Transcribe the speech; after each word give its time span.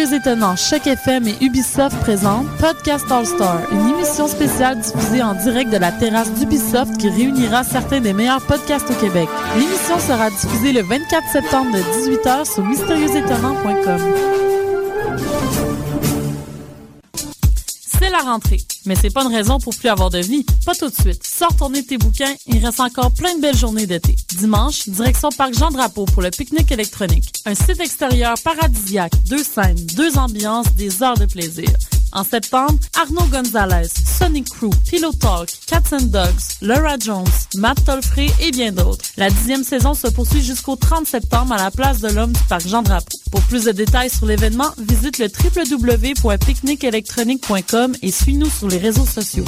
Mystérieux 0.00 0.18
Étonnant, 0.18 0.56
Choc 0.56 0.86
FM 0.86 1.28
et 1.28 1.36
Ubisoft 1.44 1.94
présentent 2.00 2.48
Podcast 2.58 3.04
All 3.10 3.26
Star, 3.26 3.60
une 3.70 3.86
émission 3.88 4.28
spéciale 4.28 4.78
diffusée 4.78 5.22
en 5.22 5.34
direct 5.34 5.70
de 5.70 5.76
la 5.76 5.92
terrasse 5.92 6.32
d'Ubisoft 6.32 6.96
qui 6.96 7.10
réunira 7.10 7.64
certains 7.64 8.00
des 8.00 8.14
meilleurs 8.14 8.40
podcasts 8.40 8.90
au 8.90 8.94
Québec. 8.94 9.28
L'émission 9.58 9.98
sera 9.98 10.30
diffusée 10.30 10.72
le 10.72 10.82
24 10.82 11.28
septembre 11.30 11.72
de 11.72 11.80
18h 11.80 12.50
sur 12.50 12.64
mystérieuxétonnant.com. 12.64 14.59
La 18.10 18.18
rentrée, 18.18 18.60
mais 18.86 18.96
c'est 18.96 19.10
pas 19.10 19.22
une 19.22 19.32
raison 19.32 19.60
pour 19.60 19.72
plus 19.72 19.88
avoir 19.88 20.10
de 20.10 20.18
vie. 20.18 20.44
Pas 20.66 20.74
tout 20.74 20.88
de 20.88 20.94
suite. 20.94 21.24
Sors 21.24 21.54
tourner 21.54 21.84
tes 21.84 21.96
bouquins, 21.96 22.34
il 22.46 22.64
reste 22.64 22.80
encore 22.80 23.12
plein 23.12 23.36
de 23.36 23.40
belles 23.40 23.56
journées 23.56 23.86
d'été. 23.86 24.16
Dimanche, 24.36 24.88
direction 24.88 25.28
Parc 25.28 25.54
Jean-Drapeau 25.54 26.06
pour 26.06 26.20
le 26.20 26.30
pique-nique 26.30 26.72
électronique. 26.72 27.32
Un 27.46 27.54
site 27.54 27.78
extérieur 27.78 28.34
paradisiaque, 28.42 29.12
deux 29.28 29.44
scènes, 29.44 29.86
deux 29.94 30.18
ambiances, 30.18 30.72
des 30.74 31.04
heures 31.04 31.16
de 31.16 31.26
plaisir. 31.26 31.70
En 32.12 32.24
septembre, 32.24 32.74
Arnaud 33.00 33.28
Gonzalez, 33.30 33.86
Sonic 34.18 34.48
Crew, 34.48 34.70
Pillow 34.88 35.12
Talk, 35.12 35.48
Cats 35.66 35.96
Dogs, 36.00 36.56
Laura 36.60 36.96
Jones, 36.98 37.30
Matt 37.54 37.84
Tolfré 37.84 38.28
et 38.40 38.50
bien 38.50 38.72
d'autres. 38.72 39.04
La 39.16 39.30
dixième 39.30 39.62
saison 39.62 39.94
se 39.94 40.08
poursuit 40.08 40.42
jusqu'au 40.42 40.74
30 40.74 41.06
septembre 41.06 41.52
à 41.52 41.56
la 41.56 41.70
place 41.70 42.00
de 42.00 42.08
l'Homme 42.08 42.32
du 42.32 42.40
Parc 42.48 42.66
Jean-Drapeau. 42.66 43.16
Pour 43.30 43.42
plus 43.42 43.62
de 43.64 43.70
détails 43.70 44.10
sur 44.10 44.26
l'événement, 44.26 44.74
visite 44.78 45.18
le 45.18 45.28
www.picnicelectronique.com 45.28 47.94
et 48.02 48.10
suis-nous 48.10 48.50
sur 48.50 48.66
les 48.66 48.78
réseaux 48.78 49.06
sociaux. 49.06 49.44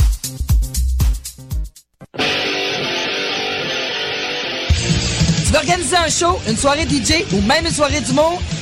Tu 5.44 5.50
veux 5.50 5.56
organiser 5.56 5.96
un 5.96 6.08
show, 6.08 6.38
une 6.48 6.56
soirée 6.56 6.86
DJ 6.88 7.24
ou 7.32 7.40
même 7.40 7.66
une 7.66 7.72
soirée 7.72 8.02
d'humour? 8.02 8.40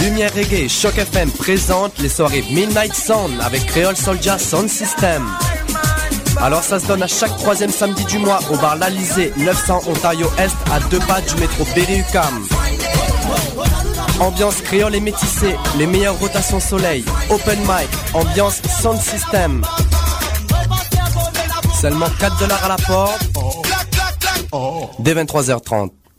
Lumière 0.00 0.32
Reggae 0.34 0.64
et 0.64 0.68
Choc 0.68 0.96
FM 0.96 1.30
présente 1.30 1.98
les 1.98 2.08
soirées 2.08 2.44
Midnight 2.50 2.94
Sound 2.94 3.40
avec 3.40 3.66
Creole 3.66 3.96
Soldier 3.96 4.38
Sound 4.38 4.68
System. 4.68 5.22
Alors 6.40 6.62
ça 6.62 6.80
se 6.80 6.86
donne 6.86 7.02
à 7.02 7.06
chaque 7.06 7.36
troisième 7.36 7.70
samedi 7.70 8.04
du 8.06 8.18
mois 8.18 8.40
au 8.50 8.56
bar 8.56 8.76
L'Alizé, 8.76 9.32
900 9.36 9.82
Ontario 9.86 10.28
Est, 10.38 10.56
à 10.72 10.80
deux 10.90 10.98
pas 11.00 11.20
du 11.20 11.34
métro 11.36 11.64
Berry-UQAM. 11.74 12.46
Ambiance 14.18 14.60
créole 14.62 14.94
et 14.94 15.00
métissée, 15.00 15.54
les 15.78 15.86
meilleures 15.86 16.18
rotations 16.18 16.60
soleil, 16.60 17.04
open 17.30 17.58
mic, 17.60 17.88
ambiance 18.14 18.60
sound 18.80 19.00
system. 19.00 19.62
Seulement 21.80 22.08
4 22.18 22.38
dollars 22.38 22.64
à 22.64 22.68
la 22.68 22.76
porte. 22.76 23.28
Dès 24.98 25.14
23h30. 25.14 25.90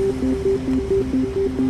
Thank 0.00 1.60
you. 1.60 1.69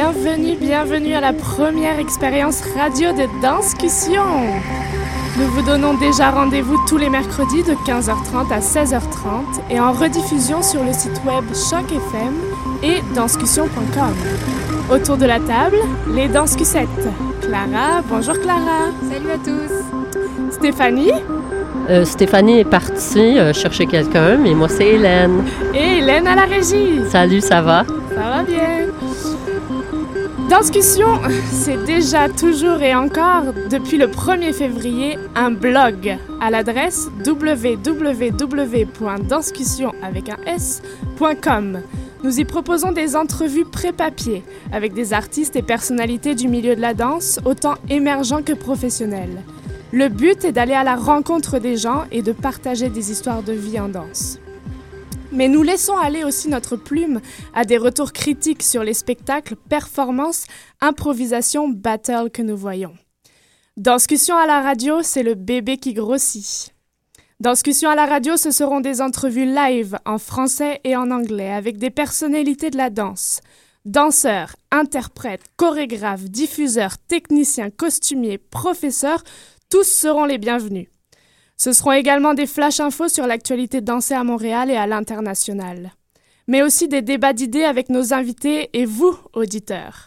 Bienvenue, 0.00 0.54
bienvenue 0.54 1.14
à 1.14 1.20
la 1.20 1.32
première 1.32 1.98
expérience 1.98 2.60
radio 2.76 3.10
de 3.10 3.42
Danscussion. 3.42 4.22
Nous 5.36 5.46
vous 5.48 5.62
donnons 5.62 5.94
déjà 5.94 6.30
rendez-vous 6.30 6.76
tous 6.86 6.98
les 6.98 7.10
mercredis 7.10 7.64
de 7.64 7.72
15h30 7.72 8.52
à 8.52 8.60
16h30 8.60 9.60
et 9.72 9.80
en 9.80 9.90
rediffusion 9.90 10.62
sur 10.62 10.84
le 10.84 10.92
site 10.92 11.20
web 11.26 11.44
Choc 11.52 11.90
FM 11.90 12.32
et 12.84 13.02
danscussion.com. 13.16 14.14
Autour 14.94 15.16
de 15.16 15.26
la 15.26 15.40
table, 15.40 15.78
les 16.14 16.28
danscussettes. 16.28 16.86
Clara, 17.40 18.00
bonjour 18.08 18.38
Clara. 18.38 18.92
Salut 19.10 19.32
à 19.32 19.38
tous. 19.38 20.54
Stéphanie 20.54 21.10
Euh, 21.90 22.04
Stéphanie 22.04 22.60
est 22.60 22.70
partie 22.70 23.36
euh, 23.40 23.52
chercher 23.52 23.86
quelqu'un, 23.86 24.36
mais 24.36 24.54
moi 24.54 24.68
c'est 24.68 24.90
Hélène. 24.90 25.42
et 25.74 25.98
Hélène 25.98 26.28
à 26.28 26.36
la 26.36 26.44
régie. 26.44 27.00
Salut, 27.10 27.40
ça 27.40 27.62
va? 27.62 27.82
Danscussion, 30.48 31.20
c'est 31.52 31.84
déjà 31.84 32.30
toujours 32.30 32.80
et 32.80 32.94
encore, 32.94 33.52
depuis 33.70 33.98
le 33.98 34.06
1er 34.06 34.54
février, 34.54 35.18
un 35.34 35.50
blog 35.50 36.16
à 36.40 36.50
l'adresse 36.50 37.08
www.danscussion. 37.26 39.92
Nous 42.24 42.40
y 42.40 42.44
proposons 42.46 42.92
des 42.92 43.14
entrevues 43.14 43.66
pré-papier 43.66 44.42
avec 44.72 44.94
des 44.94 45.12
artistes 45.12 45.54
et 45.54 45.62
personnalités 45.62 46.34
du 46.34 46.48
milieu 46.48 46.74
de 46.74 46.80
la 46.80 46.94
danse, 46.94 47.40
autant 47.44 47.74
émergents 47.90 48.42
que 48.42 48.54
professionnels. 48.54 49.42
Le 49.92 50.08
but 50.08 50.46
est 50.46 50.52
d'aller 50.52 50.72
à 50.72 50.82
la 50.82 50.96
rencontre 50.96 51.58
des 51.58 51.76
gens 51.76 52.04
et 52.10 52.22
de 52.22 52.32
partager 52.32 52.88
des 52.88 53.10
histoires 53.10 53.42
de 53.42 53.52
vie 53.52 53.78
en 53.78 53.90
danse. 53.90 54.38
Mais 55.30 55.48
nous 55.48 55.62
laissons 55.62 55.96
aller 55.96 56.24
aussi 56.24 56.48
notre 56.48 56.76
plume 56.76 57.20
à 57.54 57.64
des 57.64 57.76
retours 57.76 58.12
critiques 58.12 58.62
sur 58.62 58.82
les 58.82 58.94
spectacles, 58.94 59.56
performances, 59.56 60.46
improvisation, 60.80 61.68
battle 61.68 62.30
que 62.32 62.42
nous 62.42 62.56
voyons. 62.56 62.94
Danscussion 63.76 64.36
à 64.36 64.46
la 64.46 64.62
radio, 64.62 65.02
c'est 65.02 65.22
le 65.22 65.34
bébé 65.34 65.76
qui 65.76 65.92
grossit. 65.92 66.74
Danscussion 67.40 67.90
à 67.90 67.94
la 67.94 68.06
radio, 68.06 68.36
ce 68.36 68.50
seront 68.50 68.80
des 68.80 69.00
entrevues 69.00 69.44
live 69.44 69.98
en 70.06 70.18
français 70.18 70.80
et 70.82 70.96
en 70.96 71.10
anglais 71.10 71.52
avec 71.52 71.76
des 71.76 71.90
personnalités 71.90 72.70
de 72.70 72.78
la 72.78 72.90
danse. 72.90 73.40
Danseurs, 73.84 74.56
interprètes, 74.72 75.44
chorégraphes, 75.56 76.24
diffuseurs, 76.24 76.98
techniciens, 76.98 77.70
costumiers, 77.70 78.38
professeurs, 78.38 79.22
tous 79.70 79.84
seront 79.84 80.24
les 80.24 80.38
bienvenus. 80.38 80.88
Ce 81.58 81.72
seront 81.72 81.92
également 81.92 82.34
des 82.34 82.46
flash 82.46 82.78
infos 82.78 83.08
sur 83.08 83.26
l'actualité 83.26 83.80
de 83.80 83.86
danser 83.86 84.14
à 84.14 84.22
Montréal 84.22 84.70
et 84.70 84.76
à 84.76 84.86
l'international. 84.86 85.92
Mais 86.46 86.62
aussi 86.62 86.86
des 86.86 87.02
débats 87.02 87.32
d'idées 87.32 87.64
avec 87.64 87.90
nos 87.90 88.14
invités 88.14 88.70
et 88.72 88.84
vous, 88.84 89.18
auditeurs. 89.34 90.06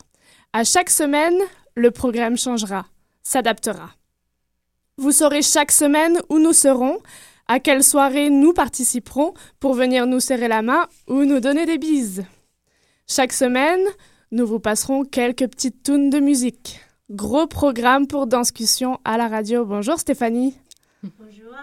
À 0.53 0.63
chaque 0.63 0.89
semaine, 0.89 1.37
le 1.75 1.91
programme 1.91 2.37
changera, 2.37 2.85
s'adaptera. 3.21 3.91
Vous 4.97 5.11
saurez 5.11 5.41
chaque 5.41 5.71
semaine 5.71 6.19
où 6.29 6.39
nous 6.39 6.53
serons, 6.53 6.99
à 7.47 7.59
quelle 7.59 7.83
soirée 7.83 8.29
nous 8.29 8.53
participerons 8.53 9.33
pour 9.59 9.73
venir 9.73 10.07
nous 10.07 10.21
serrer 10.21 10.47
la 10.47 10.61
main 10.61 10.87
ou 11.07 11.25
nous 11.25 11.41
donner 11.41 11.65
des 11.65 11.77
bises. 11.77 12.23
Chaque 13.07 13.33
semaine, 13.33 13.81
nous 14.31 14.47
vous 14.47 14.59
passerons 14.59 15.03
quelques 15.03 15.47
petites 15.47 15.83
tunes 15.83 16.09
de 16.09 16.19
musique. 16.19 16.79
Gros 17.09 17.45
programme 17.47 18.07
pour 18.07 18.25
Danscussion 18.25 18.99
à 19.03 19.17
la 19.17 19.27
radio. 19.27 19.65
Bonjour 19.65 19.99
Stéphanie. 19.99 20.55
Bonjour. 21.03 21.55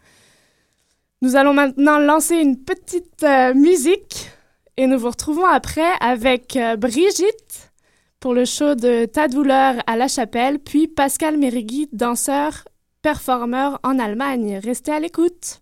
Nous 1.20 1.34
allons 1.34 1.52
maintenant 1.52 1.98
lancer 1.98 2.36
une 2.36 2.62
petite 2.62 3.24
euh, 3.24 3.54
musique 3.54 4.30
et 4.76 4.86
nous 4.86 5.00
vous 5.00 5.10
retrouvons 5.10 5.46
après 5.46 5.90
avec 5.98 6.54
euh, 6.54 6.76
Brigitte 6.76 7.72
pour 8.20 8.34
le 8.34 8.44
show 8.44 8.76
de 8.76 9.06
Ta 9.06 9.26
douleur 9.26 9.82
à 9.88 9.96
la 9.96 10.06
chapelle, 10.06 10.60
puis 10.60 10.86
Pascal 10.86 11.38
Mérigui, 11.38 11.88
danseur, 11.92 12.68
performeur 13.02 13.80
en 13.82 13.98
Allemagne. 13.98 14.60
Restez 14.62 14.92
à 14.92 15.00
l'écoute. 15.00 15.60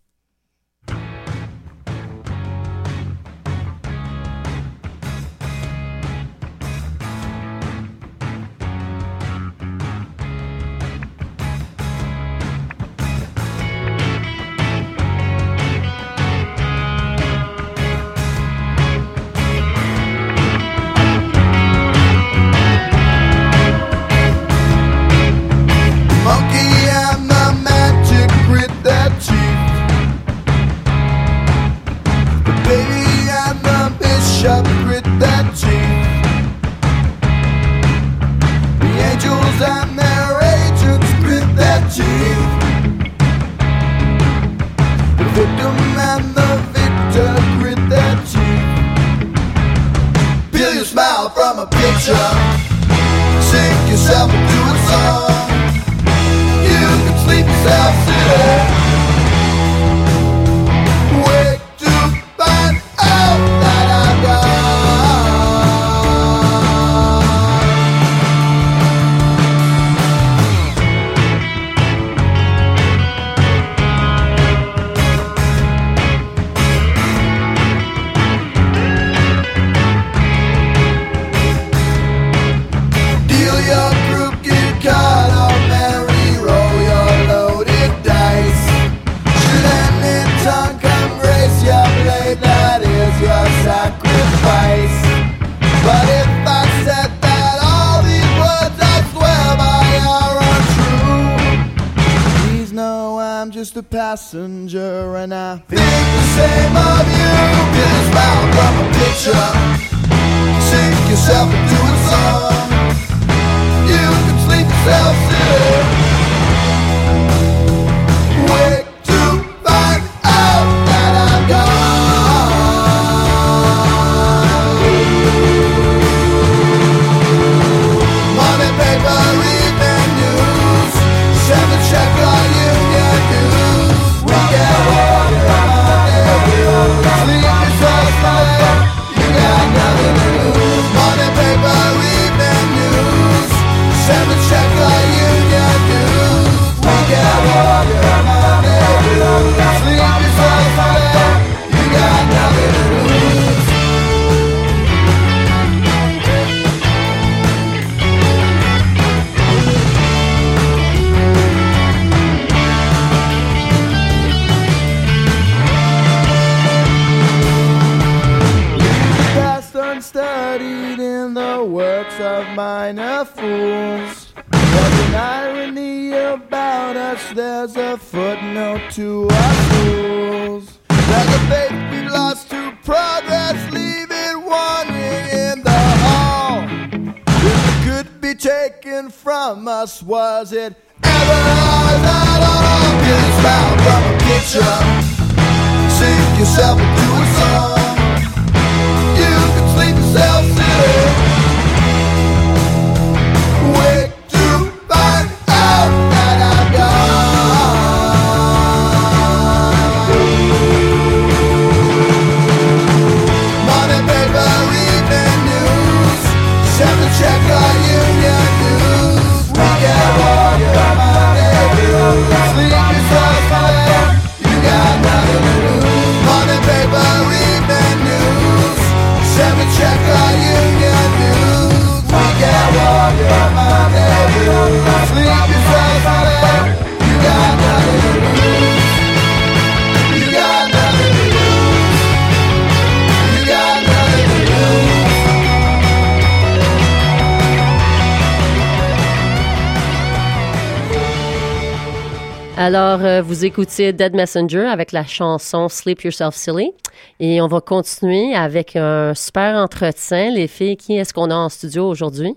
Alors, 252.66 253.04
euh, 253.04 253.22
vous 253.22 253.44
écoutiez 253.44 253.92
Dead 253.92 254.12
Messenger 254.16 254.66
avec 254.66 254.90
la 254.90 255.06
chanson 255.06 255.68
Sleep 255.68 256.02
Yourself 256.02 256.34
Silly. 256.34 256.72
Et 257.20 257.40
on 257.40 257.46
va 257.46 257.60
continuer 257.60 258.34
avec 258.34 258.74
un 258.74 259.14
super 259.14 259.54
entretien. 259.54 260.32
Les 260.32 260.48
filles, 260.48 260.76
qui 260.76 260.96
est-ce 260.96 261.14
qu'on 261.14 261.30
a 261.30 261.36
en 261.36 261.48
studio 261.48 261.86
aujourd'hui? 261.88 262.34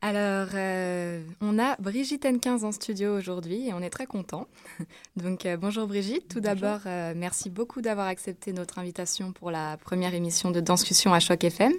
Alors, 0.00 0.48
euh, 0.54 1.20
on 1.42 1.58
a 1.58 1.76
Brigitte 1.78 2.24
N15 2.24 2.64
en 2.64 2.72
studio 2.72 3.18
aujourd'hui 3.18 3.68
et 3.68 3.74
on 3.74 3.82
est 3.82 3.90
très 3.90 4.06
content. 4.06 4.46
Donc, 5.16 5.44
euh, 5.44 5.58
bonjour 5.58 5.86
Brigitte. 5.86 6.26
Tout 6.28 6.40
d'abord, 6.40 6.80
merci 7.14 7.50
beaucoup 7.50 7.82
d'avoir 7.82 8.06
accepté 8.06 8.54
notre 8.54 8.78
invitation 8.78 9.32
pour 9.32 9.50
la 9.50 9.76
première 9.76 10.14
émission 10.14 10.50
de 10.50 10.60
Danscussion 10.60 11.12
à 11.12 11.20
Choc 11.20 11.44
FM. 11.44 11.74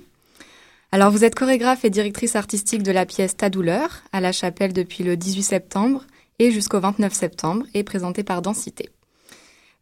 Alors, 0.91 1.09
vous 1.09 1.23
êtes 1.23 1.33
chorégraphe 1.33 1.83
et 1.83 1.89
directrice 1.89 2.35
artistique 2.35 2.83
de 2.83 2.91
la 2.91 3.07
pièce 3.07 3.35
Ta 3.35 3.49
douleur 3.49 4.03
à 4.11 4.21
la 4.21 4.31
chapelle 4.31 4.71
depuis 4.71 5.03
le 5.03 5.17
18 5.17 5.41
septembre 5.41 6.05
et 6.39 6.51
jusqu'au 6.51 6.79
29 6.79 7.13
septembre 7.13 7.65
et 7.73 7.83
présenté 7.83 8.23
par 8.23 8.41
Densité. 8.41 8.89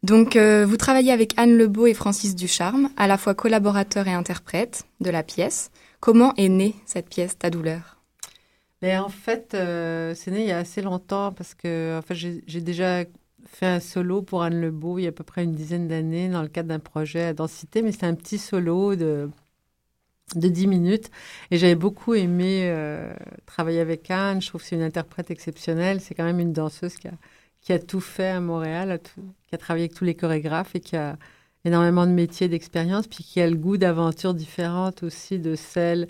Donc 0.02 0.36
euh, 0.36 0.64
vous 0.64 0.76
travaillez 0.76 1.12
avec 1.12 1.34
Anne 1.36 1.56
Lebeau 1.56 1.86
et 1.86 1.94
Francis 1.94 2.36
Ducharme, 2.36 2.90
à 2.96 3.06
la 3.06 3.18
fois 3.18 3.34
collaborateurs 3.34 4.06
et 4.06 4.12
interprètes 4.12 4.84
de 5.00 5.10
la 5.10 5.22
pièce. 5.22 5.70
Comment 6.00 6.34
est 6.36 6.48
née 6.48 6.74
cette 6.86 7.08
pièce, 7.08 7.36
Ta 7.38 7.50
douleur? 7.50 7.96
Mais 8.80 8.96
en 8.96 9.08
fait, 9.08 9.54
euh, 9.54 10.14
c'est 10.14 10.30
né 10.30 10.42
il 10.42 10.46
y 10.46 10.52
a 10.52 10.58
assez 10.58 10.82
longtemps 10.82 11.32
parce 11.32 11.54
que 11.54 11.98
en 11.98 12.02
fait, 12.02 12.14
j'ai 12.14 12.60
déjà 12.60 13.04
fait 13.44 13.66
un 13.66 13.80
solo 13.80 14.22
pour 14.22 14.42
Anne 14.42 14.60
Lebeau 14.60 14.98
il 14.98 15.02
y 15.02 15.06
a 15.06 15.08
à 15.08 15.12
peu 15.12 15.24
près 15.24 15.42
une 15.42 15.54
dizaine 15.54 15.88
d'années 15.88 16.28
dans 16.28 16.42
le 16.42 16.48
cadre 16.48 16.68
d'un 16.68 16.78
projet 16.78 17.24
à 17.24 17.34
densité, 17.34 17.82
mais 17.82 17.90
c'est 17.90 18.06
un 18.06 18.14
petit 18.14 18.38
solo 18.38 18.94
de 18.94 19.28
de 20.34 20.48
10 20.48 20.66
minutes. 20.66 21.10
Et 21.50 21.58
j'avais 21.58 21.74
beaucoup 21.74 22.14
aimé 22.14 22.62
euh, 22.64 23.12
travailler 23.46 23.80
avec 23.80 24.10
Anne. 24.10 24.42
Je 24.42 24.48
trouve 24.48 24.60
que 24.60 24.66
c'est 24.66 24.76
une 24.76 24.82
interprète 24.82 25.30
exceptionnelle. 25.30 26.00
C'est 26.00 26.14
quand 26.14 26.24
même 26.24 26.40
une 26.40 26.52
danseuse 26.52 26.96
qui 26.96 27.08
a, 27.08 27.14
qui 27.60 27.72
a 27.72 27.78
tout 27.78 28.00
fait 28.00 28.28
à 28.28 28.40
Montréal, 28.40 29.00
qui 29.46 29.54
a 29.54 29.58
travaillé 29.58 29.84
avec 29.84 29.96
tous 29.96 30.04
les 30.04 30.14
chorégraphes 30.14 30.74
et 30.74 30.80
qui 30.80 30.96
a 30.96 31.16
énormément 31.64 32.06
de 32.06 32.12
métiers, 32.12 32.48
d'expérience, 32.48 33.06
puis 33.06 33.24
qui 33.24 33.40
a 33.40 33.48
le 33.48 33.56
goût 33.56 33.76
d'aventures 33.76 34.34
différentes 34.34 35.02
aussi 35.02 35.38
de 35.38 35.54
celles 35.54 36.08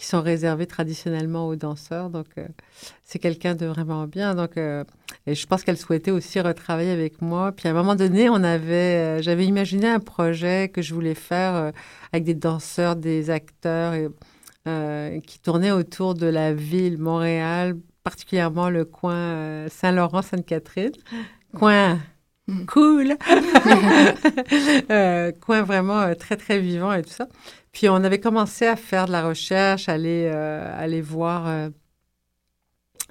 qui 0.00 0.06
sont 0.06 0.22
réservées 0.22 0.66
traditionnellement 0.66 1.46
aux 1.46 1.56
danseurs. 1.56 2.08
Donc, 2.08 2.28
euh, 2.38 2.48
c'est 3.04 3.18
quelqu'un 3.18 3.54
de 3.54 3.66
vraiment 3.66 4.06
bien. 4.06 4.34
Donc, 4.34 4.56
euh, 4.56 4.82
et 5.26 5.34
je 5.34 5.46
pense 5.46 5.62
qu'elle 5.62 5.76
souhaitait 5.76 6.10
aussi 6.10 6.40
retravailler 6.40 6.90
avec 6.90 7.20
moi. 7.20 7.52
Puis 7.52 7.68
à 7.68 7.72
un 7.72 7.74
moment 7.74 7.94
donné, 7.94 8.30
on 8.30 8.42
avait, 8.42 9.18
euh, 9.18 9.22
j'avais 9.22 9.44
imaginé 9.44 9.88
un 9.88 10.00
projet 10.00 10.70
que 10.70 10.80
je 10.80 10.94
voulais 10.94 11.14
faire 11.14 11.72
avec 12.14 12.24
des 12.24 12.32
danseurs, 12.34 12.96
des 12.96 13.28
acteurs 13.28 13.92
qui 14.64 15.38
tournaient 15.40 15.72
autour 15.72 16.14
de 16.14 16.26
la 16.26 16.54
ville, 16.54 16.96
Montréal, 16.96 17.76
particulièrement 18.02 18.70
le 18.70 18.86
coin 18.86 19.68
Saint-Laurent-Sainte-Catherine. 19.68 20.92
Coin 21.54 21.98
cool, 22.66 23.16
Euh, 24.90 25.32
coin 25.32 25.62
vraiment 25.62 26.00
euh, 26.00 26.14
très 26.14 26.36
très 26.36 26.58
vivant 26.58 26.92
et 26.92 27.02
tout 27.02 27.10
ça. 27.10 27.28
Puis 27.72 27.88
on 27.88 27.96
avait 27.96 28.20
commencé 28.20 28.66
à 28.66 28.76
faire 28.76 29.06
de 29.06 29.12
la 29.12 29.26
recherche, 29.26 29.88
aller 29.88 30.28
euh, 30.32 30.72
aller 30.76 31.00
voir, 31.00 31.70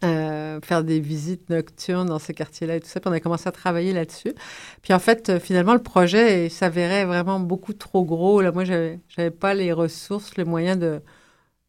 faire 0.02 0.84
des 0.84 1.00
visites 1.00 1.50
nocturnes 1.50 2.08
dans 2.08 2.20
ces 2.20 2.34
quartiers-là 2.34 2.78
et 2.78 2.80
tout 2.80 2.88
ça. 2.88 3.00
Puis 3.00 3.10
on 3.10 3.14
a 3.14 3.20
commencé 3.20 3.48
à 3.48 3.52
travailler 3.52 3.94
là-dessus. 3.94 4.34
Puis 4.82 4.94
en 4.94 5.00
fait, 5.00 5.40
finalement, 5.40 5.74
le 5.74 5.84
projet 5.84 6.50
s'avérait 6.50 7.06
vraiment 7.06 7.40
beaucoup 7.40 7.74
trop 7.74 8.04
gros. 8.06 8.42
Là, 8.42 8.52
moi, 8.52 8.66
j'avais 8.66 9.00
j'avais 9.10 9.32
pas 9.32 9.54
les 9.54 9.72
ressources, 9.74 10.38
les 10.38 10.46
moyens 10.46 10.80
de 10.80 11.02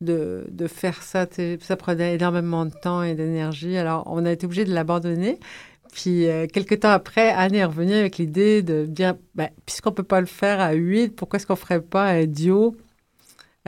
de, 0.01 0.47
de 0.51 0.67
faire 0.67 1.03
ça. 1.03 1.27
Ça 1.61 1.77
prenait 1.77 2.15
énormément 2.15 2.67
de 2.67 2.73
temps 2.73 3.03
et 3.03 3.15
d'énergie. 3.15 3.77
Alors, 3.77 4.05
on 4.07 4.25
a 4.25 4.33
été 4.33 4.47
obligé 4.47 4.65
de 4.65 4.73
l'abandonner. 4.75 5.39
Puis, 5.93 6.29
euh, 6.29 6.47
quelques 6.47 6.81
temps 6.81 6.91
après, 6.91 7.31
Anne 7.31 7.55
est 7.55 7.65
revenue 7.65 7.95
avec 7.95 8.19
l'idée 8.19 8.63
de 8.63 8.87
dire, 8.87 9.15
ben, 9.35 9.49
puisqu'on 9.67 9.93
peut 9.93 10.05
pas 10.05 10.21
le 10.21 10.27
faire 10.27 10.61
à 10.61 10.73
huit, 10.73 11.15
pourquoi 11.15 11.39
est-ce 11.39 11.47
qu'on 11.47 11.57
ferait 11.57 11.81
pas 11.81 12.05
un 12.05 12.27
duo 12.27 12.77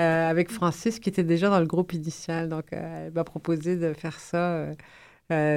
euh, 0.00 0.30
avec 0.30 0.50
Francis, 0.50 0.98
qui 0.98 1.08
était 1.08 1.24
déjà 1.24 1.50
dans 1.50 1.60
le 1.60 1.66
groupe 1.66 1.92
initial. 1.92 2.48
Donc, 2.48 2.72
euh, 2.72 3.06
elle 3.06 3.12
m'a 3.12 3.24
proposé 3.24 3.76
de 3.76 3.92
faire 3.92 4.18
ça, 4.18 4.66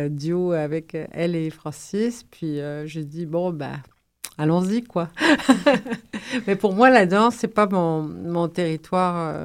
duo 0.09 0.53
avec 0.53 0.95
elle 1.11 1.35
et 1.35 1.49
Francis. 1.49 2.23
Puis, 2.23 2.59
j'ai 2.85 3.03
dit, 3.03 3.25
bon, 3.25 3.51
ben, 3.51 3.81
allons-y, 4.37 4.83
quoi. 4.83 5.09
Mais 6.47 6.55
pour 6.55 6.73
moi, 6.73 6.89
la 6.89 7.05
danse, 7.05 7.35
c'est 7.35 7.47
pas 7.47 7.67
mon, 7.67 8.01
mon 8.01 8.47
territoire 8.47 9.35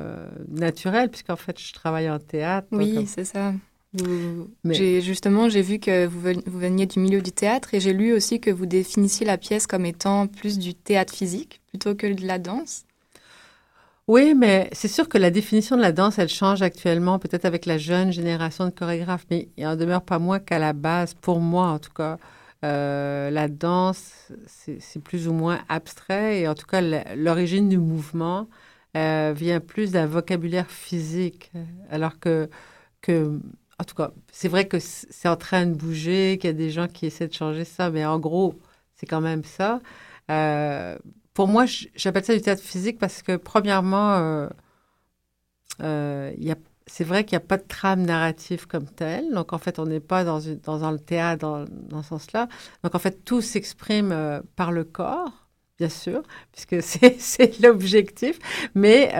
naturel, 0.48 1.10
puisqu'en 1.10 1.36
fait, 1.36 1.60
je 1.60 1.72
travaille 1.72 2.10
en 2.10 2.18
théâtre. 2.18 2.68
Oui, 2.72 3.06
c'est 3.06 3.24
ça. 3.24 3.52
Vous- 3.92 4.48
Mais- 4.62 5.00
Justement, 5.00 5.48
j'ai 5.48 5.62
vu 5.62 5.78
que 5.80 6.06
vous, 6.06 6.20
ven- 6.20 6.42
vous 6.46 6.58
veniez 6.60 6.86
du 6.86 7.00
milieu 7.00 7.20
du 7.22 7.32
théâtre 7.32 7.74
et 7.74 7.80
j'ai 7.80 7.92
lu 7.92 8.12
aussi 8.12 8.40
que 8.40 8.50
vous 8.50 8.66
définissiez 8.66 9.26
la 9.26 9.36
pièce 9.36 9.66
comme 9.66 9.84
étant 9.84 10.26
plus 10.28 10.58
du 10.58 10.74
théâtre 10.74 11.12
physique 11.14 11.60
plutôt 11.70 11.94
que 11.94 12.06
de 12.12 12.26
la 12.26 12.38
danse. 12.38 12.84
Oui, 14.06 14.34
mais 14.34 14.68
c'est 14.72 14.88
sûr 14.88 15.08
que 15.08 15.18
la 15.18 15.30
définition 15.30 15.76
de 15.76 15.82
la 15.82 15.92
danse, 15.92 16.18
elle 16.18 16.28
change 16.28 16.62
actuellement, 16.62 17.18
peut-être 17.20 17.44
avec 17.44 17.64
la 17.66 17.78
jeune 17.78 18.12
génération 18.12 18.64
de 18.64 18.70
chorégraphes, 18.70 19.26
mais 19.30 19.48
il 19.56 19.66
en 19.66 19.76
demeure 19.76 20.02
pas 20.02 20.18
moins 20.18 20.40
qu'à 20.40 20.58
la 20.58 20.72
base, 20.72 21.14
pour 21.14 21.38
moi 21.38 21.68
en 21.68 21.78
tout 21.78 21.92
cas, 21.92 22.18
euh, 22.64 23.30
la 23.30 23.46
danse, 23.48 24.32
c'est 24.46 25.02
plus 25.02 25.28
ou 25.28 25.32
moins 25.32 25.60
abstrait, 25.68 26.40
et 26.40 26.48
en 26.48 26.54
tout 26.54 26.66
cas, 26.66 26.80
l'origine 27.14 27.68
du 27.68 27.78
mouvement 27.78 28.48
euh, 28.96 29.32
vient 29.36 29.60
plus 29.60 29.92
d'un 29.92 30.06
vocabulaire 30.06 30.68
physique, 30.70 31.52
alors 31.88 32.18
que, 32.18 32.50
que 33.02 33.38
en 33.80 33.84
tout 33.84 33.94
cas, 33.94 34.10
c'est 34.30 34.48
vrai 34.48 34.68
que 34.68 34.78
c'est 34.78 35.28
en 35.28 35.36
train 35.36 35.64
de 35.64 35.72
bouger, 35.72 36.36
qu'il 36.38 36.48
y 36.48 36.52
a 36.52 36.56
des 36.56 36.70
gens 36.70 36.86
qui 36.86 37.06
essaient 37.06 37.28
de 37.28 37.32
changer 37.32 37.64
ça, 37.64 37.90
mais 37.90 38.04
en 38.04 38.18
gros, 38.18 38.60
c'est 38.94 39.06
quand 39.06 39.22
même 39.22 39.42
ça. 39.42 39.80
Euh, 40.30 40.98
pour 41.32 41.48
moi, 41.48 41.64
j'appelle 41.96 42.24
ça 42.24 42.34
du 42.34 42.42
théâtre 42.42 42.62
physique 42.62 42.98
parce 42.98 43.22
que, 43.22 43.36
premièrement, 43.36 44.16
euh, 44.16 44.48
euh, 45.82 46.54
c'est 46.86 47.04
vrai 47.04 47.24
qu'il 47.24 47.38
n'y 47.38 47.42
a 47.42 47.46
pas 47.46 47.56
de 47.56 47.66
trame 47.66 48.02
narrative 48.02 48.66
comme 48.66 48.84
telle. 48.84 49.32
Donc, 49.32 49.54
en 49.54 49.58
fait, 49.58 49.78
on 49.78 49.86
n'est 49.86 49.98
pas 50.00 50.24
dans, 50.24 50.40
une- 50.40 50.58
dans, 50.58 50.90
le 50.90 50.98
théâtre 50.98 51.40
dans, 51.40 51.64
dans 51.64 52.02
ce 52.02 52.10
sens-là. 52.10 52.48
Donc, 52.84 52.94
en 52.94 52.98
fait, 52.98 53.24
tout 53.24 53.40
s'exprime 53.40 54.42
par 54.56 54.72
le 54.72 54.84
corps, 54.84 55.48
bien 55.78 55.88
sûr, 55.88 56.22
puisque 56.52 56.82
c'est, 57.18 57.60
l'objectif. 57.62 58.38
Mais 58.74 59.10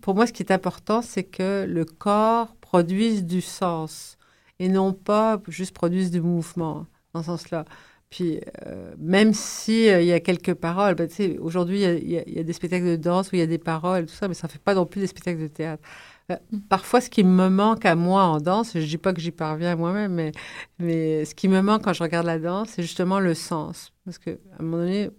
pour 0.00 0.14
moi, 0.14 0.28
ce 0.28 0.32
qui 0.32 0.44
est 0.44 0.52
important, 0.52 1.02
c'est 1.02 1.24
que 1.24 1.66
le 1.68 1.84
corps 1.84 2.54
produise 2.72 3.24
du 3.24 3.40
sens 3.42 4.16
et 4.58 4.68
non 4.68 4.92
pas 4.94 5.40
juste 5.48 5.74
produise 5.74 6.10
du 6.10 6.20
mouvement 6.22 6.86
dans 7.12 7.20
ce 7.20 7.26
sens-là. 7.26 7.64
Puis, 8.08 8.40
euh, 8.66 8.94
même 8.98 9.32
si 9.34 9.88
euh, 9.88 10.02
y 10.02 10.12
a 10.12 10.20
quelques 10.20 10.54
paroles, 10.54 10.94
ben, 10.94 11.08
aujourd'hui, 11.40 11.82
il 11.82 12.10
y 12.10 12.18
a- 12.18 12.22
y, 12.28 12.40
y 12.40 12.44
des 12.44 12.52
spectacles 12.52 12.86
de 12.86 12.96
danse 12.96 13.32
où 13.32 13.36
il 13.36 13.40
y 13.40 13.42
a 13.42 13.46
des 13.46 13.58
paroles, 13.58 14.06
tout 14.06 14.14
ça, 14.14 14.28
mais 14.28 14.34
ça 14.34 14.46
ne 14.48 14.52
fait 14.52 14.58
pas 14.58 14.74
non 14.74 14.86
plus 14.86 15.00
des 15.00 15.06
spectacles 15.06 15.40
de 15.40 15.48
théâtre. 15.48 15.82
Euh, 16.30 16.36
parfois, 16.68 17.00
ce 17.00 17.10
qui 17.10 17.24
me 17.24 17.48
manque 17.48 17.84
à 17.86 17.94
moi 17.94 18.24
en 18.24 18.38
danse, 18.40 18.72
je 18.74 18.78
ne 18.80 18.84
dis 18.86 18.98
pas 18.98 19.12
que 19.14 19.20
j'y 19.20 19.30
parviens 19.32 19.76
moi-même, 19.76 20.12
mais, 20.14 20.32
mais 20.78 21.24
ce 21.24 21.34
qui 21.34 21.48
me 21.48 21.60
manque 21.62 21.84
quand 21.84 21.92
je 21.94 22.02
regarde 22.02 22.26
la 22.26 22.38
danse, 22.38 22.68
c'est 22.70 22.82
justement 22.82 23.18
le 23.20 23.34
sens. 23.34 23.92
Parce 24.04 24.18
qu'à 24.18 24.32
un 24.58 24.62
moment 24.62 24.78
donné, 24.84 25.10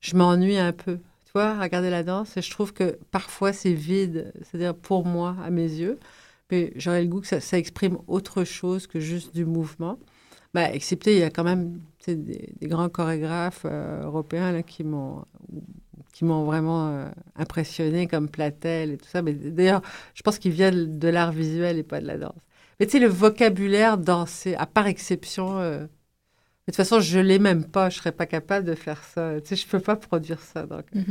je 0.00 0.16
m'ennuie 0.16 0.58
un 0.58 0.72
peu. 0.72 0.98
Tu 1.26 1.32
vois, 1.34 1.50
à 1.50 1.60
regarder 1.62 1.90
la 1.90 2.02
danse, 2.02 2.36
et 2.36 2.42
je 2.42 2.50
trouve 2.50 2.72
que 2.72 2.98
parfois 3.12 3.52
c'est 3.52 3.72
vide, 3.72 4.32
c'est-à-dire 4.42 4.74
pour 4.74 5.06
moi, 5.06 5.36
à 5.44 5.50
mes 5.50 5.62
yeux. 5.68 5.98
Mais 6.50 6.72
j'aurais 6.76 7.02
le 7.02 7.08
goût 7.08 7.20
que 7.20 7.26
ça, 7.40 7.58
exprime 7.58 7.98
autre 8.06 8.44
chose 8.44 8.86
que 8.86 9.00
juste 9.00 9.34
du 9.34 9.44
mouvement. 9.44 9.98
Bah, 10.52 10.72
excepté, 10.72 11.14
il 11.14 11.20
y 11.20 11.22
a 11.22 11.30
quand 11.30 11.44
même 11.44 11.80
des, 12.06 12.52
grands 12.62 12.88
chorégraphes 12.88 13.66
euh, 13.66 14.02
européens 14.02 14.62
qui 14.62 14.82
m'ont 14.82 15.24
qui 16.12 16.24
m'ont 16.26 16.44
vraiment 16.44 16.88
euh, 16.88 17.06
impressionné, 17.36 18.06
comme 18.06 18.28
Platel 18.28 18.92
et 18.92 18.96
tout 18.98 19.08
ça. 19.08 19.22
Mais 19.22 19.32
d'ailleurs, 19.32 19.80
je 20.14 20.22
pense 20.22 20.38
qu'ils 20.38 20.52
viennent 20.52 20.98
de 20.98 21.08
l'art 21.08 21.32
visuel 21.32 21.78
et 21.78 21.82
pas 21.82 22.00
de 22.00 22.06
la 22.06 22.18
danse. 22.18 22.34
Mais 22.78 22.86
tu 22.86 22.92
sais, 22.92 22.98
le 22.98 23.06
vocabulaire 23.08 23.96
dansé, 23.96 24.54
à 24.54 24.66
part 24.66 24.86
exception, 24.86 25.58
euh, 25.58 25.80
de 25.80 25.86
toute 26.66 26.76
façon, 26.76 27.00
je 27.00 27.18
l'ai 27.18 27.38
même 27.38 27.64
pas. 27.64 27.90
Je 27.90 27.96
serais 27.98 28.12
pas 28.12 28.26
capable 28.26 28.66
de 28.66 28.74
faire 28.74 29.02
ça. 29.02 29.40
Tu 29.40 29.48
sais, 29.48 29.56
je 29.56 29.66
peux 29.66 29.80
pas 29.80 29.96
produire 29.96 30.40
ça. 30.40 30.66
Donc, 30.66 30.84
euh, 30.94 31.02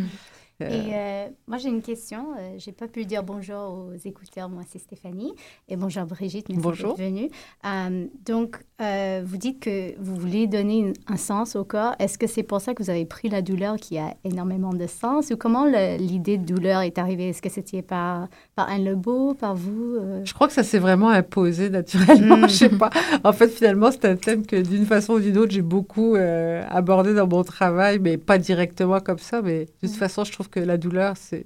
Et 0.62 0.92
euh, 0.94 1.28
moi, 1.48 1.58
j'ai 1.58 1.70
une 1.70 1.82
question. 1.82 2.28
Euh, 2.38 2.56
j'ai 2.58 2.72
pas 2.74 2.88
pu 2.88 3.06
dire 3.06 3.24
bonjour 3.24 3.88
aux 3.90 3.94
écouteurs. 4.06 4.50
Moi, 4.50 4.64
c'est 4.68 4.80
Stéphanie. 4.80 5.34
Et 5.70 5.76
bonjour 5.78 6.04
Brigitte. 6.04 6.50
Merci 6.50 6.62
Bonjour. 6.62 6.96
d'être 6.96 7.06
venue. 7.08 7.30
Euh, 7.66 8.06
donc, 8.26 8.58
euh, 8.82 9.22
vous 9.26 9.38
dites 9.38 9.60
que 9.62 9.94
vous 10.00 10.16
voulez 10.16 10.48
donner 10.48 10.92
un 11.08 11.16
sens 11.18 11.56
au 11.56 11.64
corps. 11.64 11.96
Est-ce 12.00 12.18
que 12.18 12.28
c'est 12.28 12.44
pour 12.44 12.60
ça 12.62 12.74
que 12.74 12.84
vous 12.84 12.90
avez 12.90 13.06
pris 13.06 13.30
la 13.30 13.42
douleur 13.42 13.78
qui 13.78 13.98
a 13.98 14.14
énormément 14.26 14.74
de 14.74 14.86
sens? 14.88 15.30
Ou 15.32 15.38
comment 15.38 15.66
le- 15.66 15.98
l'idée 15.98 16.38
de 16.38 16.46
douleur 16.46 16.82
est 16.82 16.98
arrivée? 16.98 17.30
Est-ce 17.30 17.42
que 17.42 17.50
c'était 17.50 17.82
par, 17.82 18.28
par 18.56 18.70
Anne 18.70 18.84
Lebeau, 18.84 19.34
par 19.36 19.56
vous? 19.56 19.96
euh? 20.00 20.22
Je 20.26 20.34
crois 20.34 20.48
que 20.48 20.54
ça 20.54 20.64
s'est 20.64 20.80
vraiment 20.80 21.10
imposé 21.10 21.70
naturellement. 21.70 22.38
Mm. 22.38 22.42
Je 22.50 22.54
sais 22.54 22.70
pas. 22.70 22.90
En 23.24 23.32
fait, 23.34 23.48
finalement, 23.48 23.92
c'est 23.92 24.06
un 24.06 24.16
thème 24.18 24.46
que 24.46 24.58
d'une 24.62 24.86
façon 24.86 25.14
ou 25.14 25.20
d'une 25.20 25.38
autre, 25.38 25.52
j'ai 25.52 25.62
beaucoup 25.62 26.16
euh, 26.16 26.64
abordé 26.70 27.14
dans 27.14 27.28
mon 27.28 27.44
travail, 27.44 28.00
mais 28.00 28.18
pas 28.18 28.38
directement 28.38 29.00
comme 29.00 29.20
ça. 29.20 29.42
Mais 29.42 29.66
de 29.66 29.88
toute 29.88 29.96
façon, 29.96 30.24
je 30.24 30.32
trouve 30.32 30.49
que 30.50 30.60
la 30.60 30.78
douleur, 30.78 31.18
c'est 31.18 31.46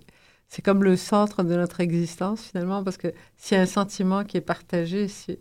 c'est 0.50 0.62
comme 0.62 0.84
le 0.84 0.96
centre 0.98 1.44
de 1.44 1.56
notre 1.56 1.80
existence 1.82 2.44
finalement, 2.44 2.84
parce 2.84 2.98
que 2.98 3.08
s'il 3.38 3.58
y 3.58 3.60
a 3.60 3.64
un 3.64 3.66
sentiment 3.66 4.24
qui 4.24 4.38
est 4.38 4.42
partagé 4.42 5.08
si- 5.08 5.40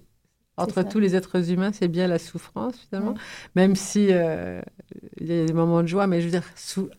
entre 0.57 0.83
tous 0.91 0.99
les 1.01 1.15
êtres 1.17 1.51
humains, 1.51 1.73
c'est 1.73 1.89
bien 1.89 2.07
la 2.09 2.19
souffrance 2.19 2.77
finalement. 2.89 3.15
Même 3.57 3.75
si 3.77 4.09
euh, 4.11 4.61
il 5.21 5.27
y 5.27 5.41
a 5.43 5.47
des 5.47 5.53
moments 5.55 5.83
de 5.83 5.89
joie, 5.89 6.07
mais 6.07 6.21
je 6.21 6.27
veux 6.27 6.31
dire, 6.31 6.45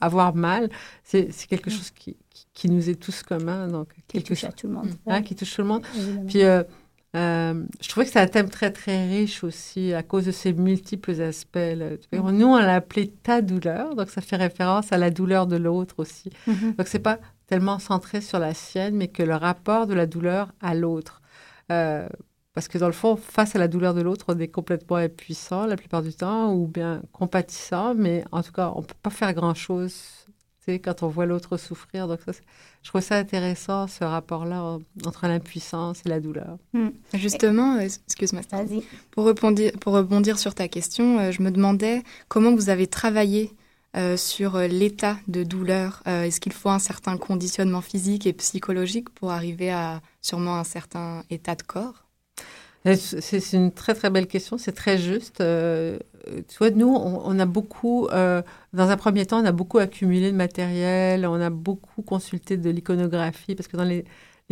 avoir 0.01 0.35
mal, 0.35 0.69
c'est 1.03 1.31
c'est 1.31 1.47
quelque 1.47 1.69
chose 1.71 1.91
qui, 1.91 2.17
qui, 2.31 2.45
qui 2.53 2.69
nous 2.69 2.89
est 2.89 2.95
tous 2.95 3.23
commun. 3.23 3.67
Donc 3.67 3.89
Qui 3.93 4.01
quelque 4.19 4.27
touche 4.29 4.41
chose 4.41 4.49
à 4.49 4.53
tout 4.53 4.67
le 4.67 4.73
monde. 4.73 4.89
hein, 5.07 5.21
qui 5.21 5.35
touche 5.35 5.55
tout 5.55 5.61
le 5.61 5.67
monde. 5.67 5.83
Puis, 6.27 6.43
euh, 6.43 6.63
euh, 7.15 7.63
je 7.79 7.89
trouvais 7.89 8.05
que 8.05 8.11
c'est 8.11 8.19
un 8.19 8.27
thème 8.27 8.49
très, 8.49 8.71
très 8.71 9.07
riche 9.07 9.43
aussi 9.43 9.93
à 9.93 10.01
cause 10.01 10.25
de 10.25 10.31
ses 10.31 10.51
multiples 10.51 11.21
aspects. 11.21 11.59
Nous, 12.11 12.47
on 12.47 12.57
l'a 12.57 12.75
appelé 12.75 13.09
ta 13.09 13.41
douleur, 13.41 13.95
donc 13.95 14.09
ça 14.09 14.21
fait 14.21 14.35
référence 14.35 14.91
à 14.91 14.97
la 14.97 15.11
douleur 15.11 15.45
de 15.45 15.55
l'autre 15.55 15.95
aussi. 15.99 16.31
Mhm. 16.47 16.73
Donc, 16.77 16.87
c'est 16.87 16.99
pas 16.99 17.19
tellement 17.45 17.77
centré 17.77 18.19
sur 18.21 18.39
la 18.39 18.53
sienne, 18.53 18.95
mais 18.95 19.09
que 19.09 19.21
le 19.21 19.35
rapport 19.35 19.85
de 19.85 19.93
la 19.93 20.07
douleur 20.07 20.51
à 20.59 20.73
l'autre. 20.73 21.21
Euh, 21.71 22.07
parce 22.53 22.67
que 22.67 22.77
dans 22.77 22.87
le 22.87 22.93
fond, 22.93 23.15
face 23.15 23.55
à 23.55 23.59
la 23.59 23.67
douleur 23.67 23.93
de 23.93 24.01
l'autre, 24.01 24.25
on 24.29 24.39
est 24.39 24.47
complètement 24.47 24.97
impuissant 24.97 25.65
la 25.65 25.75
plupart 25.75 26.01
du 26.01 26.13
temps, 26.13 26.53
ou 26.53 26.67
bien 26.67 27.01
compatissant, 27.11 27.93
mais 27.95 28.23
en 28.31 28.41
tout 28.41 28.51
cas, 28.51 28.71
on 28.75 28.81
ne 28.81 28.85
peut 28.85 28.95
pas 29.01 29.09
faire 29.11 29.33
quand 30.67 31.03
on 31.03 31.07
voit 31.07 31.25
l'autre 31.25 31.57
souffrir. 31.57 32.07
Donc, 32.07 32.19
ça, 32.25 32.31
je 32.81 32.89
trouve 32.89 33.01
ça 33.01 33.15
intéressant, 33.15 33.87
ce 33.87 34.03
rapport-là 34.03 34.77
entre 35.05 35.27
l'impuissance 35.27 36.01
et 36.05 36.09
la 36.09 36.19
douleur. 36.19 36.57
Hmm. 36.73 36.89
Justement, 37.13 37.75
euh, 37.75 37.87
excuse-moi, 38.07 38.41
pour 39.11 39.25
rebondir, 39.25 39.71
pour 39.79 39.93
rebondir 39.93 40.37
sur 40.39 40.53
ta 40.53 40.67
question, 40.67 41.19
euh, 41.19 41.31
je 41.31 41.41
me 41.41 41.51
demandais 41.51 42.03
comment 42.27 42.53
vous 42.53 42.69
avez 42.69 42.87
travaillé 42.87 43.51
euh, 43.95 44.17
sur 44.17 44.57
l'état 44.57 45.17
de 45.27 45.43
douleur. 45.43 46.01
Est-ce 46.05 46.39
qu'il 46.39 46.53
faut 46.53 46.69
un 46.69 46.79
certain 46.79 47.17
conditionnement 47.17 47.81
physique 47.81 48.25
et 48.25 48.33
psychologique 48.33 49.09
pour 49.09 49.31
arriver 49.31 49.71
à 49.71 50.01
sûrement 50.21 50.57
un 50.57 50.63
certain 50.63 51.23
état 51.29 51.55
de 51.55 51.61
corps? 51.61 52.02
C'est 52.85 53.53
une 53.53 53.71
très 53.71 53.93
très 53.93 54.09
belle 54.09 54.27
question, 54.27 54.57
c'est 54.57 54.73
très 54.73 54.97
juste. 54.97 55.39
Euh, 55.41 55.97
tu 56.47 56.57
vois, 56.57 56.69
nous, 56.71 56.87
on, 56.87 57.39
a 57.39 57.45
beaucoup, 57.45 58.07
euh, 58.07 58.41
dans 58.73 58.89
un 58.89 58.97
premier 58.97 59.25
temps, 59.25 59.41
on 59.41 59.45
a 59.45 59.51
beaucoup 59.51 59.77
accumulé 59.79 60.31
de 60.31 60.35
matériel, 60.35 61.25
on 61.25 61.39
a 61.39 61.49
beaucoup 61.49 62.01
consulté 62.01 62.57
de 62.57 62.69
l'iconographie, 62.69 63.55
parce 63.55 63.67
que 63.67 63.77
dans 63.77 63.83
les, 63.85 64.05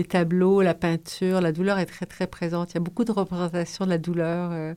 tableaux, 0.09 0.61
la 0.61 0.73
peinture, 0.73 1.41
la 1.41 1.51
douleur 1.51 1.77
est 1.77 1.85
très 1.85 2.05
très 2.07 2.25
présente. 2.25 2.71
Il 2.71 2.75
y 2.75 2.77
a 2.77 2.81
beaucoup 2.81 3.03
de 3.03 3.11
représentations 3.11 3.85
de 3.85 3.91
la 3.91 3.97
douleur. 3.99 4.73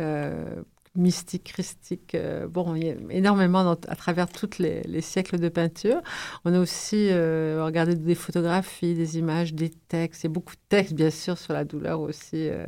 Euh, 0.00 0.62
mystique, 0.96 1.44
christique. 1.44 2.14
Euh, 2.14 2.46
bon, 2.46 2.74
il 2.74 2.86
y 2.86 2.90
a 2.90 2.94
énormément 3.10 3.70
à 3.70 3.96
travers 3.96 4.28
tous 4.28 4.58
les, 4.58 5.00
siècles 5.00 5.38
de 5.38 5.48
peinture. 5.48 6.02
On 6.44 6.52
a 6.52 6.58
aussi 6.58 7.08
euh, 7.10 7.62
regardé 7.64 7.94
des 7.94 8.14
photographies, 8.14 8.94
des 8.94 9.18
images, 9.18 9.54
des 9.54 9.70
textes. 9.70 10.24
A 10.24 10.28
beaucoup 10.28 10.54
de 10.54 10.60
textes, 10.68 10.94
bien 10.94 11.10
sûr, 11.10 11.38
sur 11.38 11.52
la 11.52 11.64
douleur 11.64 12.00
aussi. 12.00 12.48
Euh, 12.48 12.66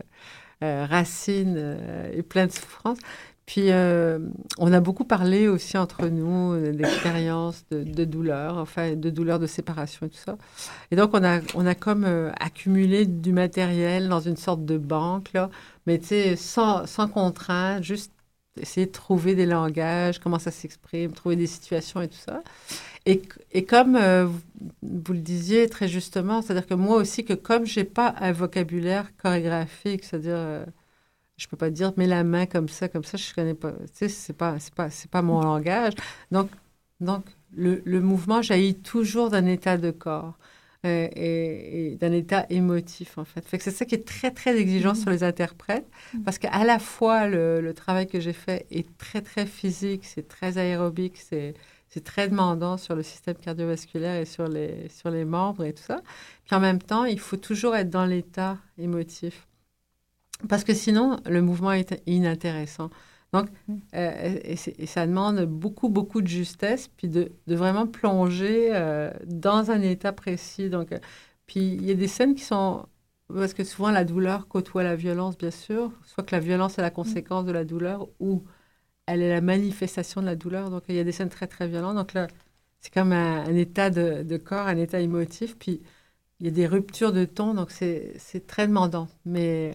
racines 0.61 1.79
et 2.13 2.23
plein 2.25 2.47
de 2.47 2.53
souffrances. 2.53 2.99
Puis, 3.47 3.71
on 4.59 4.73
a 4.73 4.81
beaucoup 4.81 5.05
parlé 5.05 5.47
aussi 5.47 5.79
entre 5.79 6.09
nous 6.09 6.73
d'expériences 6.73 7.65
de, 7.71 8.05
douleur, 8.05 8.59
enfin, 8.59 8.97
de 8.97 9.09
douleur 9.09 9.39
de 9.39 9.47
séparation 9.47 10.07
et 10.07 10.11
tout 10.11 10.19
ça. 10.19 10.37
Et 10.91 10.97
donc, 10.97 11.11
on 11.15 11.23
a, 11.23 11.41
on 11.55 11.65
a 11.65 11.77
comme 11.77 12.05
accumulé 12.41 13.07
du 13.07 13.33
matériel 13.33 14.09
dans 14.09 14.21
une 14.21 14.37
sorte 14.37 14.65
de 14.65 14.77
banque, 14.79 15.33
là, 15.33 15.49
mais 15.87 15.99
tu 15.99 16.09
sais, 16.09 16.37
sans 16.37 17.09
contrainte, 17.11 17.83
juste 17.83 18.13
essayer 18.61 18.87
de 18.87 18.93
trouver 18.93 19.35
des 19.35 19.47
langages, 19.47 20.19
comment 20.19 20.39
ça 20.39 20.51
s'exprime, 20.51 21.13
trouver 21.13 21.37
des 21.37 21.47
situations 21.47 22.01
et 22.01 22.09
tout 22.09 22.19
ça. 22.19 22.43
Et, 23.07 23.23
et 23.53 23.65
comme 23.65 23.97
euh, 23.97 24.27
vous, 24.83 25.13
le 25.13 25.21
disiez 25.21 25.69
très 25.69 25.89
justement, 25.89 26.43
c'est-à-dire 26.43 26.67
que 26.67 26.75
moi 26.75 26.97
aussi, 26.97 27.25
que 27.25 27.33
comme 27.35 27.65
j'ai 27.65 27.85
pas 27.85 28.15
un 28.21 28.33
vocabulaire 28.33 29.11
chorégraphique, 29.17 30.05
c'est-à-dire, 30.05 30.37
euh, 30.37 30.65
je 31.37 31.47
peux 31.49 31.57
pas 31.57 31.71
dire, 31.71 31.93
mets 31.97 32.07
la 32.07 32.25
main 32.25 32.47
comme 32.47 32.69
ça, 32.69 32.89
comme 32.89 33.05
ça, 33.05 33.17
je 33.17 33.33
connais 33.35 33.55
pas, 33.55 33.73
tu 33.73 33.79
sais, 33.95 34.09
c'est 34.09 34.33
pas, 34.33 34.59
c'est 34.59 34.75
pas, 34.75 34.91
c'est 34.91 35.11
pas 35.11 35.23
mon 35.23 35.41
langage. 35.41 35.95
Donc, 36.33 36.51
donc 37.01 37.25
le, 37.55 37.83
le 37.85 38.01
mouvement 38.01 38.43
jaillit 38.43 38.75
toujours 38.75 39.31
d'un 39.31 39.47
état 39.47 39.79
de 39.79 39.91
corps. 39.91 40.39
Euh, 40.87 41.09
et, 41.17 41.97
d'un 42.01 42.13
état 42.13 42.47
émotif, 42.51 43.19
en 43.19 43.25
fait. 43.25 43.45
fait 43.45 43.61
c'est 43.61 43.73
ça 43.73 43.85
qui 43.85 43.97
est 43.97 44.07
très, 44.07 44.31
très 44.31 44.57
exigeant 44.57 44.93
mm-hmm. 44.93 45.03
sur 45.03 45.11
les 45.11 45.25
interprètes, 45.25 45.89
mm-hmm. 46.15 46.23
parce 46.23 46.39
qu'à 46.39 46.65
la 46.65 46.79
fois, 46.79 47.27
le, 47.27 47.73
travail 47.75 48.07
que 48.07 48.21
j'ai 48.21 48.33
fait 48.33 48.65
est 48.71 48.87
très, 48.97 49.21
très 49.21 49.45
physique, 49.45 50.05
c'est 50.05 50.29
très 50.29 50.57
aérobique, 50.57 51.17
c'est, 51.17 51.55
c'est 51.89 52.05
très 52.05 52.29
demandant 52.29 52.77
sur 52.77 52.95
le 52.95 53.03
système 53.03 53.35
cardiovasculaire 53.35 54.21
et 54.21 54.25
sur 54.25 54.47
les, 54.47 54.89
sur 54.89 55.11
les 55.11 55.25
membres 55.25 55.65
et 55.65 55.73
tout 55.73 55.83
ça. 55.83 56.01
Puis 56.45 56.55
en 56.55 56.61
même 56.61 56.81
temps, 56.81 57.05
il 57.05 57.19
faut 57.19 57.37
toujours 57.37 57.75
être 57.75 57.91
dans 57.91 58.07
l'état 58.07 58.57
émotif, 58.79 59.49
parce 60.49 60.63
que 60.63 60.75
sinon, 60.75 61.19
le 61.27 61.43
mouvement 61.43 61.73
est 61.73 62.01
inintéressant. 62.07 62.91
Donc, 63.33 63.49
mm. 63.69 63.77
euh, 63.95 64.39
et, 64.45 64.87
ça 64.87 65.07
demande 65.07 65.45
beaucoup, 65.45 65.89
beaucoup 65.89 66.23
de 66.23 66.27
justesse, 66.27 66.89
puis 66.89 67.09
de, 67.09 67.33
de 67.47 67.55
vraiment 67.55 67.87
plonger 67.87 68.71
euh, 68.75 69.11
dans 69.27 69.71
un 69.71 69.81
état 69.83 70.13
précis. 70.13 70.71
Donc, 70.71 70.93
euh, 70.93 70.99
puis 71.47 71.61
il 71.61 71.85
y 71.85 71.91
a 71.91 71.95
des 71.95 72.09
scènes 72.09 72.35
qui 72.35 72.45
sont... 72.45 72.87
Parce 73.29 73.53
que 73.55 73.65
souvent, 73.65 73.91
la 73.91 74.05
douleur 74.05 74.49
côtoie 74.49 74.83
la 74.83 74.97
violence, 74.97 75.37
bien 75.37 75.51
sûr. 75.51 75.93
Soit 76.07 76.25
que 76.25 76.35
la 76.35 76.41
violence 76.41 76.79
est 76.79 76.83
la 76.83 76.91
conséquence 76.91 77.45
de 77.45 77.53
la 77.53 77.65
douleur, 77.65 78.09
ou 78.21 78.45
elle 79.07 79.23
est 79.23 79.29
la 79.31 79.43
manifestation 79.43 80.23
de 80.23 80.27
la 80.27 80.37
douleur. 80.37 80.71
Donc, 80.71 80.85
il 80.89 80.95
y 80.95 80.99
a 80.99 81.05
des 81.05 81.13
scènes 81.13 81.29
très, 81.29 81.47
très 81.47 81.69
violentes. 81.69 81.97
Donc 81.97 82.15
là, 82.15 82.29
c'est 82.81 82.93
comme 82.93 83.13
un, 83.13 83.45
un 83.45 83.55
état 83.57 83.91
de, 83.91 84.23
de, 84.23 84.37
corps, 84.39 84.67
un 84.67 84.79
état 84.79 85.01
émotif. 85.01 85.59
Puis, 85.59 85.83
il 86.41 86.47
y 86.47 86.49
a 86.49 86.53
des 86.53 86.67
ruptures 86.67 87.13
de 87.13 87.25
ton, 87.25 87.55
donc 87.55 87.71
c'est 87.71 88.47
très 88.47 88.67
demandant. 88.69 89.09
Mais 89.25 89.75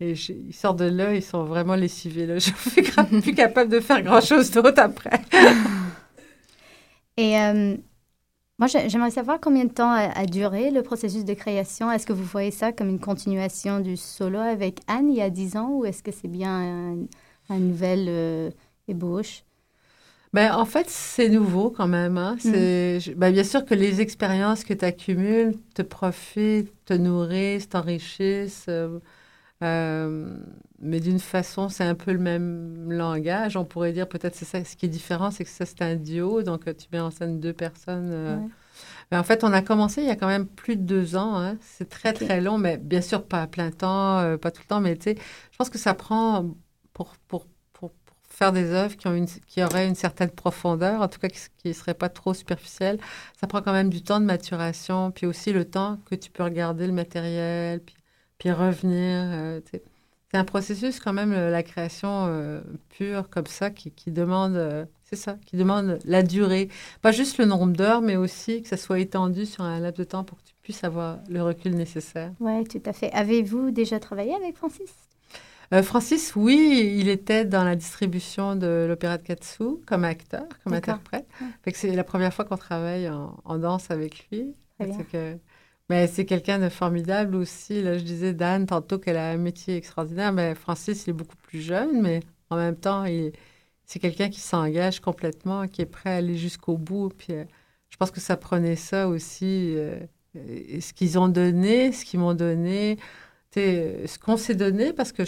et 0.00 0.12
ils 0.12 0.54
sortent 0.54 0.78
de 0.80 0.86
là, 0.86 1.14
ils 1.14 1.22
sont 1.22 1.44
vraiment 1.44 1.76
lessivés. 1.76 2.26
Là. 2.26 2.34
Je 2.38 2.50
suis 2.50 2.82
plus 3.20 3.34
capable 3.34 3.70
de 3.70 3.80
faire 3.80 4.02
grand-chose 4.02 4.50
d'autre 4.50 4.80
après. 4.80 5.20
Et 7.16 7.38
euh, 7.38 7.76
moi, 8.58 8.66
j'aimerais 8.66 9.12
savoir 9.12 9.38
combien 9.40 9.64
de 9.64 9.72
temps 9.72 9.92
a, 9.92 10.26
duré 10.26 10.70
le 10.70 10.82
processus 10.82 11.24
de 11.24 11.34
création. 11.34 11.90
Est-ce 11.92 12.06
que 12.06 12.12
vous 12.12 12.24
voyez 12.24 12.50
ça 12.50 12.72
comme 12.72 12.88
une 12.88 12.98
continuation 12.98 13.78
du 13.78 13.96
solo 13.96 14.38
avec 14.38 14.80
Anne 14.88 15.10
il 15.10 15.16
y 15.16 15.22
a 15.22 15.30
10 15.30 15.56
ans 15.56 15.70
ou 15.70 15.84
est-ce 15.84 16.02
que 16.02 16.10
c'est 16.10 16.28
bien 16.28 16.96
une 17.50 17.68
nouvelle 17.68 18.06
euh, 18.08 18.50
ébauche? 18.88 19.44
Ben, 20.32 20.52
en 20.52 20.64
fait, 20.64 20.90
c'est 20.90 21.28
nouveau 21.28 21.70
quand 21.70 21.86
même. 21.86 22.18
Hein. 22.18 22.34
Mm. 22.34 22.38
C'est, 22.40 23.14
ben, 23.16 23.32
bien 23.32 23.44
sûr 23.44 23.64
que 23.64 23.74
les 23.74 24.00
expériences 24.00 24.64
que 24.64 24.74
tu 24.74 24.84
accumules 24.84 25.54
te 25.74 25.82
profitent, 25.82 26.72
te 26.84 26.94
nourrissent, 26.94 27.68
t'enrichissent. 27.68 28.66
Euh, 28.68 28.98
euh, 29.62 30.36
mais 30.80 31.00
d'une 31.00 31.20
façon, 31.20 31.68
c'est 31.68 31.84
un 31.84 31.94
peu 31.94 32.12
le 32.12 32.18
même 32.18 32.90
langage. 32.90 33.56
On 33.56 33.64
pourrait 33.64 33.92
dire 33.92 34.08
peut-être 34.08 34.34
c'est 34.34 34.44
ça. 34.44 34.64
Ce 34.64 34.76
qui 34.76 34.86
est 34.86 34.90
différent, 34.90 35.30
c'est 35.30 35.44
que 35.44 35.50
ça, 35.50 35.64
c'est 35.64 35.82
un 35.82 35.96
duo. 35.96 36.42
Donc, 36.42 36.64
tu 36.64 36.86
mets 36.92 37.00
en 37.00 37.10
scène 37.10 37.40
deux 37.40 37.52
personnes. 37.52 38.10
Euh. 38.12 38.36
Mais 39.10 39.16
en 39.16 39.22
fait, 39.22 39.44
on 39.44 39.52
a 39.52 39.62
commencé 39.62 40.02
il 40.02 40.08
y 40.08 40.10
a 40.10 40.16
quand 40.16 40.26
même 40.26 40.46
plus 40.46 40.76
de 40.76 40.82
deux 40.82 41.16
ans. 41.16 41.36
Hein. 41.36 41.56
C'est 41.60 41.88
très, 41.88 42.12
très 42.12 42.40
long, 42.40 42.58
mais 42.58 42.76
bien 42.78 43.00
sûr, 43.00 43.24
pas 43.24 43.42
à 43.42 43.46
plein 43.46 43.70
temps, 43.70 44.18
euh, 44.18 44.36
pas 44.36 44.50
tout 44.50 44.62
le 44.62 44.68
temps. 44.68 44.80
Mais 44.80 44.96
tu 44.96 45.12
sais, 45.12 45.16
je 45.52 45.56
pense 45.56 45.70
que 45.70 45.78
ça 45.78 45.94
prend 45.94 46.50
pour, 46.92 47.14
pour, 47.28 47.46
pour, 47.72 47.92
faire 48.28 48.52
des 48.52 48.72
œuvres 48.72 48.96
qui, 48.96 49.06
ont 49.06 49.14
une, 49.14 49.26
qui 49.26 49.62
auraient 49.62 49.86
une 49.86 49.94
certaine 49.94 50.30
profondeur, 50.30 51.00
en 51.02 51.06
tout 51.06 51.20
cas 51.20 51.28
qui 51.28 51.68
ne 51.68 51.72
seraient 51.72 51.94
pas 51.94 52.08
trop 52.08 52.34
superficielles. 52.34 52.98
Ça 53.40 53.46
prend 53.46 53.62
quand 53.62 53.72
même 53.72 53.90
du 53.90 54.02
temps 54.02 54.18
de 54.18 54.24
maturation, 54.24 55.12
puis 55.12 55.24
aussi 55.24 55.52
le 55.52 55.64
temps 55.64 55.98
que 56.10 56.16
tu 56.16 56.32
peux 56.32 56.42
regarder 56.42 56.88
le 56.88 56.92
matériel, 56.92 57.80
puis 57.80 57.93
puis 58.38 58.50
revenir. 58.50 59.22
Euh, 59.32 59.60
c'est 59.72 60.38
un 60.38 60.44
processus 60.44 60.98
quand 60.98 61.12
même, 61.12 61.32
la 61.32 61.62
création 61.62 62.26
euh, 62.26 62.60
pure 62.90 63.30
comme 63.30 63.46
ça, 63.46 63.70
qui, 63.70 63.92
qui 63.92 64.10
demande, 64.10 64.56
euh, 64.56 64.84
c'est 65.04 65.16
ça, 65.16 65.36
qui 65.46 65.56
demande 65.56 66.00
la 66.04 66.22
durée. 66.24 66.68
Pas 67.02 67.12
juste 67.12 67.38
le 67.38 67.44
nombre 67.44 67.72
d'heures, 67.72 68.00
mais 68.00 68.16
aussi 68.16 68.62
que 68.62 68.68
ça 68.68 68.76
soit 68.76 68.98
étendu 68.98 69.46
sur 69.46 69.62
un 69.62 69.78
laps 69.78 69.98
de 69.98 70.04
temps 70.04 70.24
pour 70.24 70.38
que 70.38 70.42
tu 70.42 70.54
puisses 70.62 70.82
avoir 70.82 71.18
le 71.28 71.40
recul 71.42 71.74
nécessaire. 71.76 72.32
Oui, 72.40 72.64
tout 72.64 72.82
à 72.84 72.92
fait. 72.92 73.12
Avez-vous 73.12 73.70
déjà 73.70 74.00
travaillé 74.00 74.34
avec 74.34 74.56
Francis? 74.56 74.92
Francis, 75.82 76.36
oui, 76.36 76.94
il 76.98 77.08
était 77.08 77.44
dans 77.44 77.64
la 77.64 77.74
distribution 77.74 78.54
de 78.54 78.86
l'opéra 78.88 79.18
de 79.18 79.22
Katsu 79.22 79.78
comme 79.86 80.04
acteur, 80.04 80.44
comme 80.62 80.74
interprète. 80.74 81.26
C'est 81.72 81.96
la 81.96 82.04
première 82.04 82.32
fois 82.32 82.44
qu'on 82.44 82.58
travaille 82.58 83.08
en, 83.08 83.58
danse 83.58 83.90
avec 83.90 84.28
lui. 84.30 84.54
Que, 84.78 85.36
mais 85.90 86.06
c'est 86.06 86.24
quelqu'un 86.24 86.58
de 86.58 86.68
formidable 86.68 87.36
aussi. 87.36 87.82
Là, 87.82 87.98
je 87.98 88.04
disais 88.04 88.32
d'Anne 88.32 88.66
tantôt 88.66 88.98
qu'elle 88.98 89.16
a 89.16 89.30
un 89.30 89.36
métier 89.36 89.76
extraordinaire. 89.76 90.32
Mais 90.32 90.54
Francis, 90.54 91.06
il 91.06 91.10
est 91.10 91.14
beaucoup 91.14 91.36
plus 91.36 91.60
jeune, 91.60 92.00
mais 92.00 92.20
en 92.50 92.56
même 92.56 92.76
temps, 92.76 93.04
c'est 93.84 93.98
quelqu'un 93.98 94.30
qui 94.30 94.40
s'engage 94.40 95.00
complètement, 95.00 95.68
qui 95.68 95.82
est 95.82 95.86
prêt 95.86 96.10
à 96.10 96.16
aller 96.16 96.36
jusqu'au 96.36 96.78
bout. 96.78 97.10
Puis 97.10 97.34
euh, 97.34 97.44
je 97.90 97.96
pense 97.96 98.10
que 98.10 98.20
ça 98.20 98.36
prenait 98.36 98.76
ça 98.76 99.08
aussi, 99.08 99.74
euh, 99.76 99.98
ce 100.34 100.92
qu'ils 100.94 101.18
ont 101.18 101.28
donné, 101.28 101.92
ce 101.92 102.04
qu'ils 102.04 102.20
m'ont 102.20 102.34
donné, 102.34 102.98
ce 103.54 104.18
qu'on 104.18 104.36
s'est 104.36 104.54
donné, 104.54 104.92
parce 104.92 105.12
que 105.12 105.22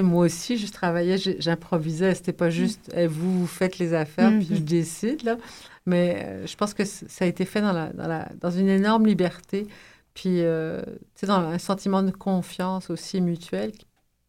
moi 0.00 0.24
aussi, 0.24 0.56
je 0.56 0.70
travaillais, 0.70 1.18
j'improvisais. 1.38 2.14
C'était 2.14 2.32
pas 2.32 2.48
juste 2.48 2.90
eh, 2.94 3.06
vous, 3.06 3.40
vous 3.40 3.46
faites 3.46 3.78
les 3.78 3.92
affaires, 3.92 4.30
puis 4.30 4.48
je 4.56 4.60
décide. 4.60 5.22
Là. 5.24 5.36
Mais 5.84 6.22
euh, 6.24 6.46
je 6.46 6.56
pense 6.56 6.72
que 6.72 6.84
ça 6.84 7.24
a 7.24 7.26
été 7.26 7.44
fait 7.44 7.60
dans, 7.60 7.72
la, 7.72 7.92
dans, 7.92 8.06
la, 8.06 8.28
dans 8.40 8.50
une 8.50 8.68
énorme 8.68 9.06
liberté. 9.06 9.66
Puis, 10.14 10.42
euh, 10.42 10.82
tu 11.14 11.20
sais, 11.20 11.26
dans 11.26 11.34
un 11.34 11.58
sentiment 11.58 12.02
de 12.02 12.10
confiance 12.10 12.90
aussi 12.90 13.20
mutuel, 13.20 13.72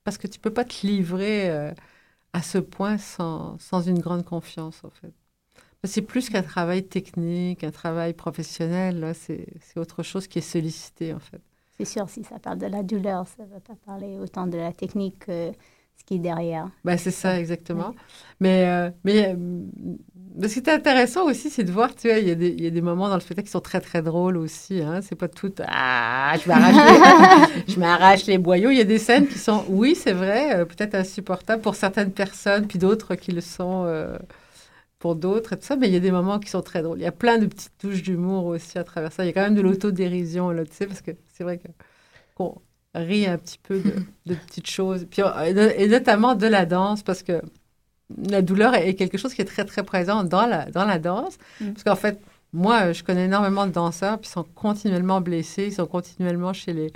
parce 0.04 0.18
que 0.18 0.28
tu 0.28 0.40
peux 0.40 0.52
pas 0.54 0.66
te 0.66 0.86
livrer 0.86 1.50
euh, 1.50 1.72
à 2.34 2.42
ce 2.42 2.58
point 2.58 2.98
sans, 2.98 3.58
sans, 3.60 3.82
une 3.82 4.00
grande 4.00 4.26
confiance, 4.26 4.84
en 4.84 4.90
fait. 4.90 5.14
C'est 5.86 6.02
plus 6.02 6.30
qu'un 6.30 6.44
travail 6.44 6.84
technique, 6.88 7.64
un 7.66 7.72
travail 7.72 8.14
professionnel, 8.14 9.14
c'est 9.16 9.46
autre 9.76 10.02
chose 10.02 10.28
qui 10.28 10.40
est 10.40 10.42
sollicité, 10.42 11.14
en 11.14 11.20
fait. 11.20 11.42
C'est 11.78 11.86
sûr, 11.86 12.08
si 12.10 12.24
ça 12.24 12.40
parle 12.40 12.60
de 12.60 12.68
la 12.68 12.84
douleur, 12.84 13.28
ça 13.28 13.44
ne 13.44 13.50
va 13.50 13.60
pas 13.60 13.76
parler 13.86 14.18
autant 14.18 14.48
de 14.48 14.58
la 14.58 14.72
technique 14.72 15.20
que 15.26 15.52
ce 15.98 16.04
qui 16.04 16.16
est 16.16 16.20
derrière. 16.20 16.70
Ben, 16.84 16.98
c'est 16.98 17.12
ça, 17.12 17.40
exactement. 17.40 17.96
Mais, 18.40 18.66
euh, 18.68 18.90
mais 19.04 19.34
euh, 19.36 20.48
ce 20.48 20.54
qui 20.54 20.60
est 20.60 20.70
intéressant 20.70 21.26
aussi, 21.26 21.50
c'est 21.50 21.64
de 21.64 21.72
voir, 21.72 21.96
tu 21.96 22.10
vois, 22.10 22.18
il 22.18 22.28
y, 22.28 22.32
a 22.32 22.36
des, 22.36 22.50
il 22.50 22.64
y 22.64 22.68
a 22.68 22.72
des 22.72 22.82
moments 22.82 23.08
dans 23.08 23.16
le 23.16 23.22
spectacle 23.22 23.46
qui 23.46 23.52
sont 23.52 23.62
très, 23.62 23.80
très 23.80 24.02
drôles 24.02 24.38
aussi. 24.38 24.82
Hein. 24.82 25.00
C'est 25.02 25.16
pas 25.16 25.28
tout, 25.28 25.54
ah, 25.66 26.34
je 26.44 26.48
m'arrache 26.48 26.76
les, 26.76 27.64
je 27.74 27.80
m'arrache 27.80 28.26
les 28.26 28.38
boyaux. 28.38 28.70
Il 28.72 28.78
y 28.78 28.82
a 28.82 28.86
des 28.86 29.00
scènes 29.00 29.28
qui 29.28 29.38
sont, 29.38 29.64
oui, 29.70 29.96
c'est 29.96 30.14
vrai, 30.14 30.56
euh, 30.56 30.66
peut-être 30.66 30.96
insupportables 30.96 31.62
pour 31.62 31.76
certaines 31.76 32.12
personnes, 32.12 32.68
puis 32.68 32.80
d'autres 32.80 33.16
qui 33.16 33.32
le 33.32 33.42
sont 33.42 33.88
pour 35.00 35.16
d'autres 35.16 35.54
et 35.54 35.58
tout 35.58 35.66
ça. 35.66 35.76
Mais 35.76 35.88
il 35.88 35.94
y 35.94 35.98
a 35.98 36.02
des 36.02 36.12
moments 36.12 36.40
qui 36.40 36.50
sont 36.50 36.62
très 36.62 36.82
drôles. 36.82 37.00
Il 37.00 37.04
y 37.04 37.08
a 37.08 37.12
plein 37.12 37.38
de 37.38 37.46
petites 37.46 37.78
touches 37.78 38.02
d'humour 38.04 38.46
aussi 38.46 38.78
à 38.78 38.84
travers 38.84 39.12
ça. 39.12 39.24
Il 39.24 39.28
y 39.28 39.30
a 39.30 39.34
quand 39.34 39.42
même 39.42 39.56
de 39.56 39.62
l'autodérision, 39.62 40.50
là, 40.50 40.66
tu 40.66 40.74
sais, 40.74 40.88
parce 40.88 41.02
que 41.02 41.12
c'est 41.34 41.44
vrai 41.44 41.60
que 41.60 41.68
rit 42.94 43.28
un 43.28 43.38
petit 43.38 43.60
peu 43.62 43.80
de, 43.80 43.94
de 44.26 44.36
petites 44.36 44.70
choses. 44.70 45.06
Puis, 45.10 45.22
euh, 45.22 45.72
et, 45.78 45.88
notamment 45.88 46.36
de 46.36 46.48
la 46.48 46.66
danse, 46.66 47.04
parce 47.04 47.24
que 47.24 47.42
la 48.28 48.42
douleur 48.42 48.76
est 48.76 48.94
quelque 48.96 49.18
chose 49.18 49.34
qui 49.34 49.42
est 49.42 49.46
très, 49.46 49.66
très 49.66 49.84
présent 49.84 50.24
dans 50.24 50.46
la, 50.46 50.66
dans 50.66 50.86
la 50.86 51.00
danse. 51.00 51.38
Mm. 51.60 51.72
Parce 51.72 51.84
qu'en 51.84 51.96
fait, 51.96 52.20
moi, 52.52 52.94
je 52.94 53.04
connais 53.04 53.26
énormément 53.26 53.66
de 53.66 53.72
danseurs, 53.72 54.20
ils 54.22 54.28
sont 54.28 54.46
continuellement 54.56 55.22
blessés, 55.22 55.68
ils 55.68 55.74
sont 55.74 55.88
continuellement 55.88 56.54
chez 56.54 56.74
les 56.74 56.94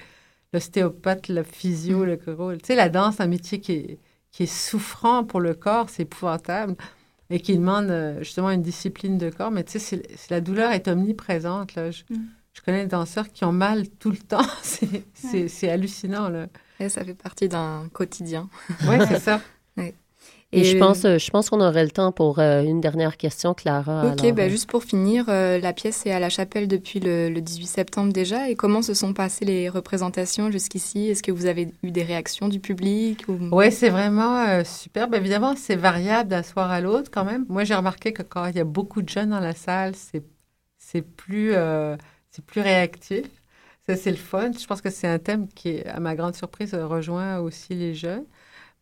l'ostéopathe, 0.54 1.28
le 1.28 1.44
physio, 1.44 2.06
le 2.06 2.18
chiro. 2.18 2.54
Tu 2.56 2.60
sais, 2.64 2.76
la 2.76 2.88
danse, 2.88 3.16
c'est 3.18 3.24
un 3.24 3.28
métier 3.28 3.60
qui 3.60 3.74
est, 3.74 4.00
qui 4.32 4.44
est 4.44 4.46
souffrant 4.46 5.26
pour 5.26 5.42
le 5.42 5.54
corps, 5.54 5.90
c'est 5.90 6.04
épouvantable, 6.04 6.76
et 7.30 7.42
qui 7.42 7.58
demande 7.58 7.90
euh, 7.90 8.20
justement 8.20 8.50
une 8.52 8.62
discipline 8.62 9.18
de 9.18 9.30
corps. 9.30 9.52
Mais 9.52 9.66
tu 9.66 9.78
sais, 9.78 10.02
la 10.30 10.40
douleur 10.40 10.72
est 10.72 10.88
omniprésente. 10.88 11.76
Là. 11.76 11.92
Je, 11.92 12.04
Mm. 12.10 12.16
Je 12.58 12.62
connais 12.64 12.84
des 12.84 12.90
danseurs 12.90 13.32
qui 13.32 13.46
ont 13.46 13.52
mal 13.52 13.88
tout 14.00 14.10
le 14.12 14.18
temps. 14.18 14.42
C'est- 14.64 15.04
C'est 15.14 15.48
c'est 15.48 15.70
hallucinant. 15.70 16.28
Là. 16.30 16.48
Et 16.80 16.90
ça 16.90 17.04
fait 17.06 17.14
partie 17.14 17.48
d'un 17.48 17.88
quotidien. 17.94 18.50
Oui, 18.88 18.98
c'est 19.08 19.20
ça. 19.20 19.42
Et, 20.54 20.64
je 20.64 20.78
pense, 20.78 21.04
euh, 21.04 21.18
je 21.18 21.30
pense 21.30 21.50
qu'on 21.50 21.60
aurait 21.60 21.84
le 21.84 21.92
temps 21.92 22.14
pour 22.14 22.40
euh, 22.40 22.64
une 22.64 22.80
dernière 22.80 23.18
question, 23.18 23.54
Clara. 23.54 24.06
Ok, 24.14 24.24
Alors, 24.24 24.34
bah, 24.36 24.44
euh, 24.44 24.50
juste 24.50 24.70
pour 24.70 24.82
finir, 24.82 25.26
euh, 25.28 25.60
la 25.60 25.74
pièce 25.74 26.06
est 26.06 26.12
à 26.12 26.22
la 26.22 26.30
chapelle 26.30 26.70
depuis 26.70 27.02
le, 27.02 27.28
le 27.30 27.42
18 27.42 27.66
septembre 27.66 28.14
déjà. 28.14 28.50
Et 28.50 28.56
comment 28.56 28.82
se 28.82 28.94
sont 28.94 29.14
passées 29.14 29.44
les 29.44 29.68
représentations 29.68 30.50
jusqu'ici? 30.50 31.10
Est-ce 31.10 31.22
que 31.22 31.34
vous 31.34 31.48
avez 31.48 31.68
eu 31.84 31.92
des 31.92 32.04
réactions 32.04 32.48
du 32.48 32.62
public 32.62 33.26
ou... 33.28 33.38
Oui, 33.52 33.74
c'est 33.74 33.90
vraiment 33.90 34.38
euh, 34.48 34.64
superbe. 34.64 35.16
Évidemment, 35.16 35.54
c'est 35.58 35.76
variable 35.76 36.30
d'un 36.30 36.44
soir 36.44 36.72
à 36.72 36.80
l'autre 36.80 37.12
quand 37.12 37.26
même. 37.26 37.46
Moi, 37.50 37.66
j'ai 37.66 37.76
remarqué 37.76 38.14
que 38.14 38.24
quand 38.24 38.46
il 38.46 38.56
y 38.56 38.62
a 38.62 38.66
beaucoup 38.66 39.02
de 39.02 39.10
jeunes 39.10 39.32
dans 39.32 39.42
la 39.42 39.54
salle, 39.54 39.96
c'est, 39.98 40.24
c'est, 40.78 41.02
plus, 41.02 41.52
euh, 41.56 41.98
c'est 42.38 42.46
plus 42.46 42.62
réactif. 42.62 43.26
Ça, 43.88 43.96
c'est 43.96 44.12
le 44.12 44.18
fun. 44.18 44.52
Je 44.52 44.66
pense 44.68 44.82
que 44.82 44.92
c'est 44.92 45.08
un 45.08 45.18
thème 45.18 45.48
qui, 45.48 45.82
à 45.82 46.00
ma 46.00 46.16
grande 46.16 46.36
surprise, 46.36 46.76
rejoint 46.76 47.40
aussi 47.40 47.74
les 47.74 47.96
jeunes. 47.96 48.26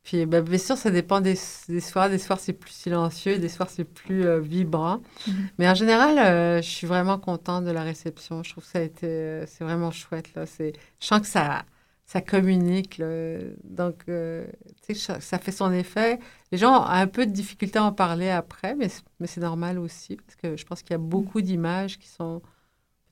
Puis, 0.04 0.26
ben, 0.26 0.44
bien 0.44 0.58
sûr, 0.58 0.78
ça 0.78 0.92
dépend 0.92 1.22
des, 1.22 1.36
des 1.70 1.80
soirs. 1.80 2.10
Des 2.10 2.18
soirs, 2.18 2.40
c'est 2.40 2.54
plus 2.54 2.72
silencieux, 2.72 3.38
des 3.40 3.48
soirs, 3.48 3.70
c'est 3.70 3.86
plus 3.86 4.26
euh, 4.26 4.40
vibrant. 4.40 5.02
Mhm. 5.26 5.50
Mais 5.58 5.70
en 5.70 5.74
général, 5.74 6.18
euh, 6.18 6.62
je 6.62 6.70
suis 6.70 6.86
vraiment 6.86 7.18
contente 7.18 7.64
de 7.64 7.72
la 7.72 7.84
réception. 7.84 8.44
Je 8.44 8.52
trouve 8.52 8.66
que 8.66 8.70
ça 8.70 8.80
a 8.80 8.82
été, 8.82 9.08
euh, 9.08 9.46
c'est 9.48 9.64
vraiment 9.64 9.92
chouette. 9.92 10.34
Là. 10.36 10.44
Je 10.46 10.74
sens 11.00 11.22
que 11.22 11.28
ça, 11.28 11.64
ça 12.06 12.22
communique. 12.22 12.98
là. 12.98 13.38
Donc, 13.64 14.06
tu 14.06 14.96
sais, 14.96 15.20
ça, 15.22 15.40
fait 15.40 15.52
son 15.54 15.72
effet. 15.72 16.20
Les 16.52 16.58
gens 16.58 16.82
ont 16.82 16.86
un 16.86 17.08
peu 17.08 17.26
de 17.26 17.32
difficulté 17.32 17.80
à 17.80 17.86
en 17.86 17.94
parler 17.94 18.30
après, 18.30 18.76
mais, 18.76 18.90
mais 19.22 19.28
c'est 19.28 19.42
normal 19.42 19.80
aussi, 19.80 20.18
parce 20.18 20.36
que 20.36 20.58
je 20.58 20.66
pense 20.66 20.82
qu'il 20.82 20.92
y 20.92 20.96
a 20.96 21.00
beaucoup 21.00 21.42
d'images 21.42 21.98
qui 21.98 22.10
sont 22.10 22.42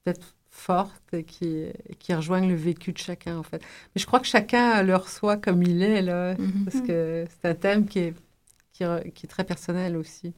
peut-être 0.03 0.35
fortes 0.49 1.13
et 1.13 1.23
qui, 1.23 1.65
qui 1.99 2.13
rejoignent 2.13 2.47
le 2.47 2.55
vécu 2.55 2.91
de 2.93 2.97
chacun, 2.97 3.37
en 3.37 3.43
fait. 3.43 3.61
Mais 3.95 4.01
je 4.01 4.05
crois 4.05 4.19
que 4.19 4.27
chacun 4.27 4.83
le 4.83 4.95
reçoit 4.95 5.37
comme 5.37 5.63
il 5.63 5.81
est, 5.81 6.01
là, 6.01 6.35
Mhm. 6.35 6.65
parce 6.65 6.81
que 6.81 7.25
c'est 7.41 7.49
un 7.49 7.55
thème 7.55 7.85
qui 7.87 7.99
est, 7.99 8.13
qui, 8.73 8.83
est 8.83 9.27
très 9.27 9.43
personnel 9.43 9.97
aussi. 9.97 10.33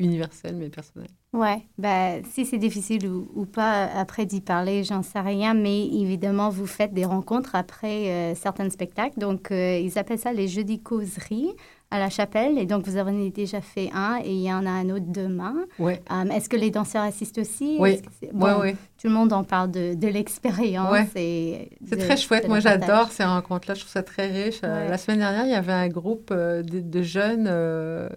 Universel, 0.00 0.54
mais 0.54 0.68
personnel. 0.68 1.08
Ouais, 1.32 1.66
ben, 1.76 2.22
si 2.24 2.46
c'est 2.46 2.56
difficile 2.58 3.08
ou, 3.08 3.28
ou 3.34 3.46
pas 3.46 3.86
après 3.86 4.26
d'y 4.26 4.40
parler, 4.40 4.84
j'en 4.84 5.02
sais 5.02 5.18
rien, 5.18 5.54
mais 5.54 5.86
évidemment, 5.88 6.50
vous 6.50 6.66
faites 6.68 6.94
des 6.94 7.04
rencontres 7.04 7.56
après 7.56 8.08
euh, 8.08 8.34
certains 8.36 8.70
spectacles. 8.70 9.18
Donc, 9.18 9.50
euh, 9.50 9.76
ils 9.76 9.98
appellent 9.98 10.20
ça 10.20 10.32
les 10.32 10.46
jeudis 10.46 10.80
causeries 10.80 11.50
à 11.90 11.98
la 11.98 12.10
chapelle. 12.10 12.58
Et 12.58 12.66
donc, 12.66 12.86
vous 12.86 12.96
en 12.98 13.06
avez 13.06 13.30
déjà 13.30 13.60
fait 13.60 13.90
un 13.94 14.18
et 14.22 14.30
il 14.32 14.42
y 14.42 14.52
en 14.52 14.66
a 14.66 14.70
un 14.70 14.90
autre 14.90 15.06
demain. 15.08 15.54
Ouais. 15.78 16.02
Euh, 16.12 16.24
Est-ce 16.30 16.48
que 16.48 16.56
les 16.56 16.70
danseurs 16.70 17.02
assistent 17.02 17.38
aussi? 17.38 17.76
Oui. 17.80 18.00
Ouais. 18.34 18.72
Tout 19.00 19.06
le 19.06 19.14
monde 19.14 19.32
en 19.32 19.42
parle 19.44 19.70
de, 19.70 19.94
de 19.94 20.08
l'expérience. 20.08 20.92
Ouais. 20.92 21.06
et 21.16 21.70
C'est 21.88 21.96
très 21.96 22.16
chouette. 22.16 22.46
Moi, 22.48 22.60
j'adore 22.60 23.10
ces 23.10 23.24
rencontres-là. 23.24 23.74
Je 23.74 23.80
trouve 23.80 23.92
ça 23.92 24.02
très 24.02 24.26
riche. 24.26 24.60
Euh, 24.64 24.84
Ouais. 24.84 24.88
La 24.90 24.98
semaine 24.98 25.18
dernière, 25.20 25.46
il 25.46 25.50
y 25.52 25.54
avait 25.54 25.72
un 25.72 25.88
groupe 25.88 26.30
euh, 26.30 26.62
de, 26.62 26.80
de 26.80 27.02
jeunes 27.02 27.46
euh, 27.48 28.08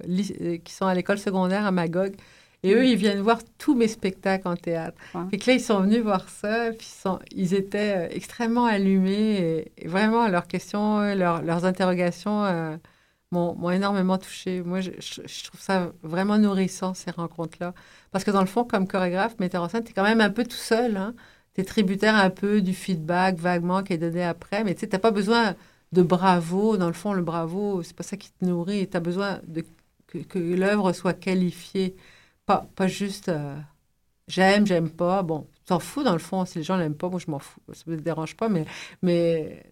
qui 0.64 0.74
sont 0.74 0.86
à 0.86 0.94
l'école 0.94 1.18
secondaire 1.18 1.66
à 1.66 1.72
Magog. 1.72 2.14
Et 2.64 2.74
eux, 2.76 2.86
ils 2.86 2.96
viennent 2.98 3.22
voir 3.22 3.40
tous 3.58 3.74
mes 3.74 3.88
spectacles 3.88 4.48
en 4.48 4.56
théâtre. 4.56 4.96
Ouais. 5.16 5.22
Puis 5.30 5.40
que 5.40 5.50
là, 5.50 5.56
ils 5.56 5.62
sont 5.62 5.80
venus 5.80 6.02
voir 6.04 6.28
ça. 6.30 6.72
Puis 6.78 6.88
ils, 6.92 7.02
sont, 7.02 7.20
ils 7.36 7.54
étaient 7.56 8.10
extrêmement 8.12 8.66
allumés. 8.66 9.40
Et, 9.40 9.72
et 9.86 9.88
vraiment, 9.88 10.28
leurs 10.28 10.46
questions, 10.48 11.00
leurs, 11.16 11.42
leurs 11.42 11.66
interrogations 11.66 12.44
euh, 12.46 12.76
m'ont 13.32 13.72
énormément 13.72 14.18
touchée. 14.18 14.62
Moi, 14.62 14.82
je, 14.82 14.90
trouve 15.44 15.60
ça 15.62 15.92
vraiment 16.04 16.38
nourrissant, 16.38 16.94
ces 16.94 17.12
rencontres-là. 17.12 17.74
Parce 18.12 18.24
que 18.24 18.32
dans 18.32 18.42
le 18.42 18.48
fond, 18.48 18.66
comme 18.66 18.88
chorégraphe, 18.88 19.40
metteur 19.40 19.64
en 19.64 19.70
scène, 19.70 19.84
tu 19.84 19.92
es 19.92 19.94
quand 19.94 20.04
même 20.04 20.22
un 20.22 20.30
peu 20.30 20.44
tout 20.44 20.56
seul. 20.56 20.98
Hein? 20.98 21.16
tu 21.54 21.62
es 21.62 21.64
tributaire 21.66 22.16
un 22.16 22.30
peu 22.30 22.62
du 22.62 22.74
feedback 22.74 23.38
vaguement 23.38 23.84
qui 23.84 23.94
est 23.94 23.98
donné 23.98 24.24
après, 24.24 24.64
mais 24.64 24.76
tu 24.76 24.88
n'as 24.88 25.00
pas 25.00 25.12
besoin 25.12 25.56
de 25.92 26.02
bravo. 26.02 26.78
Dans 26.78 26.88
le 26.88 26.94
fond, 26.94 27.14
le 27.14 27.22
bravo, 27.24 27.84
c'est 27.84 27.96
pas 27.96 28.04
ça 28.04 28.18
qui 28.18 28.32
te 28.32 28.46
nourrit. 28.46 28.88
Tu 28.90 28.98
as 28.98 29.00
besoin 29.00 29.42
que, 30.08 30.40
l'œuvre 30.40 30.94
soit 30.94 31.14
qualifiée, 31.14 31.96
pas, 32.46 32.68
pas 32.76 32.88
juste 32.88 33.30
euh, 33.30 33.56
j'aime, 34.28 34.66
j'aime 34.68 34.90
pas. 34.90 35.24
Bon, 35.24 35.48
t'en 35.66 35.80
fous 35.80 36.04
dans 36.04 36.14
le 36.14 36.20
fond. 36.20 36.46
Si 36.46 36.60
les 36.60 36.64
gens 36.64 36.78
l'aiment 36.78 36.96
pas, 36.96 37.10
moi, 37.10 37.20
je 37.20 37.30
m'en 37.32 37.40
fous. 37.40 37.62
Ça 37.74 37.84
me 37.88 37.98
dérange 37.98 38.36
pas, 38.38 38.50
mais, 38.50 38.66
mais 39.02 39.66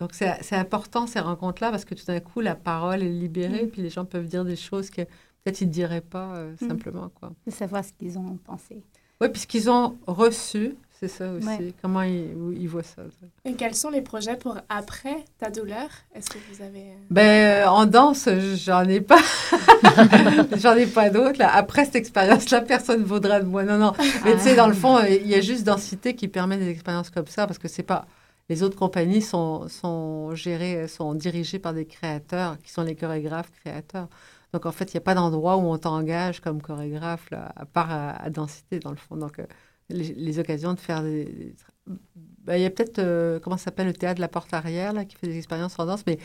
donc 0.00 0.10
c'est 0.14 0.56
important 0.56 1.06
ces 1.06 1.20
rencontres-là 1.20 1.70
parce 1.70 1.84
que 1.84 1.94
tout 1.94 2.06
d'un 2.06 2.20
coup, 2.20 2.40
la 2.40 2.54
parole 2.56 3.02
est 3.02 3.08
libérée, 3.08 3.66
puis 3.66 3.82
les 3.82 3.90
gens 3.90 4.04
peuvent 4.04 4.26
dire 4.26 4.44
des 4.44 4.56
choses 4.56 4.90
que 4.90 5.02
peut-être 5.02 5.60
ils 5.60 5.68
ne 5.68 5.72
diraient 5.72 6.00
pas 6.00 6.34
euh, 6.36 6.54
Mm. 6.60 6.68
simplement. 6.68 7.10
quoi. 7.14 7.30
De 7.46 7.52
savoir 7.52 7.84
ce 7.84 7.92
qu'ils 7.92 8.18
ont 8.18 8.38
pensé. 8.44 8.82
Oui, 9.20 9.28
puisqu'ils 9.28 9.68
ont 9.70 9.98
reçu, 10.06 10.74
c'est 10.98 11.08
ça 11.08 11.30
aussi. 11.32 11.46
Ouais. 11.46 11.74
Comment 11.82 12.00
ils, 12.02 12.30
ils 12.58 12.66
voient 12.68 12.82
ça. 12.82 13.02
ça. 13.20 13.26
Et 13.44 13.52
quels 13.54 13.74
sont 13.74 13.90
les 13.90 14.00
projets 14.00 14.36
pour 14.36 14.56
après 14.70 15.16
ta 15.38 15.50
douleur? 15.50 15.88
Est-ce 16.14 16.30
que 16.30 16.38
vous 16.50 16.62
avez... 16.62 16.80
euh, 16.80 16.94
Ben, 17.10 17.64
euh, 17.64 17.68
en 17.68 17.84
danse, 17.84 18.28
j'en 18.56 18.84
ai 18.88 19.02
pas. 19.02 19.20
j'en 20.56 20.74
ai 20.74 20.86
pas 20.86 21.10
d'autres. 21.10 21.40
Après 21.42 21.84
cette 21.84 21.96
expérience-là, 21.96 22.62
personne 22.62 23.00
ne 23.00 23.04
vaudra 23.06 23.40
de 23.40 23.46
moi. 23.46 23.64
Non, 23.64 23.76
non. 23.78 23.92
Mais 24.24 24.32
tu 24.34 24.40
sais, 24.40 24.56
dans 24.56 24.66
le 24.68 24.74
fond, 24.74 24.98
il 25.04 25.26
y 25.26 25.34
a 25.34 25.40
juste 25.42 25.64
Densité 25.64 26.14
qui 26.14 26.28
permet 26.28 26.56
des 26.56 26.68
expériences 26.70 27.10
comme 27.10 27.26
ça 27.26 27.46
parce 27.46 27.58
que 27.58 27.68
c'est 27.68 27.82
pas. 27.82 28.06
Les 28.50 28.64
autres 28.64 28.76
compagnies 28.76 29.22
sont, 29.22 29.68
sont 29.68 30.34
gérées, 30.34 30.88
sont 30.88 31.14
dirigées 31.14 31.60
par 31.60 31.72
des 31.72 31.86
créateurs 31.86 32.58
qui 32.58 32.72
sont 32.72 32.82
les 32.82 32.96
chorégraphes 32.96 33.52
créateurs. 33.52 34.08
Donc, 34.52 34.66
en 34.66 34.72
fait, 34.72 34.92
il 34.92 34.96
n'y 34.96 34.98
a 34.98 35.02
pas 35.02 35.14
d'endroit 35.14 35.56
où 35.56 35.60
on 35.60 35.78
t'engage 35.78 36.40
comme 36.40 36.60
chorégraphe, 36.60 37.28
à 37.32 37.64
part 37.64 37.90
à, 37.92 38.28
Densité, 38.30 38.80
dans 38.80 38.90
le 38.90 38.96
fond. 38.96 39.16
Donc, 39.16 39.38
euh, 39.38 39.46
les, 39.88 40.40
occasions 40.40 40.74
de 40.74 40.80
faire 40.80 41.02
des. 41.04 41.54
ben, 41.86 42.56
il 42.56 42.62
y 42.62 42.66
a 42.66 42.70
peut-être, 42.70 42.98
euh, 42.98 43.38
comment 43.38 43.56
ça 43.56 43.66
s'appelle, 43.66 43.86
le 43.86 43.92
théâtre 43.92 44.16
de 44.16 44.20
la 44.20 44.28
porte 44.28 44.52
arrière, 44.52 44.92
là, 44.92 45.04
qui 45.04 45.14
fait 45.14 45.28
des 45.28 45.38
expériences 45.38 45.78
en 45.78 45.86
danse, 45.86 46.04
mais 46.08 46.18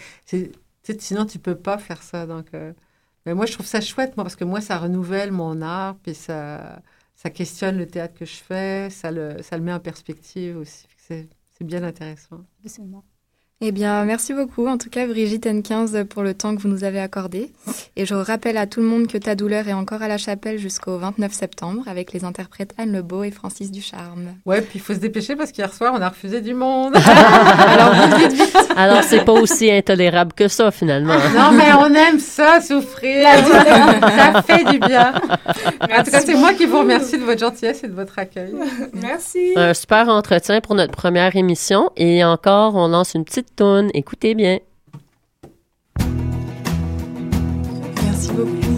sinon, 0.97 1.27
tu 1.27 1.37
peux 1.37 1.55
pas 1.55 1.77
faire 1.77 2.01
ça. 2.01 2.25
Donc, 2.25 2.47
euh, 2.55 2.73
mais 3.27 3.35
moi, 3.35 3.45
je 3.45 3.53
trouve 3.53 3.67
ça 3.67 3.81
chouette, 3.81 4.17
moi, 4.17 4.23
parce 4.23 4.35
que 4.35 4.45
moi, 4.45 4.61
ça 4.61 4.79
renouvelle 4.79 5.31
mon 5.31 5.61
art, 5.61 5.95
puis 6.01 6.15
ça, 6.15 6.81
ça 7.15 7.29
questionne 7.29 7.77
le 7.77 7.85
théâtre 7.87 8.15
que 8.15 8.25
je 8.25 8.37
fais, 8.37 8.89
ça 8.89 9.11
le, 9.11 9.43
ça 9.43 9.57
le 9.57 9.63
met 9.63 9.73
en 9.73 9.79
perspective 9.79 10.57
aussi. 10.57 10.87
C'est 11.57 11.63
bien 11.65 11.83
intéressant. 11.83 12.45
Eh 13.61 13.71
bien, 13.71 14.03
merci 14.03 14.33
beaucoup, 14.33 14.67
en 14.67 14.77
tout 14.77 14.89
cas, 14.89 15.07
Brigitte 15.07 15.45
N15, 15.45 16.03
pour 16.03 16.23
le 16.23 16.33
temps 16.33 16.53
que 16.57 16.61
vous 16.61 16.67
nous 16.67 16.83
avez 16.83 16.99
accordé. 16.99 17.53
Et 17.95 18.05
je 18.05 18.13
rappelle 18.13 18.57
à 18.57 18.67
tout 18.67 18.81
le 18.81 18.85
monde 18.85 19.07
que 19.07 19.17
Ta 19.17 19.33
douleur 19.33 19.69
est 19.69 19.73
encore 19.73 20.01
à 20.01 20.09
la 20.09 20.17
chapelle 20.17 20.57
jusqu'au 20.59 20.97
29 20.97 21.31
septembre 21.31 21.83
avec 21.87 22.11
les 22.11 22.25
interprètes 22.25 22.73
Anne 22.77 22.91
Lebeau 22.91 23.23
et 23.23 23.31
Francis 23.31 23.71
Ducharme. 23.71 24.35
Ouais, 24.45 24.59
puis 24.59 24.71
il 24.75 24.81
faut 24.81 24.93
se 24.93 24.99
dépêcher 24.99 25.37
parce 25.37 25.53
qu'hier 25.53 25.73
soir, 25.73 25.93
on 25.95 26.01
a 26.01 26.09
refusé 26.09 26.41
du 26.41 26.53
monde. 26.53 26.95
Alors, 26.97 27.93
vite, 27.93 28.33
vite, 28.33 28.41
vite. 28.41 28.57
Alors, 28.75 29.01
c'est 29.03 29.23
pas 29.23 29.31
aussi 29.31 29.71
intolérable 29.71 30.33
que 30.33 30.49
ça, 30.49 30.69
finalement. 30.69 31.13
non, 31.13 31.53
mais 31.53 31.71
on 31.79 31.95
aime 31.95 32.19
ça, 32.19 32.59
souffrir. 32.59 33.25
ça 33.25 34.41
fait 34.41 34.65
du 34.65 34.79
bien. 34.79 35.13
En 35.81 36.03
tout 36.03 36.11
cas, 36.11 36.19
c'est 36.19 36.35
moi 36.35 36.53
qui 36.53 36.65
vous 36.65 36.79
remercie 36.79 37.17
de 37.17 37.23
votre 37.23 37.39
gentillesse 37.39 37.85
et 37.85 37.87
de 37.87 37.93
votre 37.95 38.19
accueil. 38.19 38.53
Merci. 38.93 39.53
Un 39.55 39.73
super 39.73 40.09
entretien 40.09 40.59
pour 40.59 40.75
notre 40.75 40.91
première 40.91 41.37
émission. 41.37 41.89
Et 41.95 42.21
encore, 42.25 42.75
on 42.75 42.89
lance 42.89 43.13
une 43.13 43.23
petite 43.23 43.44
toune. 43.55 43.89
Écoutez 43.93 44.35
bien. 44.35 44.59
Merci 48.03 48.31
beaucoup. 48.31 48.77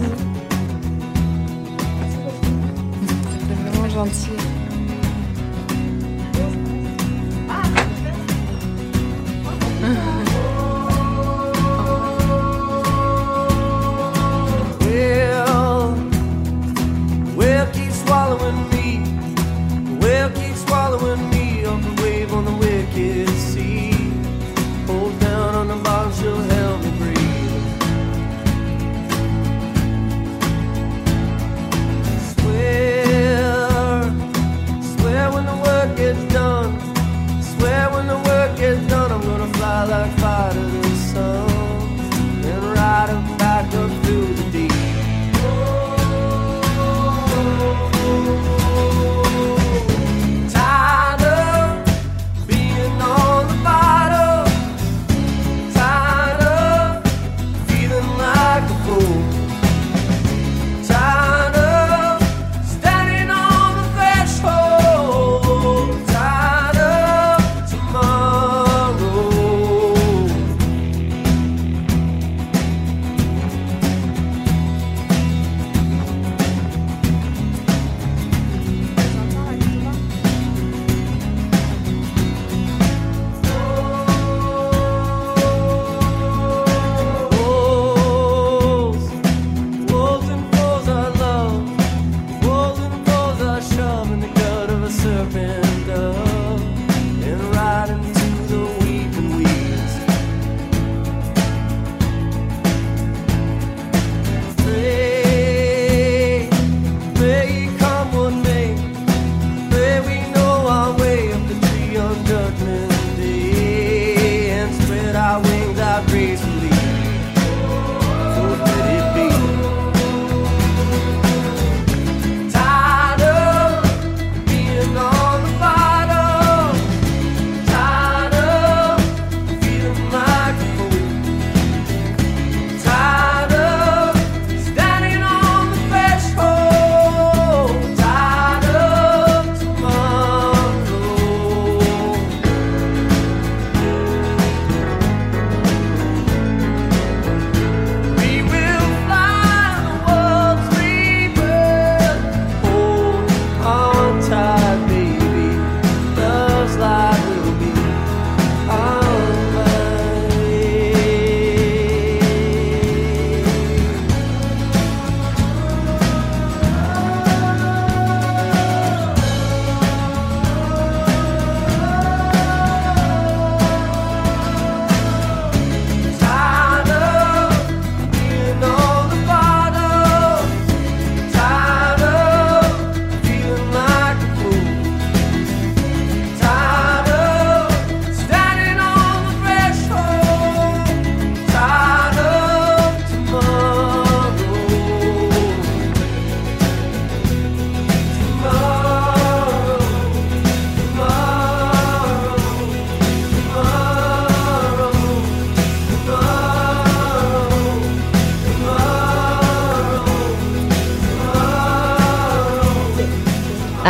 C'est 3.30 3.54
vraiment 3.54 3.88
gentil. 3.88 4.47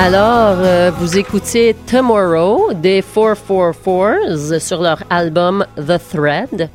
Alors, 0.01 0.59
euh, 0.61 0.93
vous 0.97 1.19
écoutiez 1.19 1.75
Tomorrow 1.75 2.73
des 2.73 3.03
444s 3.03 4.61
sur 4.61 4.81
leur 4.81 5.03
album 5.11 5.67
The 5.77 5.99
Thread. 6.13 6.71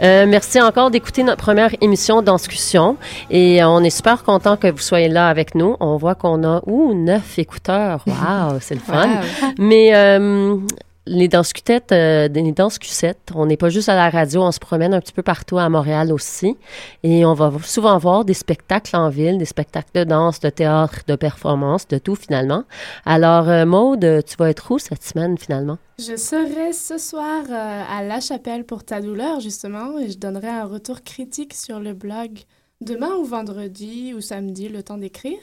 Euh, 0.00 0.26
merci 0.28 0.62
encore 0.62 0.92
d'écouter 0.92 1.24
notre 1.24 1.42
première 1.42 1.70
émission 1.80 2.22
d'Danscussion 2.22 2.96
et 3.30 3.64
on 3.64 3.82
est 3.82 3.90
super 3.90 4.22
content 4.22 4.56
que 4.56 4.70
vous 4.70 4.78
soyez 4.78 5.08
là 5.08 5.28
avec 5.28 5.56
nous. 5.56 5.76
On 5.80 5.96
voit 5.96 6.14
qu'on 6.14 6.44
a, 6.44 6.62
ouh, 6.66 6.94
neuf 6.94 7.40
écouteurs. 7.40 8.04
Wow, 8.06 8.58
c'est 8.60 8.76
le 8.76 8.80
fun. 8.80 9.08
Wow. 9.08 9.48
Mais 9.58 9.96
euh, 9.96 10.56
les 11.08 11.28
danscutettes, 11.28 11.92
euh, 11.92 12.28
les 12.28 12.52
danscusettes, 12.52 13.30
on 13.34 13.46
n'est 13.46 13.56
pas 13.56 13.68
juste 13.68 13.88
à 13.88 13.94
la 13.94 14.10
radio, 14.10 14.42
on 14.42 14.52
se 14.52 14.58
promène 14.58 14.94
un 14.94 15.00
petit 15.00 15.12
peu 15.12 15.22
partout 15.22 15.58
à 15.58 15.68
Montréal 15.68 16.12
aussi. 16.12 16.56
Et 17.02 17.24
on 17.24 17.34
va 17.34 17.52
souvent 17.62 17.96
voir 17.98 18.24
des 18.24 18.34
spectacles 18.34 18.94
en 18.96 19.08
ville, 19.08 19.38
des 19.38 19.44
spectacles 19.44 19.90
de 19.94 20.04
danse, 20.04 20.40
de 20.40 20.50
théâtre, 20.50 21.00
de 21.06 21.16
performance, 21.16 21.88
de 21.88 21.98
tout 21.98 22.14
finalement. 22.14 22.64
Alors, 23.04 23.48
euh, 23.48 23.64
Maude, 23.64 24.22
tu 24.26 24.36
vas 24.38 24.50
être 24.50 24.70
où 24.70 24.78
cette 24.78 25.02
semaine 25.02 25.36
finalement? 25.38 25.78
Je 25.98 26.16
serai 26.16 26.72
ce 26.72 26.96
soir 26.98 27.42
euh, 27.50 27.82
à 27.90 28.04
La 28.04 28.20
Chapelle 28.20 28.64
pour 28.64 28.84
ta 28.84 29.00
douleur, 29.00 29.40
justement, 29.40 29.98
et 29.98 30.10
je 30.10 30.18
donnerai 30.18 30.48
un 30.48 30.64
retour 30.64 31.02
critique 31.02 31.54
sur 31.54 31.80
le 31.80 31.92
blog 31.92 32.38
demain 32.80 33.14
ou 33.16 33.24
vendredi 33.24 34.14
ou 34.14 34.20
samedi, 34.20 34.68
le 34.68 34.82
temps 34.82 34.98
d'écrire. 34.98 35.40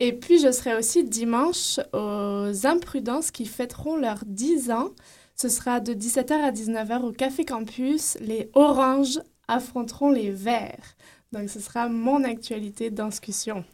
Et 0.00 0.12
puis, 0.12 0.38
je 0.38 0.52
serai 0.52 0.74
aussi 0.76 1.04
dimanche 1.04 1.80
aux 1.92 2.66
Imprudences 2.66 3.30
qui 3.30 3.46
fêteront 3.46 3.96
leurs 3.96 4.24
10 4.26 4.70
ans. 4.70 4.90
Ce 5.36 5.48
sera 5.48 5.80
de 5.80 5.94
17h 5.94 6.32
à 6.32 6.52
19h 6.52 7.02
au 7.02 7.12
Café 7.12 7.44
Campus. 7.44 8.16
Les 8.20 8.50
oranges 8.54 9.20
affronteront 9.48 10.10
les 10.10 10.30
verts. 10.30 10.96
Donc, 11.32 11.50
ce 11.50 11.60
sera 11.60 11.88
mon 11.88 12.22
actualité 12.24 12.90
discussion. 12.90 13.64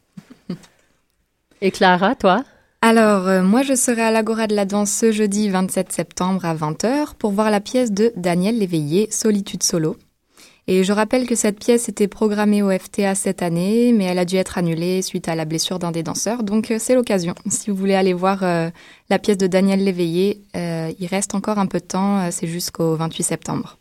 Et 1.61 1.71
Clara, 1.71 2.15
toi? 2.15 2.45
Alors, 2.81 3.29
euh, 3.29 3.43
moi, 3.43 3.63
je 3.63 3.75
serai 3.75 4.01
à 4.01 4.11
l'Agora 4.11 4.47
de 4.47 4.55
la 4.55 4.65
Danse 4.65 4.91
ce 4.91 5.13
jeudi 5.13 5.51
27 5.51 5.93
septembre 5.93 6.47
à 6.47 6.55
20h 6.55 7.15
pour 7.19 7.33
voir 7.33 7.51
la 7.51 7.61
pièce 7.61 7.93
de 7.93 8.11
Daniel 8.17 8.59
Léveillé, 8.59 9.11
Solitude 9.11 9.63
Solo. 9.63 9.97
Et 10.73 10.85
je 10.85 10.93
rappelle 10.93 11.27
que 11.27 11.35
cette 11.35 11.59
pièce 11.59 11.89
était 11.89 12.07
programmée 12.07 12.63
au 12.63 12.71
FTA 12.71 13.17
cette 13.17 13.43
année, 13.43 13.93
mais 13.93 14.05
elle 14.05 14.21
a 14.21 14.25
dû 14.25 14.37
être 14.37 14.57
annulée 14.57 15.03
suite 15.03 15.27
à 15.27 15.35
la 15.35 15.45
blessure 15.45 15.81
d'un 15.81 15.91
des 15.91 16.05
danseurs. 16.05 16.45
Donc, 16.45 16.71
euh, 16.71 16.77
c'est 16.79 16.95
l'occasion. 16.95 17.35
Si 17.51 17.71
vous 17.71 17.77
voulez 17.77 17.97
aller 17.97 18.13
voir 18.13 18.45
euh, 18.45 18.71
la 19.09 19.19
pièce 19.19 19.37
de 19.37 19.49
Daniel 19.49 19.83
Léveillé, 19.83 20.43
euh, 20.55 20.93
il 21.01 21.09
reste 21.09 21.35
encore 21.35 21.59
un 21.59 21.67
peu 21.67 21.81
de 21.81 21.87
temps. 21.87 22.31
c'est 22.31 22.47
jusqu'au 22.47 22.95
28 22.95 23.25
septembre. 23.25 23.81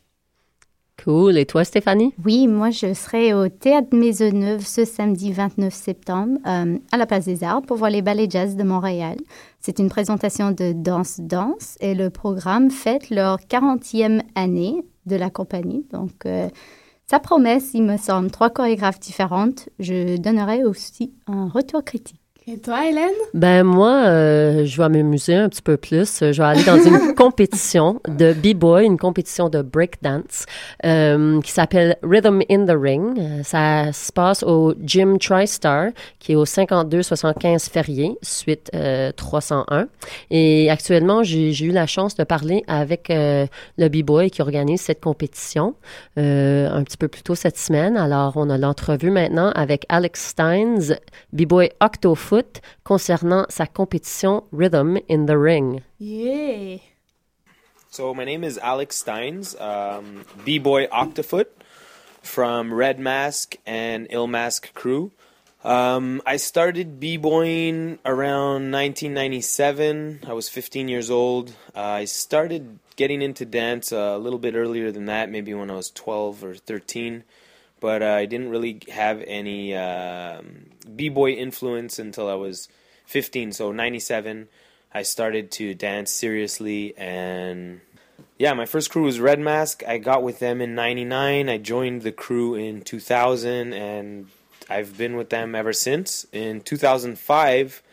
Cool. 1.04 1.38
Et 1.38 1.45
toi, 1.45 1.63
Stéphanie? 1.63 2.13
Oui, 2.25 2.47
moi, 2.47 2.71
je 2.71 2.93
serai 2.93 3.34
au 3.34 3.47
Théâtre 3.47 3.95
Maisonneuve 3.95 4.65
ce 4.65 4.84
samedi 4.84 5.32
29 5.32 5.73
septembre 5.73 6.38
euh, 6.45 6.78
à 6.91 6.97
la 6.97 7.06
Place 7.06 7.25
des 7.25 7.43
Arts 7.43 7.62
pour 7.62 7.78
voir 7.78 7.89
les 7.89 8.02
ballets 8.02 8.28
jazz 8.30 8.56
de 8.56 8.63
Montréal. 8.63 9.17
C'est 9.60 9.80
une 9.80 9.89
présentation 9.89 10.52
de 10.52 10.73
danse-danse 10.73 11.78
et 11.80 11.95
le 11.95 12.10
programme 12.10 12.69
fête 12.69 13.10
leur 13.10 13.39
40e 13.39 14.21
année 14.36 14.84
de 15.06 15.15
la 15.15 15.30
compagnie. 15.30 15.86
Donc, 15.91 16.25
euh, 16.25 16.49
ça 17.10 17.19
promet, 17.19 17.58
il 17.74 17.82
me 17.82 17.98
semble, 17.98 18.30
trois 18.30 18.52
chorégraphes 18.52 19.00
différentes. 19.00 19.67
Je 19.80 20.17
donnerai 20.17 20.63
aussi 20.63 21.12
un 21.26 21.50
retour 21.50 21.84
critique. 21.84 22.22
Et 22.47 22.58
toi, 22.58 22.88
Hélène? 22.88 23.12
Ben 23.36 23.63
moi, 23.63 24.06
euh, 24.08 24.65
je 24.65 24.82
vais 24.82 24.89
m'amuser 24.89 25.36
un 25.36 25.49
petit 25.49 25.62
peu 25.62 25.78
plus. 25.78 26.19
Je 26.21 26.41
vais 26.41 26.47
aller 26.47 26.63
dans 26.63 26.80
une 26.82 27.13
compétition 27.15 28.02
de 28.08 28.34
b-boy, 28.34 28.86
une 28.86 28.97
compétition 28.97 29.49
de 29.49 29.62
breakdance 29.62 30.45
euh, 30.84 31.39
qui 31.41 31.52
s'appelle 31.52 31.97
Rhythm 32.02 32.41
in 32.49 32.65
the 32.65 32.75
Ring. 32.75 33.19
Euh, 33.19 33.43
Ça 33.43 33.93
se 33.93 34.12
passe 34.12 34.41
au 34.41 34.73
Gym 34.84 35.19
TriStar, 35.19 35.89
qui 36.17 36.32
est 36.32 36.36
au 36.36 36.45
5275 36.45 37.65
Ferrier, 37.65 38.17
suite 38.23 38.71
euh, 38.73 39.12
301. 39.12 39.88
Et 40.32 40.71
actuellement, 40.71 41.21
j'ai 41.21 41.52
eu 41.63 41.71
la 41.71 41.86
chance 41.86 42.15
de 42.15 42.23
parler 42.23 42.63
avec 42.67 43.10
le 43.10 43.88
b-boy 43.89 44.32
qui 44.32 44.41
organise 44.41 44.82
cette 44.82 45.02
compétition 45.02 45.75
un 46.17 46.84
petit 46.84 46.97
peu 46.97 47.08
plus 47.08 47.21
tôt 47.21 47.36
cette 47.36 47.58
semaine. 47.58 47.95
Alors, 47.95 48.34
on 48.38 48.49
a 48.49 48.58
l'entrevue 48.58 49.12
maintenant 49.12 49.52
avec 49.52 49.86
Alex 49.89 50.30
Steins, 50.30 50.95
b-boy 51.34 51.69
Octofoot, 51.82 52.38
concernant 52.84 53.52
sa 53.52 53.65
compétition 53.65 54.43
Rhythm 54.52 54.97
in 55.08 55.25
the 55.25 55.38
Ring. 55.38 55.84
Yeah! 55.97 56.78
So 57.89 58.13
my 58.13 58.23
name 58.23 58.43
is 58.43 58.60
Alex 58.60 58.97
Steins, 58.97 59.56
um, 59.60 60.25
b-boy 60.45 60.88
Octofoot 60.91 61.49
from 62.21 62.73
Red 62.73 62.99
Mask 62.99 63.58
and 63.65 64.08
Ill 64.12 64.28
Mask 64.28 64.73
crew. 64.73 65.12
Um, 65.63 66.21
I 66.25 66.38
started 66.38 66.99
b-boying 66.99 67.99
around 68.06 68.71
1997. 68.71 70.21
I 70.28 70.34
was 70.34 70.47
15 70.47 70.88
years 70.88 71.10
old. 71.10 71.49
Uh, 71.75 71.82
I 71.82 72.06
started 72.06 72.80
getting 72.95 73.21
into 73.21 73.45
dance 73.45 73.91
a 73.91 74.17
little 74.17 74.39
bit 74.39 74.56
earlier 74.56 74.91
than 74.91 75.06
that, 75.06 75.30
maybe 75.30 75.54
when 75.54 75.71
I 75.71 75.75
was 75.75 75.89
12 75.91 76.43
or 76.43 76.56
13. 76.56 77.23
But 77.80 78.04
uh, 78.04 78.08
I 78.08 78.26
didn't 78.26 78.50
really 78.50 78.82
have 78.89 79.24
any 79.26 79.76
um, 79.76 80.65
b-boy 80.96 81.32
influence 81.32 82.00
until 82.00 82.30
I 82.30 82.36
was 82.36 82.68
15. 83.06 83.54
So 83.54 83.72
97, 83.72 84.48
I 84.94 85.04
started 85.04 85.52
to 85.52 85.74
dance 85.74 86.12
seriously 86.12 86.94
and 86.98 87.82
yeah, 88.38 88.54
my 88.54 88.65
first 88.65 88.89
crew 88.89 89.04
was 89.04 89.20
Red 89.20 89.39
Mask. 89.39 89.84
I 89.86 89.98
got 89.98 90.24
with 90.24 90.39
them 90.39 90.62
in 90.62 90.74
99. 90.74 91.50
I 91.50 91.58
joined 91.58 92.04
the 92.04 92.13
crew 92.13 92.56
in 92.56 92.82
2000 92.82 93.74
and 93.74 94.28
I've 94.70 94.98
been 94.98 95.18
with 95.18 95.30
them 95.30 95.56
ever 95.56 95.74
since. 95.74 96.26
In 96.32 96.62
2005, 96.62 97.84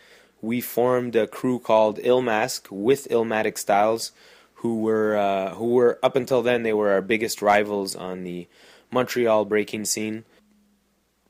we 0.41 0.61
formed 0.61 1.15
a 1.15 1.27
crew 1.27 1.59
called 1.59 1.99
Ill 2.01 2.21
Mask 2.21 2.67
with 2.71 3.07
Illmatic 3.09 3.57
Styles 3.57 4.11
who 4.55 4.79
were 4.79 5.15
uh, 5.17 5.53
who 5.55 5.71
were 5.73 5.99
up 6.01 6.15
until 6.15 6.41
then 6.41 6.63
they 6.63 6.73
were 6.73 6.91
our 6.91 7.01
biggest 7.01 7.41
rivals 7.41 7.95
on 7.95 8.23
the 8.23 8.47
Montreal 8.91 9.45
breaking 9.45 9.85
scene. 9.85 10.25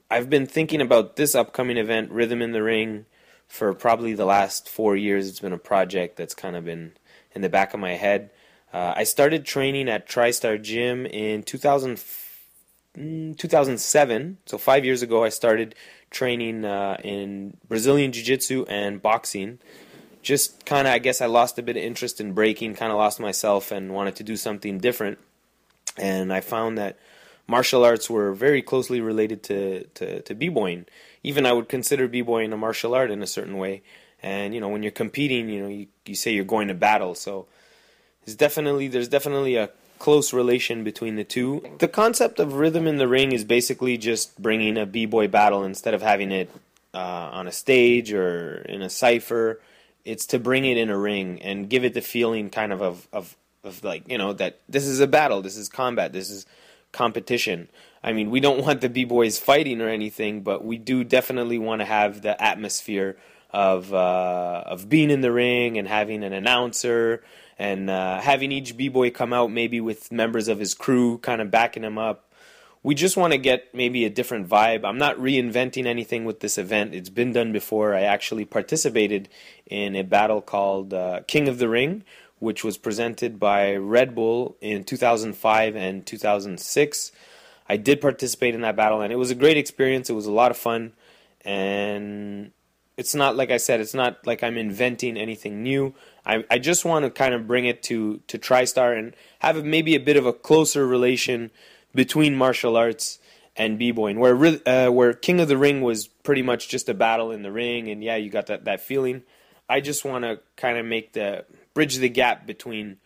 I've 0.10 0.30
been 0.30 0.46
thinking 0.46 0.82
about 0.82 1.16
this 1.16 1.36
upcoming 1.36 1.78
event, 1.78 2.12
Rhythm 2.12 2.42
in 2.42 2.52
the 2.52 2.64
Ring, 2.64 3.06
for 3.48 3.74
probably 3.74 4.14
the 4.14 4.26
last 4.26 4.70
four 4.70 4.96
years. 4.96 5.28
It's 5.28 5.40
been 5.40 5.54
a 5.54 5.58
project 5.58 6.16
that's 6.16 6.34
kind 6.34 6.56
of 6.56 6.66
been 6.66 6.94
in 7.34 7.42
the 7.42 7.50
back 7.50 7.74
of 7.74 7.80
my 7.80 7.94
head. 7.94 8.30
Uh, 8.74 8.94
I 8.96 9.04
started 9.04 9.46
training 9.46 9.90
at 9.90 10.08
TriStar 10.08 10.62
Gym 10.62 11.06
in 11.06 11.44
2000, 11.44 12.00
mm, 12.98 13.38
2007. 13.38 14.38
So 14.46 14.58
five 14.58 14.86
years 14.86 15.02
ago, 15.02 15.24
I 15.24 15.30
started 15.30 15.76
training 16.10 16.66
uh, 16.66 16.98
in 17.04 17.58
Brazilian 17.68 18.12
Jiu 18.12 18.24
Jitsu 18.24 18.66
and 18.68 19.02
boxing. 19.02 19.60
Just 20.22 20.66
kind 20.66 20.88
of, 20.88 20.94
I 20.94 21.00
guess 21.00 21.22
I 21.22 21.26
lost 21.26 21.58
a 21.58 21.64
bit 21.64 21.78
of 21.78 21.84
interest 21.84 22.20
in 22.20 22.34
breaking, 22.34 22.76
kind 22.76 22.92
of 22.92 22.98
lost 22.98 23.20
myself 23.20 23.72
and 23.72 23.94
wanted 23.94 24.16
to 24.18 24.24
do 24.24 24.36
something 24.36 24.80
different. 24.80 25.20
And 25.98 26.34
I 26.34 26.42
found 26.42 26.78
that 26.78 26.98
martial 27.48 27.84
arts 27.84 28.10
were 28.10 28.34
very 28.34 28.62
closely 28.62 29.02
related 29.02 29.42
to, 29.44 29.86
to, 29.96 30.22
to 30.22 30.36
b-boying. 30.36 30.86
Even 31.24 31.46
I 31.46 31.54
would 31.54 31.70
consider 31.70 32.08
b-boying 32.08 32.54
a 32.54 32.58
martial 32.58 32.94
art 32.94 33.10
in 33.10 33.24
a 33.24 33.28
certain 33.28 33.58
way. 33.58 33.82
And, 34.22 34.54
you 34.54 34.60
know, 34.60 34.68
when 34.68 34.84
you're 34.84 34.92
competing, 34.92 35.50
you 35.50 35.62
know, 35.62 35.70
you, 35.70 35.88
you 36.06 36.16
say 36.16 36.34
you're 36.34 36.44
going 36.44 36.68
to 36.68 36.74
battle. 36.74 37.16
So 37.16 37.48
there's 38.26 38.36
definitely, 38.36 38.88
there's 38.88 39.08
definitely 39.08 39.56
a 39.56 39.70
close 40.00 40.34
relation 40.34 40.84
between 40.84 41.16
the 41.16 41.24
two. 41.24 41.64
The 41.80 41.88
concept 41.88 42.40
of 42.40 42.54
rhythm 42.54 42.86
in 42.86 42.98
the 42.98 43.08
ring 43.08 43.32
is 43.32 43.44
basically 43.44 43.98
just 43.98 44.40
bringing 44.42 44.78
a 44.78 44.86
b-boy 44.86 45.28
battle 45.28 45.64
instead 45.64 45.94
of 45.94 46.02
having 46.02 46.32
it 46.32 46.50
uh, 46.94 47.30
on 47.32 47.48
a 47.48 47.52
stage 47.52 48.12
or 48.12 48.58
in 48.70 48.82
a 48.82 48.90
cipher. 48.90 49.60
It's 50.06 50.26
to 50.28 50.40
bring 50.40 50.66
it 50.66 50.78
in 50.78 50.90
a 50.90 50.98
ring 50.98 51.42
and 51.42 51.70
give 51.70 51.84
it 51.84 51.94
the 51.94 52.02
feeling 52.02 52.50
kind 52.50 52.72
of 52.72 52.82
of, 52.82 53.08
of, 53.12 53.36
of 53.64 53.84
like, 53.84 54.08
you 54.10 54.18
know, 54.18 54.34
that 54.34 54.60
this 54.70 54.86
is 54.86 55.00
a 55.00 55.08
battle, 55.08 55.42
this 55.42 55.58
is 55.58 55.68
combat, 55.70 56.14
this 56.14 56.30
is 56.30 56.46
competition. 56.98 57.70
I 58.04 58.12
mean, 58.12 58.32
we 58.32 58.40
don't 58.40 58.62
want 58.66 58.82
the 58.82 58.90
b-boys 58.90 59.38
fighting 59.38 59.82
or 59.82 59.88
anything, 59.88 60.42
but 60.42 60.66
we 60.66 60.78
do 60.78 61.04
definitely 61.04 61.60
want 61.60 61.82
to 61.82 61.86
have 61.86 62.22
the 62.22 62.42
atmosphere 62.44 63.18
of 63.52 63.94
uh, 63.94 64.64
of 64.66 64.90
being 64.90 65.10
in 65.10 65.22
the 65.22 65.32
ring 65.32 65.78
and 65.78 65.88
having 65.88 66.24
an 66.24 66.34
announcer 66.34 67.24
and 67.58 67.90
uh, 67.90 68.20
having 68.20 68.52
each 68.52 68.76
b-boy 68.76 69.10
come 69.10 69.32
out 69.32 69.52
maybe 69.52 69.80
with 69.80 70.12
members 70.12 70.48
of 70.48 70.60
his 70.60 70.74
crew 70.74 71.18
kind 71.20 71.42
of 71.42 71.50
backing 71.50 71.84
him 71.84 71.98
up. 71.98 72.26
We 72.84 72.94
just 72.96 73.18
want 73.18 73.34
to 73.34 73.38
get 73.40 73.74
maybe 73.74 74.06
a 74.06 74.10
different 74.10 74.48
vibe. 74.48 74.86
I'm 74.86 74.98
not 74.98 75.18
reinventing 75.18 75.86
anything 75.86 76.26
with 76.26 76.40
this 76.40 76.58
event. 76.58 76.94
It's 76.94 77.10
been 77.10 77.34
done 77.34 77.52
before. 77.52 77.96
I 77.96 78.02
actually 78.02 78.46
participated 78.46 79.30
in 79.66 79.96
a 79.96 80.04
battle 80.04 80.42
called 80.42 80.94
uh, 80.94 81.22
King 81.28 81.48
of 81.48 81.58
the 81.58 81.68
Ring, 81.68 82.04
which 82.40 82.64
was 82.64 82.78
presented 82.78 83.40
by 83.40 83.76
Red 83.76 84.14
Bull 84.16 84.58
in 84.62 84.84
2005 84.84 85.76
and 85.76 86.06
2006. 86.06 87.12
I 87.70 87.78
did 87.78 88.00
participate 88.00 88.56
in 88.56 88.62
that 88.62 88.76
battle, 88.76 89.02
and 89.02 89.12
it 89.12 89.18
was 89.18 89.32
a 89.32 89.36
great 89.36 89.58
experience. 89.58 90.10
It 90.10 90.14
was 90.14 90.26
a 90.26 90.32
lot 90.32 90.52
of 90.52 90.58
fun, 90.58 90.94
and 91.44 92.52
it's 92.96 93.14
not 93.14 93.36
like 93.36 93.52
I 93.52 93.58
said, 93.58 93.80
it's 93.80 93.94
not 93.94 94.26
like 94.26 94.44
I'm 94.44 94.58
inventing 94.58 95.18
anything 95.18 95.64
new. 95.64 95.94
I, 96.26 96.44
I 96.50 96.60
just 96.60 96.86
want 96.86 97.06
to 97.06 97.12
kind 97.12 97.34
of 97.34 97.48
bring 97.48 97.66
it 97.66 97.84
to 97.84 98.22
to 98.28 98.38
TriStar 98.38 98.98
and 98.98 99.16
have 99.40 99.64
maybe 99.64 99.96
a 99.96 100.00
bit 100.00 100.18
of 100.18 100.26
a 100.26 100.34
closer 100.34 100.88
relation 100.88 101.52
between 101.94 102.36
martial 102.36 102.78
arts 102.78 103.20
and 103.56 103.80
b-boying, 103.80 104.20
where 104.20 104.36
uh, 104.66 104.90
where 104.90 105.14
King 105.14 105.40
of 105.40 105.48
the 105.48 105.58
Ring 105.58 105.82
was 105.82 106.08
pretty 106.08 106.42
much 106.42 106.70
just 106.70 106.88
a 106.90 106.94
battle 106.94 107.32
in 107.32 107.42
the 107.42 107.52
ring, 107.52 107.90
and 107.90 108.04
yeah, 108.04 108.16
you 108.16 108.30
got 108.30 108.48
that 108.48 108.66
that 108.66 108.82
feeling. 108.82 109.24
I 109.70 109.82
just 109.82 110.06
want 110.06 110.24
to 110.24 110.40
kind 110.56 110.78
of 110.78 110.86
make 110.86 111.14
the 111.14 111.46
bridge 111.78 111.98
the 111.98 112.10
gap 112.10 112.48
between 112.48 112.98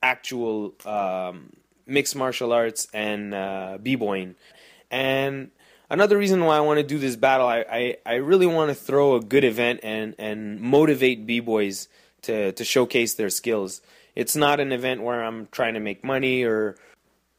actual 0.00 0.72
um, 0.86 1.50
mixed 1.84 2.14
martial 2.14 2.52
arts 2.52 2.86
and 2.94 3.34
uh, 3.34 3.76
b-boying. 3.82 4.36
And 4.88 5.50
another 5.90 6.16
reason 6.16 6.44
why 6.44 6.56
I 6.56 6.60
want 6.60 6.78
to 6.78 6.84
do 6.84 7.00
this 7.00 7.16
battle, 7.16 7.48
I, 7.48 7.64
I, 7.68 7.96
I 8.06 8.14
really 8.30 8.46
want 8.46 8.68
to 8.68 8.76
throw 8.76 9.16
a 9.16 9.20
good 9.20 9.42
event 9.42 9.80
and, 9.82 10.14
and 10.16 10.60
motivate 10.60 11.26
b-boys 11.26 11.88
to, 12.22 12.52
to 12.52 12.64
showcase 12.64 13.14
their 13.14 13.30
skills. 13.30 13.82
It's 14.14 14.36
not 14.36 14.60
an 14.60 14.70
event 14.70 15.02
where 15.02 15.20
I'm 15.24 15.48
trying 15.50 15.74
to 15.74 15.80
make 15.80 16.04
money 16.04 16.44
or 16.44 16.76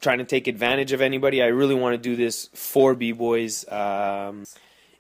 trying 0.02 0.18
to 0.18 0.26
take 0.26 0.46
advantage 0.50 0.92
of 0.92 1.00
anybody. 1.00 1.42
I 1.42 1.48
really 1.48 1.76
want 1.76 1.94
to 1.94 2.10
do 2.10 2.18
this 2.18 2.50
for 2.54 2.96
b-boys. 2.96 3.66
Um, 3.72 4.44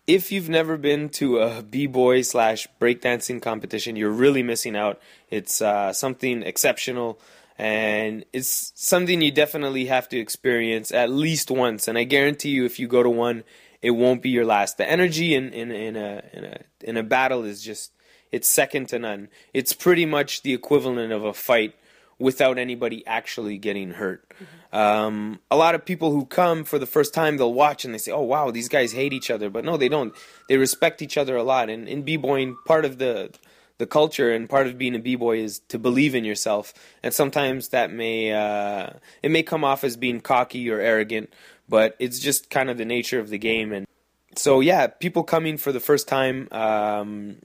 if 0.07 0.31
you've 0.31 0.49
never 0.49 0.77
been 0.77 1.09
to 1.09 1.39
a 1.39 1.63
b-boy 1.63 2.21
slash 2.21 2.67
breakdancing 2.79 3.41
competition, 3.41 3.95
you're 3.95 4.11
really 4.11 4.43
missing 4.43 4.75
out. 4.75 4.99
It's 5.29 5.61
uh, 5.61 5.93
something 5.93 6.43
exceptional, 6.43 7.19
and 7.57 8.23
it's 8.31 8.71
something 8.75 9.21
you 9.21 9.31
definitely 9.31 9.85
have 9.85 10.07
to 10.09 10.17
experience 10.17 10.91
at 10.91 11.09
least 11.09 11.49
once. 11.49 11.87
And 11.87 11.97
I 11.97 12.03
guarantee 12.03 12.49
you, 12.49 12.65
if 12.65 12.79
you 12.79 12.87
go 12.87 13.01
to 13.01 13.09
one, 13.09 13.43
it 13.81 13.91
won't 13.91 14.21
be 14.21 14.29
your 14.29 14.45
last. 14.45 14.77
The 14.77 14.89
energy 14.89 15.33
in, 15.33 15.53
in, 15.53 15.71
in 15.71 15.95
a 15.95 16.23
in 16.33 16.45
a 16.45 16.59
in 16.81 16.97
a 16.97 17.03
battle 17.03 17.43
is 17.43 17.63
just 17.63 17.91
it's 18.31 18.47
second 18.47 18.89
to 18.89 18.99
none. 18.99 19.29
It's 19.53 19.73
pretty 19.73 20.05
much 20.05 20.41
the 20.41 20.53
equivalent 20.53 21.13
of 21.13 21.23
a 21.23 21.33
fight 21.33 21.75
without 22.19 22.57
anybody 22.57 23.05
actually 23.05 23.57
getting 23.57 23.91
hurt. 23.91 24.31
Um, 24.71 25.39
a 25.49 25.55
lot 25.55 25.75
of 25.75 25.85
people 25.85 26.11
who 26.11 26.25
come 26.25 26.63
for 26.63 26.79
the 26.79 26.85
first 26.85 27.13
time, 27.13 27.37
they'll 27.37 27.53
watch 27.53 27.85
and 27.85 27.93
they 27.93 27.97
say, 27.97 28.11
"Oh 28.11 28.21
wow, 28.21 28.51
these 28.51 28.69
guys 28.69 28.93
hate 28.93 29.13
each 29.13 29.31
other," 29.31 29.49
but 29.49 29.65
no, 29.65 29.77
they 29.77 29.89
don't. 29.89 30.13
They 30.49 30.57
respect 30.57 31.01
each 31.01 31.17
other 31.17 31.35
a 31.35 31.43
lot. 31.43 31.69
And 31.69 31.87
in 31.87 32.03
b-boying, 32.03 32.57
part 32.65 32.85
of 32.85 32.97
the 32.97 33.31
the 33.77 33.85
culture 33.85 34.31
and 34.31 34.49
part 34.49 34.67
of 34.67 34.77
being 34.77 34.95
a 34.95 34.99
b-boy 34.99 35.39
is 35.39 35.59
to 35.67 35.77
believe 35.77 36.15
in 36.15 36.23
yourself. 36.23 36.73
And 37.03 37.13
sometimes 37.13 37.69
that 37.69 37.91
may 37.91 38.31
uh, 38.31 38.91
it 39.21 39.31
may 39.31 39.43
come 39.43 39.63
off 39.63 39.83
as 39.83 39.97
being 39.97 40.21
cocky 40.21 40.69
or 40.69 40.79
arrogant, 40.79 41.33
but 41.67 41.95
it's 41.99 42.19
just 42.19 42.49
kind 42.49 42.69
of 42.69 42.77
the 42.77 42.85
nature 42.85 43.19
of 43.19 43.29
the 43.29 43.37
game. 43.37 43.73
And 43.73 43.87
so 44.35 44.59
yeah, 44.59 44.87
people 44.87 45.23
coming 45.23 45.57
for 45.57 45.71
the 45.71 45.79
first 45.79 46.07
time, 46.07 46.47
um, 46.51 47.37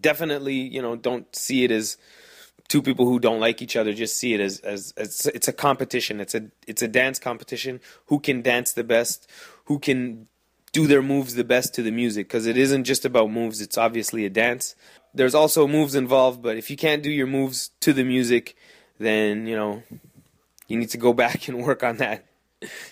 definitely 0.00 0.54
you 0.54 0.82
know 0.82 0.96
don't 0.96 1.34
see 1.34 1.64
it 1.64 1.70
as 1.70 1.96
two 2.70 2.80
people 2.80 3.04
who 3.04 3.18
don't 3.18 3.40
like 3.40 3.60
each 3.60 3.74
other 3.74 3.92
just 3.92 4.16
see 4.16 4.32
it 4.32 4.40
as, 4.40 4.60
as, 4.60 4.94
as 4.96 5.26
it's 5.26 5.48
a 5.48 5.52
competition. 5.52 6.20
It's 6.20 6.34
a 6.34 6.46
it's 6.66 6.80
a 6.80 6.88
dance 6.88 7.18
competition. 7.18 7.80
Who 8.06 8.20
can 8.20 8.40
dance 8.40 8.72
the 8.72 8.84
best? 8.84 9.28
Who 9.64 9.78
can 9.78 10.28
do 10.72 10.86
their 10.86 11.02
moves 11.02 11.34
the 11.34 11.44
best 11.44 11.74
to 11.74 11.82
the 11.82 11.90
music? 11.90 12.28
Because 12.28 12.46
it 12.46 12.56
isn't 12.56 12.84
just 12.84 13.04
about 13.04 13.30
moves. 13.30 13.60
It's 13.60 13.76
obviously 13.76 14.24
a 14.24 14.30
dance. 14.30 14.76
There's 15.12 15.34
also 15.34 15.66
moves 15.66 15.96
involved 15.96 16.40
but 16.40 16.56
if 16.56 16.70
you 16.70 16.76
can't 16.76 17.02
do 17.02 17.10
your 17.10 17.26
moves 17.26 17.72
to 17.80 17.92
the 17.92 18.04
music 18.04 18.56
then 19.00 19.46
you 19.48 19.56
know 19.56 19.82
you 20.68 20.76
need 20.78 20.90
to 20.90 20.98
go 20.98 21.12
back 21.24 21.48
and 21.48 21.64
work 21.64 21.82
on 21.82 21.96
that 21.96 22.29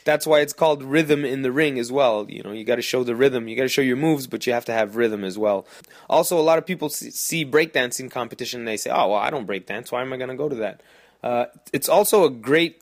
that's 0.05 0.27
why 0.27 0.41
it's 0.41 0.53
called 0.53 0.83
rhythm 0.83 1.25
in 1.25 1.43
the 1.43 1.53
ring 1.53 1.79
as 1.79 1.93
well. 1.93 2.27
You 2.29 2.43
know, 2.43 2.53
you 2.53 2.65
got 2.65 2.77
to 2.77 2.83
show 2.83 3.05
the 3.05 3.15
rhythm. 3.15 3.49
You 3.49 3.57
got 3.57 3.65
to 3.65 3.69
show 3.69 3.83
your 3.83 3.97
moves, 3.97 4.27
but 4.27 4.47
you 4.47 4.53
have 4.53 4.65
to 4.67 4.73
have 4.73 4.97
rhythm 4.97 5.25
as 5.25 5.37
well. 5.39 5.67
Also, 6.09 6.39
a 6.39 6.43
lot 6.43 6.59
of 6.59 6.67
people 6.67 6.89
see, 6.89 7.45
breakdancing 7.45 8.11
competition 8.11 8.61
and 8.61 8.69
they 8.69 8.77
say, 8.77 8.91
"Oh, 8.91 9.09
well, 9.09 9.19
I 9.19 9.31
don't 9.31 9.47
breakdance. 9.47 9.93
Why 9.93 10.03
am 10.03 10.13
I 10.13 10.17
going 10.17 10.31
to 10.31 10.37
go 10.37 10.49
to 10.49 10.57
that?" 10.57 10.83
Uh, 11.23 11.47
it's 11.73 11.89
also 11.89 12.25
a 12.25 12.31
great, 12.31 12.81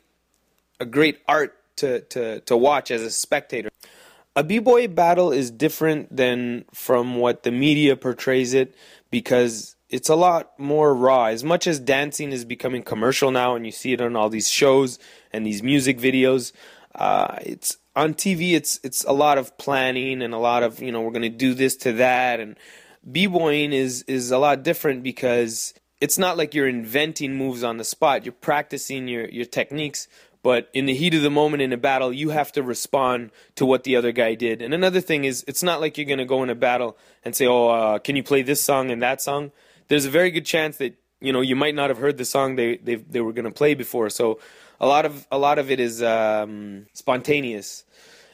a 0.79 0.85
great 0.85 1.21
art 1.27 1.57
to 1.77 2.01
to 2.01 2.41
to 2.41 2.57
watch 2.57 2.91
as 2.91 3.03
a 3.03 3.11
spectator. 3.11 3.71
A 4.35 4.45
b-boy 4.45 4.89
battle 4.89 5.33
is 5.33 5.51
different 5.51 6.15
than 6.15 6.67
from 6.75 7.17
what 7.17 7.43
the 7.43 7.51
media 7.51 7.97
portrays 7.97 8.53
it 8.53 8.75
because 9.11 9.77
it's 9.89 10.09
a 10.09 10.15
lot 10.15 10.59
more 10.59 10.95
raw. 10.95 11.27
As 11.27 11.45
much 11.45 11.67
as 11.67 11.79
dancing 11.79 12.33
is 12.33 12.45
becoming 12.45 12.83
commercial 12.83 13.31
now, 13.31 13.55
and 13.55 13.65
you 13.65 13.73
see 13.73 13.93
it 13.93 14.01
on 14.01 14.17
all 14.17 14.29
these 14.29 14.49
shows 14.49 14.99
and 15.33 15.47
these 15.47 15.63
music 15.63 15.99
videos, 15.99 16.53
uh, 16.97 17.39
it's 17.43 17.77
on 17.95 18.15
TV. 18.15 18.55
It's 18.55 18.81
it's 18.83 19.05
a 19.05 19.13
lot 19.13 19.39
of 19.39 19.57
planning 19.59 20.23
and 20.23 20.35
a 20.35 20.39
lot 20.39 20.63
of 20.63 20.81
you 20.81 20.91
know 20.91 21.03
we're 21.03 21.13
gonna 21.13 21.29
do 21.29 21.55
this 21.55 21.77
to 21.79 21.93
that, 21.95 22.41
and 22.41 22.57
b-boying 23.11 23.73
is 23.73 24.03
is 24.09 24.31
a 24.31 24.39
lot 24.39 24.63
different 24.63 25.03
because 25.03 25.75
it's 26.01 26.19
not 26.19 26.37
like 26.37 26.55
you're 26.55 26.69
inventing 26.69 27.37
moves 27.37 27.63
on 27.63 27.77
the 27.77 27.85
spot. 27.85 28.25
You're 28.25 28.33
practicing 28.33 29.09
your 29.09 29.29
your 29.29 29.45
techniques, 29.45 30.09
but 30.43 30.69
in 30.73 30.87
the 30.87 30.95
heat 30.95 31.15
of 31.15 31.23
the 31.23 31.31
moment 31.31 31.63
in 31.63 31.73
a 31.73 31.77
battle, 31.77 32.13
you 32.13 32.31
have 32.31 32.53
to 32.53 32.63
respond 32.63 33.31
to 33.57 33.67
what 33.67 33.85
the 33.85 33.97
other 33.97 34.13
guy 34.13 34.35
did. 34.35 34.63
And 34.63 34.73
another 34.73 35.01
thing 35.01 35.25
is, 35.25 35.45
it's 35.47 35.63
not 35.63 35.81
like 35.81 35.99
you're 35.99 36.07
going 36.07 36.19
to 36.19 36.25
go 36.25 36.43
in 36.43 36.51
a 36.51 36.55
battle 36.55 36.97
and 37.25 37.35
say, 37.35 37.47
"Oh, 37.47 37.69
uh, 37.69 37.99
can 37.99 38.17
you 38.17 38.23
play 38.23 38.43
this 38.43 38.63
song 38.63 38.91
and 38.91 39.03
that 39.03 39.21
song?" 39.21 39.53
There's 39.89 40.05
a 40.07 40.11
very 40.11 40.31
good 40.31 40.47
chance 40.47 40.79
that 40.79 40.95
you 41.21 41.33
know 41.33 41.41
you 41.41 41.57
might 41.57 41.75
not 41.75 41.91
have 41.91 41.99
heard 41.99 42.17
the 42.17 42.25
song 42.25 42.57
they 42.57 42.77
they 42.79 42.97
they 42.97 43.21
were 43.21 43.33
going 43.33 43.45
to 43.45 43.51
play 43.51 43.75
before. 43.75 44.11
So 44.11 44.39
a 44.81 44.87
lot 44.87 45.07
of 45.07 45.27
a 45.31 45.39
lot 45.39 45.59
of 45.59 45.71
it 45.71 45.81
is 45.81 46.03
um, 46.03 46.87
spontaneous, 46.93 47.85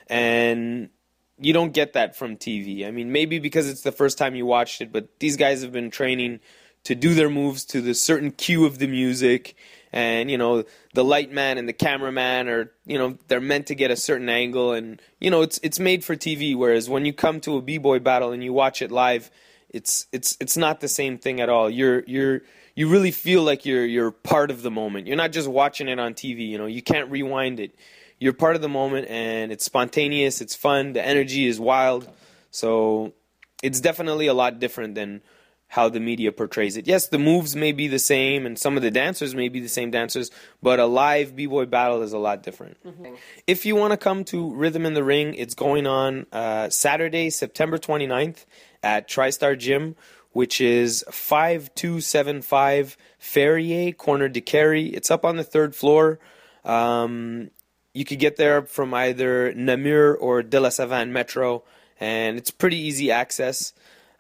and 0.09 0.91
you 1.39 1.53
don't 1.53 1.73
get 1.73 1.95
that 1.95 2.17
from 2.17 2.37
TV. 2.37 2.87
I 2.87 2.91
mean, 2.91 3.13
maybe 3.13 3.39
because 3.39 3.69
it's 3.69 3.83
the 3.83 3.93
first 3.93 4.19
time 4.19 4.35
you 4.35 4.47
watched 4.47 4.81
it, 4.81 4.93
but 4.93 5.19
these 5.19 5.37
guys 5.37 5.63
have 5.63 5.73
been 5.73 5.91
training 5.91 6.41
to 6.85 6.95
do 6.95 7.15
their 7.15 7.31
moves 7.31 7.65
to 7.67 7.81
the 7.81 7.95
certain 7.95 8.33
cue 8.33 8.65
of 8.65 8.79
the 8.79 8.87
music. 8.87 9.57
And 9.95 10.31
you 10.31 10.39
know 10.39 10.65
the 10.95 11.05
light 11.05 11.31
man 11.31 11.59
and 11.59 11.69
the 11.69 11.75
cameraman 11.75 12.49
are 12.49 12.73
you 12.87 12.97
know 12.97 13.19
they're 13.29 13.43
meant 13.43 13.67
to 13.67 13.75
get 13.75 13.91
a 13.91 13.97
certain 13.97 14.29
angle. 14.29 14.73
And 14.73 15.01
you 15.21 15.31
know 15.31 15.43
it's 15.43 15.61
it's 15.63 15.79
made 15.79 16.03
for 16.05 16.17
TV 16.17 16.57
whereas 16.57 16.89
when 16.89 17.05
you 17.05 17.13
come 17.13 17.41
to 17.41 17.59
a 17.59 17.63
b-boy 17.63 17.99
battle 17.99 18.33
and 18.33 18.43
you 18.43 18.53
watch 18.53 18.81
it 18.81 18.91
live 18.91 19.31
it's 19.73 20.07
it's 20.13 20.37
it's 20.41 20.57
not 20.57 20.81
the 20.81 20.89
same 20.89 21.19
thing 21.19 21.41
at 21.41 21.49
all 21.49 21.69
you're 21.71 22.05
you're 22.07 22.43
you 22.75 22.89
really 22.89 23.11
feel 23.11 23.43
like 23.43 23.65
you're 23.65 23.85
you're 23.85 24.11
part 24.11 24.51
of 24.51 24.63
the 24.63 24.71
moment 24.71 25.07
you're 25.07 25.17
not 25.17 25.33
just 25.33 25.49
watching 25.49 25.89
it 25.89 25.99
on 25.99 26.15
TV 26.15 26.49
you 26.49 26.59
know 26.59 26.67
you 26.67 26.83
can't 26.83 27.11
rewind 27.11 27.61
it 27.61 27.75
you're 28.19 28.33
part 28.33 28.55
of 28.57 28.63
the 28.63 28.69
moment 28.69 29.09
and 29.09 29.51
it's 29.53 29.65
spontaneous 29.65 30.41
it's 30.41 30.55
fun 30.55 30.93
the 30.93 31.05
energy 31.05 31.47
is 31.47 31.59
wild 31.59 32.09
so 32.51 33.13
it's 33.63 33.81
definitely 33.81 34.27
a 34.27 34.35
lot 34.35 34.59
different 34.59 34.95
than 34.95 35.23
how 35.73 35.89
the 35.89 36.01
media 36.01 36.31
portrays 36.31 36.77
it. 36.77 36.87
Yes, 36.87 37.07
the 37.09 37.19
moves 37.19 37.57
may 37.57 37.73
be 37.73 37.89
the 37.89 37.99
same 37.99 38.45
and 38.45 38.59
some 38.59 38.77
of 38.77 38.83
the 38.83 38.91
dancers 38.91 39.35
may 39.35 39.49
be 39.49 39.59
the 39.59 39.71
same 39.71 39.91
dancers, 39.91 40.31
but 40.61 40.79
a 40.79 40.85
live 40.85 41.35
b-boy 41.35 41.65
battle 41.65 42.03
is 42.03 42.13
a 42.13 42.19
lot 42.19 42.43
different. 42.43 42.77
Mm-hmm. 42.85 43.15
If 43.47 43.65
you 43.65 43.75
want 43.75 43.93
to 43.93 43.97
come 43.97 44.23
to 44.25 44.53
Rhythm 44.53 44.85
in 44.85 44.93
the 44.93 45.03
Ring, 45.03 45.33
it's 45.33 45.55
going 45.55 45.87
on 45.87 46.27
uh, 46.31 46.69
Saturday, 46.69 47.31
September 47.31 47.79
29th 47.79 48.45
at 48.83 49.09
TriStar 49.09 49.59
Gym, 49.59 49.97
which 50.33 50.61
is 50.61 51.05
5275 51.11 52.97
Ferrier, 53.19 53.93
corner 53.93 54.29
de 54.29 54.41
Carey. 54.41 54.87
It's 54.87 55.11
up 55.11 55.25
on 55.25 55.37
the 55.37 55.45
third 55.45 55.75
floor. 55.75 56.19
Um, 56.65 57.51
you 57.93 58.05
could 58.05 58.19
get 58.19 58.37
there 58.37 58.63
from 58.63 58.95
either 58.95 59.53
Namur 59.55 60.15
or 60.15 60.43
De 60.43 60.59
La 60.59 60.71
Savane 60.71 61.13
Metro, 61.13 61.63
and 62.01 62.39
it's 62.39 62.51
pretty 62.51 62.79
easy 62.79 63.11
access. 63.11 63.73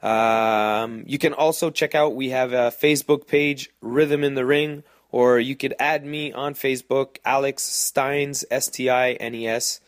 Um, 0.03 1.05
you 1.07 1.19
can 1.19 1.33
also 1.33 1.71
check 1.71 1.95
out, 1.95 2.15
we 2.15 2.31
have 2.31 2.53
a 2.53 2.71
Facebook 2.71 3.27
page, 3.27 3.71
Rhythm 3.81 4.25
in 4.25 4.35
the 4.35 4.45
Ring, 4.45 4.83
or 5.11 5.39
you 5.39 5.55
could 5.55 5.75
add 5.79 6.05
me 6.05 6.33
on 6.33 6.55
Facebook, 6.55 7.19
Alex 7.25 7.63
Steins, 7.63 8.45
S 8.51 8.69
T 8.69 8.91
I 8.91 9.13
N 9.13 9.35
E 9.35 9.47
S. 9.47 9.81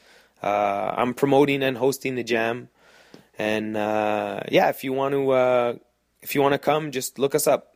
Uh, 0.43 0.95
I'm 0.97 1.15
promoting 1.15 1.63
and 1.63 1.79
hosting 1.79 2.15
the 2.15 2.23
jam. 2.23 2.69
And 3.39 3.77
uh, 3.77 4.41
yeah, 4.51 4.69
if 4.71 4.85
you 4.85 4.93
want 4.93 5.13
to, 5.13 5.31
uh, 5.31 5.75
if 6.23 6.35
you 6.35 6.43
want 6.43 6.53
to 6.55 6.59
come, 6.59 6.91
just 6.93 7.19
look 7.19 7.35
us 7.35 7.47
up. 7.47 7.71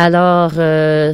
Alors, 0.00 0.52
euh, 0.58 1.12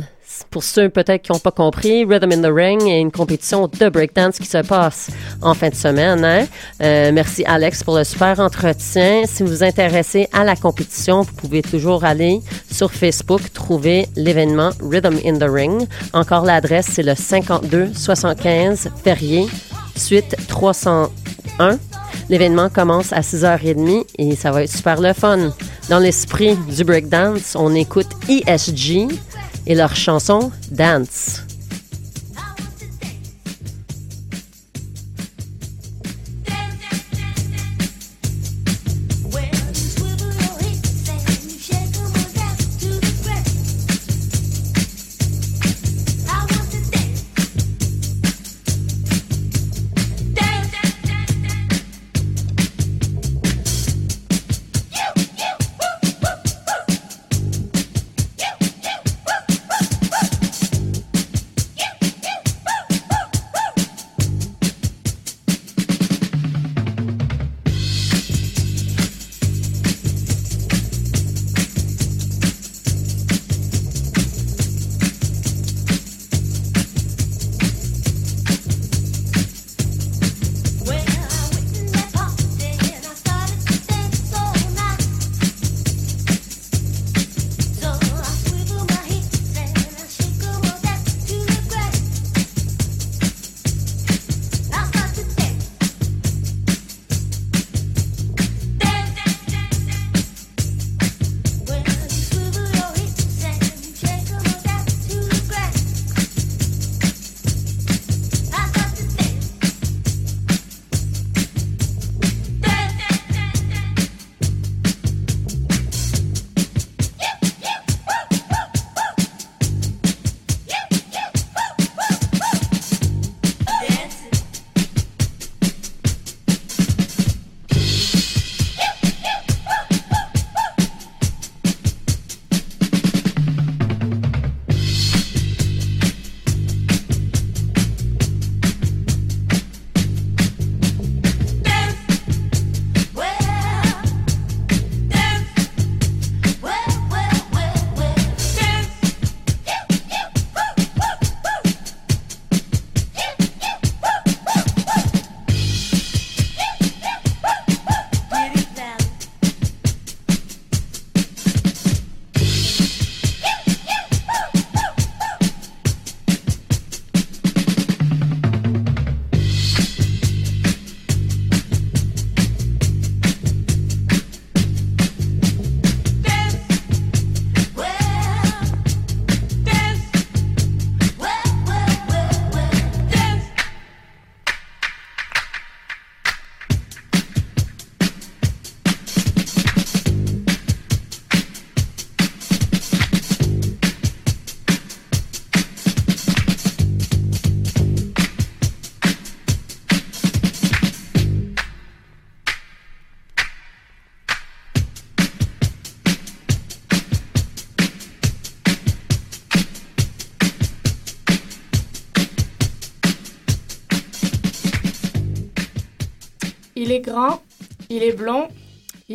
pour 0.51 0.63
ceux 0.63 0.91
peut-être 0.91 1.23
qui 1.23 1.33
n'ont 1.33 1.39
pas 1.39 1.51
compris, 1.53 2.05
Rhythm 2.05 2.33
in 2.33 2.43
the 2.43 2.53
Ring 2.53 2.83
est 2.87 3.01
une 3.01 3.11
compétition 3.11 3.67
de 3.67 3.89
breakdance 3.89 4.37
qui 4.39 4.45
se 4.47 4.59
passe 4.59 5.11
en 5.41 5.55
fin 5.55 5.71
de 5.71 5.75
semaine. 5.75 6.23
hein. 6.23 6.47
Euh, 6.83 7.11
merci 7.11 7.45
Alex 7.47 7.83
pour 7.83 7.97
le 7.97 8.05
super 8.05 8.39
entretien. 8.41 9.23
Si 9.27 9.43
vous 9.43 9.49
vous 9.49 9.63
intéressez 9.65 10.29
à 10.35 10.45
la 10.45 10.55
compétition, 10.55 11.23
vous 11.23 11.33
pouvez 11.33 11.63
toujours 11.63 12.05
aller 12.05 12.41
sur 12.71 12.93
Facebook, 12.93 13.41
trouver 13.55 14.07
l'événement 14.17 14.71
Rhythm 14.83 15.19
in 15.25 15.39
the 15.39 15.49
Ring. 15.51 15.87
Encore 16.13 16.45
l'adresse, 16.45 16.89
c'est 16.91 17.03
le 17.03 17.15
5275 17.15 18.91
Ferrier, 19.03 19.47
suite 19.97 20.37
301. 20.49 21.79
L'événement 22.29 22.69
commence 22.69 23.13
à 23.13 23.21
6h30 23.21 24.05
et 24.19 24.37
ça 24.37 24.51
va 24.51 24.63
être 24.63 24.73
super 24.73 25.01
le 25.01 25.13
fun. 25.13 25.53
Dans 25.89 25.99
l'esprit 25.99 26.57
du 26.57 26.85
breakdance, 26.85 27.57
on 27.57 27.75
écoute 27.75 28.09
ESG 28.29 29.09
et 29.67 29.75
leur 29.75 29.95
chanson 29.95 30.51
Dance. 30.71 31.43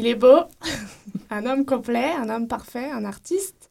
Est 0.10 0.16
beau, 0.16 0.44
un 1.30 1.46
homme 1.46 1.66
complet, 1.66 2.12
un 2.20 2.30
homme 2.30 2.48
parfait, 2.48 2.90
un 2.92 3.06
artiste. 3.06 3.70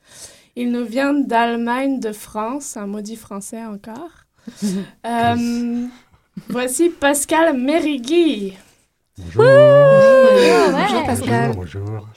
Il 0.57 0.71
nous 0.71 0.85
vient 0.85 1.13
d'Allemagne, 1.13 2.01
de 2.01 2.13
France, 2.13 2.77
un 2.77 2.87
maudit 2.87 3.17
français 3.17 3.65
encore. 3.65 4.25
Euh, 5.07 5.87
voici 6.49 6.89
Pascal 6.89 7.55
Mérigui. 7.57 8.55
Bonjour. 9.19 9.45
Bonjour 10.73 11.05
Pascal. 11.05 11.53
Bonjour. 11.55 12.09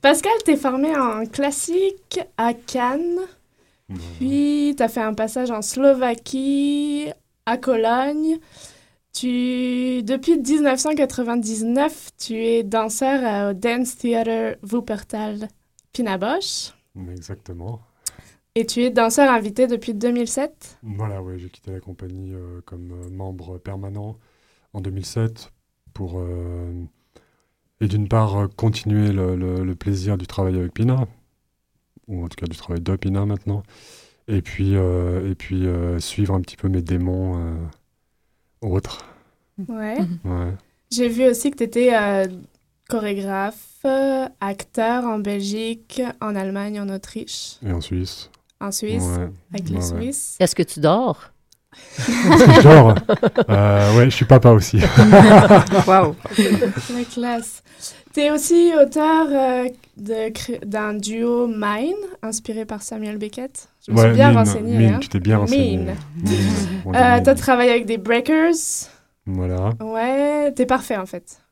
Pascal, 0.00 0.32
t'es 0.44 0.56
formé 0.56 0.96
en 0.96 1.26
classique 1.26 2.20
à 2.36 2.54
Cannes, 2.54 3.20
puis 4.18 4.74
t'as 4.76 4.88
fait 4.88 5.00
un 5.00 5.14
passage 5.14 5.50
en 5.50 5.62
Slovaquie, 5.62 7.08
à 7.46 7.56
Cologne. 7.56 8.38
Tu, 9.18 10.02
depuis 10.02 10.36
1999, 10.38 12.10
tu 12.18 12.34
es 12.34 12.62
danseur 12.62 13.50
au 13.50 13.54
Dance 13.54 13.96
Theater 13.96 14.56
Wuppertal 14.62 15.48
Pinabosch 15.94 16.74
Exactement. 17.10 17.80
et 18.54 18.66
tu 18.66 18.82
es 18.82 18.90
danseur 18.90 19.30
invité 19.32 19.66
depuis 19.68 19.94
2007. 19.94 20.78
Voilà, 20.82 21.22
ouais, 21.22 21.38
j'ai 21.38 21.48
quitté 21.48 21.70
la 21.70 21.80
compagnie 21.80 22.34
euh, 22.34 22.60
comme 22.66 22.90
euh, 22.92 23.08
membre 23.08 23.56
permanent 23.56 24.18
en 24.74 24.82
2007 24.82 25.50
pour, 25.94 26.18
euh, 26.18 26.70
et 27.80 27.88
d'une 27.88 28.08
part, 28.08 28.50
continuer 28.56 29.12
le, 29.12 29.34
le- 29.34 29.64
le 29.64 29.74
plaisir 29.74 30.18
du 30.18 30.26
travail 30.26 30.56
avec 30.58 30.74
Pina, 30.74 31.06
ou 32.06 32.22
en 32.22 32.28
tout 32.28 32.36
cas 32.36 32.46
du 32.46 32.56
travail 32.58 32.82
de 32.82 32.96
Pina 32.96 33.24
maintenant, 33.24 33.62
et 34.28 34.42
puis, 34.42 34.76
euh, 34.76 35.30
et 35.30 35.34
puis 35.34 35.64
suivre 36.00 36.34
un 36.34 36.42
petit 36.42 36.56
peu 36.56 36.68
mes 36.68 36.82
démons 36.82 37.56
euh, 38.66 38.76
autres. 38.76 39.04
Ouais. 39.68 39.98
Ouais. 40.24 40.52
J'ai 40.92 41.08
vu 41.08 41.26
aussi 41.26 41.50
que 41.50 41.56
tu 41.58 41.64
étais 41.64 41.92
chorégraphe, 42.88 43.56
euh, 43.84 44.26
acteur 44.40 45.04
en 45.04 45.18
Belgique, 45.18 46.00
en 46.20 46.36
Allemagne, 46.36 46.80
en 46.80 46.88
Autriche, 46.88 47.56
Et 47.66 47.72
en 47.72 47.80
Suisse. 47.80 48.30
en 48.60 48.70
Suisse, 48.70 49.02
Ouais. 49.02 49.28
avec 49.52 49.68
les 49.68 49.76
Ouais, 49.76 49.92
ouais. 49.94 50.02
Suisses. 50.02 50.36
Est-ce 50.38 50.54
que 50.54 50.62
tu 50.62 50.80
dors? 50.80 51.32
Genre, 52.62 52.94
euh, 53.50 53.96
ouais, 53.98 54.04
je 54.06 54.10
suis 54.10 54.24
papa 54.24 54.50
aussi. 54.50 54.78
Wow. 55.86 56.16
La 56.38 57.04
classe. 57.12 57.62
Tu 58.16 58.22
es 58.22 58.30
aussi 58.30 58.70
auteur 58.82 59.26
euh, 59.30 59.68
d'un 60.64 60.94
duo 60.94 61.46
Mine, 61.48 61.92
inspiré 62.22 62.64
par 62.64 62.80
Samuel 62.80 63.18
Beckett. 63.18 63.68
Je 63.86 63.92
me 63.92 63.98
Ouais, 63.98 64.04
suis 64.04 64.14
bien 64.14 64.28
Mine, 64.28 64.38
renseignée. 64.38 64.78
Mine, 64.78 64.94
hein. 64.94 64.98
tu 65.00 65.08
t'es 65.10 65.20
bien 65.20 65.36
renseignée. 65.36 65.76
Mine. 65.76 65.94
Euh. 66.86 67.20
T'as 67.22 67.34
travaillé 67.34 67.72
avec 67.72 67.84
des 67.84 67.98
Breakers. 67.98 68.88
Voilà. 69.26 69.74
Ouais, 69.82 70.50
t'es 70.52 70.64
parfait 70.64 70.96
en 70.96 71.04
fait. 71.04 71.42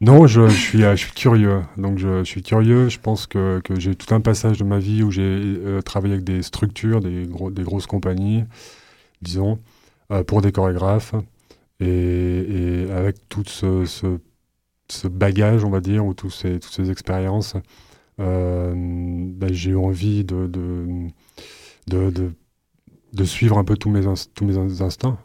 Non, 0.00 0.26
je, 0.26 0.48
je 0.48 0.56
suis, 0.56 0.82
euh, 0.82 0.92
je 0.96 1.04
suis 1.04 1.12
curieux. 1.12 1.60
Donc, 1.76 1.98
je, 1.98 2.20
je 2.20 2.24
suis 2.24 2.42
curieux. 2.42 2.88
Je 2.88 2.98
pense 2.98 3.26
que, 3.26 3.60
que 3.62 3.78
j'ai 3.78 3.94
tout 3.94 4.14
un 4.14 4.22
passage 4.22 4.56
de 4.56 4.64
ma 4.64 4.78
vie 4.78 5.02
où 5.02 5.10
j'ai 5.10 5.20
euh, 5.22 5.82
travaillé 5.82 6.14
avec 6.14 6.24
des 6.24 6.40
structures, 6.42 7.00
des, 7.02 7.26
gros, 7.26 7.50
des 7.50 7.64
grosses 7.64 7.86
compagnies, 7.86 8.44
disons, 9.20 9.58
euh, 10.10 10.24
pour 10.24 10.40
des 10.40 10.52
chorégraphes. 10.52 11.14
Et, 11.80 12.86
et 12.86 12.90
avec 12.92 13.28
tout 13.28 13.44
ce, 13.46 13.84
ce, 13.84 14.18
ce 14.90 15.08
bagage, 15.08 15.64
on 15.64 15.70
va 15.70 15.80
dire, 15.80 16.04
ou 16.06 16.14
ces, 16.30 16.60
toutes 16.60 16.72
ces 16.72 16.90
expériences, 16.90 17.54
euh, 18.20 18.72
ben, 18.74 19.52
j'ai 19.52 19.70
eu 19.70 19.76
envie 19.76 20.24
de, 20.24 20.46
de, 20.46 21.08
de, 21.86 22.32
de, 23.12 23.24
suivre 23.24 23.58
un 23.58 23.64
peu 23.64 23.76
tous 23.76 23.90
mes, 23.90 24.02
tous 24.34 24.44
mes 24.44 24.56
ins- 24.56 24.82
instincts, 24.82 25.18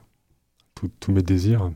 tous 0.99 1.11
mes 1.11 1.21
désirs. 1.21 1.71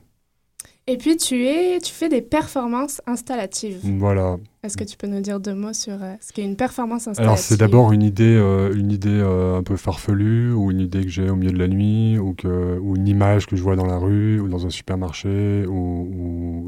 Et 0.89 0.95
puis 0.95 1.17
tu 1.17 1.45
es, 1.45 1.79
tu 1.81 1.91
fais 1.91 2.07
des 2.07 2.21
performances 2.21 3.01
installatives. 3.05 3.81
Voilà. 3.99 4.37
Est-ce 4.63 4.77
que 4.77 4.85
tu 4.85 4.95
peux 4.95 5.07
nous 5.07 5.19
dire 5.19 5.41
deux 5.41 5.53
mots 5.53 5.73
sur 5.73 6.01
euh, 6.01 6.13
ce 6.21 6.31
qu'est 6.31 6.45
une 6.45 6.55
performance 6.55 7.09
installative 7.09 7.23
Alors 7.23 7.37
c'est 7.37 7.57
d'abord 7.57 7.91
une 7.91 8.01
idée, 8.01 8.37
euh, 8.37 8.73
une 8.73 8.93
idée 8.93 9.09
euh, 9.09 9.57
un 9.57 9.63
peu 9.63 9.75
farfelue 9.75 10.53
ou 10.53 10.71
une 10.71 10.79
idée 10.79 11.01
que 11.01 11.09
j'ai 11.09 11.29
au 11.29 11.35
milieu 11.35 11.51
de 11.51 11.59
la 11.59 11.67
nuit 11.67 12.17
ou, 12.17 12.33
que, 12.33 12.79
ou 12.79 12.95
une 12.95 13.07
image 13.09 13.47
que 13.47 13.57
je 13.57 13.63
vois 13.63 13.75
dans 13.75 13.85
la 13.85 13.97
rue 13.97 14.39
ou 14.39 14.47
dans 14.47 14.65
un 14.65 14.69
supermarché 14.69 15.65
ou, 15.67 15.73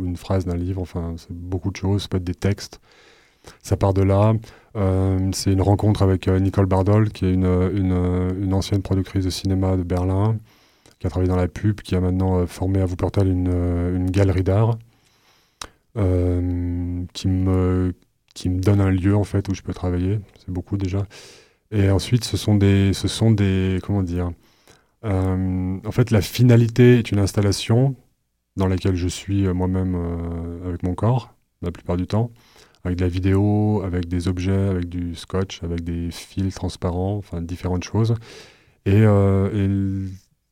ou 0.02 0.06
une 0.06 0.18
phrase 0.18 0.44
d'un 0.44 0.58
livre. 0.58 0.82
Enfin, 0.82 1.14
c'est 1.16 1.32
beaucoup 1.32 1.72
de 1.72 1.78
choses. 1.78 2.02
Ça 2.02 2.08
peut 2.10 2.18
être 2.18 2.24
des 2.26 2.36
textes. 2.36 2.82
Ça 3.64 3.78
part 3.78 3.94
de 3.94 4.02
là. 4.02 4.34
C'est 5.32 5.52
une 5.52 5.62
rencontre 5.62 6.02
avec 6.02 6.28
Nicole 6.28 6.66
Bardol, 6.66 7.10
qui 7.10 7.26
est 7.26 7.34
une, 7.34 7.46
une, 7.46 8.38
une 8.42 8.54
ancienne 8.54 8.82
productrice 8.82 9.26
de 9.26 9.30
cinéma 9.30 9.76
de 9.76 9.84
Berlin, 9.84 10.38
qui 11.00 11.08
a 11.08 11.10
travaillé 11.10 11.30
dans 11.30 11.38
la 11.38 11.48
pub, 11.48 11.82
qui 11.82 11.96
a 11.96 12.02
maintenant 12.02 12.40
euh, 12.40 12.46
formé 12.46 12.82
à 12.82 12.86
Wuppertal 12.86 13.28
une, 13.28 13.50
euh, 13.50 13.96
une 13.96 14.12
galerie 14.12 14.44
d'art, 14.44 14.78
euh, 15.98 17.04
qui 17.14 17.28
me 17.28 17.94
qui 18.36 18.50
me 18.50 18.60
donne 18.62 18.80
un 18.80 18.92
lieu 18.92 19.16
en 19.16 19.24
fait 19.24 19.50
où 19.50 19.54
je 19.56 19.62
peux 19.62 19.74
travailler. 19.74 20.20
C'est 20.38 20.52
beaucoup 20.52 20.78
déjà. 20.78 21.06
Et 21.72 21.90
ensuite, 21.90 22.24
ce 22.24 22.38
sont 22.38 22.56
des, 22.56 22.94
ce 22.94 23.08
sont 23.08 23.32
des, 23.32 23.80
comment 23.84 24.04
dire. 24.04 24.32
en 25.04 25.92
fait, 25.92 26.12
la 26.12 26.22
finalité 26.22 27.00
est 27.00 27.12
une 27.12 27.20
installation 27.20 27.96
dans 28.56 28.68
laquelle 28.68 28.96
je 28.96 29.08
suis 29.08 29.48
moi-même 29.48 29.96
avec 30.66 30.84
mon 30.84 30.96
corps 30.96 31.34
la 31.62 31.72
plupart 31.72 31.98
du 31.98 32.08
temps, 32.08 32.32
avec 32.86 32.98
de 32.98 33.04
la 33.04 33.10
vidéo, 33.10 33.82
avec 33.84 34.08
des 34.08 34.28
objets, 34.30 34.70
avec 34.70 34.88
du 34.88 35.16
scotch, 35.16 35.62
avec 35.64 35.84
des 35.84 36.10
fils 36.12 36.56
transparents, 36.56 37.18
enfin 37.18 37.42
différentes 37.42 37.84
choses. 37.84 38.16
Et 38.86 39.04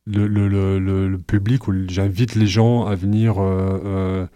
le, 0.08 1.16
public, 1.16 1.68
où 1.68 1.74
j'invite 1.88 2.34
les 2.34 2.46
gens 2.46 2.86
à 2.86 2.94
venir 2.94 3.38
euh, 3.38 3.80
euh, 3.84 4.26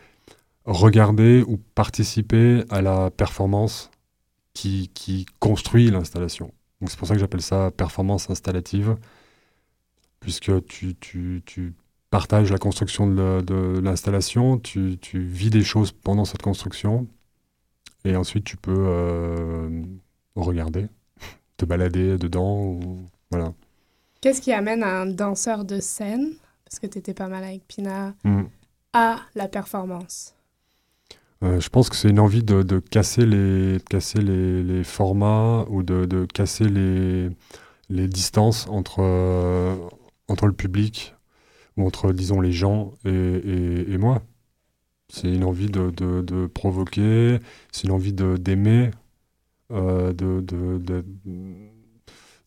regarder 0.64 1.42
ou 1.46 1.58
participer 1.74 2.64
à 2.70 2.82
la 2.82 3.10
performance 3.10 3.90
qui, 4.54 4.90
qui 4.94 5.26
construit 5.38 5.90
l'installation. 5.90 6.52
Donc 6.80 6.90
c'est 6.90 6.98
pour 6.98 7.08
ça 7.08 7.14
que 7.14 7.20
j'appelle 7.20 7.42
ça 7.42 7.70
performance 7.70 8.28
installative, 8.30 8.96
puisque 10.20 10.64
tu, 10.66 10.94
tu, 10.96 11.42
tu 11.46 11.74
partages 12.10 12.50
la 12.50 12.58
construction 12.58 13.06
de 13.06 13.80
l'installation, 13.80 14.58
tu, 14.58 14.98
tu 15.00 15.20
vis 15.20 15.50
des 15.50 15.64
choses 15.64 15.92
pendant 15.92 16.24
cette 16.24 16.42
construction, 16.42 17.06
et 18.04 18.16
ensuite 18.16 18.44
tu 18.44 18.56
peux 18.56 18.74
euh, 18.76 19.82
regarder, 20.36 20.88
te 21.56 21.64
balader 21.64 22.18
dedans, 22.18 22.62
ou, 22.64 23.06
voilà. 23.30 23.54
Qu'est-ce 24.22 24.40
qui 24.40 24.52
amène 24.52 24.84
un 24.84 25.04
danseur 25.04 25.64
de 25.64 25.80
scène, 25.80 26.30
parce 26.64 26.78
que 26.78 26.86
tu 26.86 26.96
étais 26.98 27.12
pas 27.12 27.26
mal 27.28 27.42
avec 27.44 27.66
Pina, 27.66 28.14
Mm. 28.24 28.42
à 28.92 29.20
la 29.34 29.48
performance? 29.48 30.34
Euh, 31.42 31.58
je 31.58 31.68
pense 31.68 31.88
que 31.90 31.96
c'est 31.96 32.08
une 32.08 32.20
envie 32.20 32.44
de, 32.44 32.62
de 32.62 32.78
casser, 32.78 33.26
les, 33.26 33.78
de 33.78 33.82
casser 33.90 34.20
les, 34.22 34.62
les 34.62 34.84
formats 34.84 35.66
ou 35.68 35.82
de, 35.82 36.04
de 36.06 36.24
casser 36.24 36.68
les, 36.68 37.30
les 37.90 38.06
distances 38.06 38.68
entre, 38.68 39.00
euh, 39.00 39.74
entre 40.28 40.46
le 40.46 40.52
public 40.52 41.16
ou 41.76 41.84
entre, 41.84 42.12
disons, 42.12 42.40
les 42.40 42.52
gens 42.52 42.92
et, 43.04 43.10
et- 43.10 43.92
et 43.92 43.98
moi. 43.98 44.22
C'est 45.08 45.34
une 45.34 45.42
envie 45.42 45.66
de, 45.68 45.90
de- 45.90 46.22
de 46.22 46.46
provoquer, 46.46 47.40
c'est 47.72 47.84
une 47.88 47.92
envie 47.92 48.12
de- 48.12 48.36
d'aimer, 48.36 48.92
euh, 49.72 50.12
de, 50.12 50.40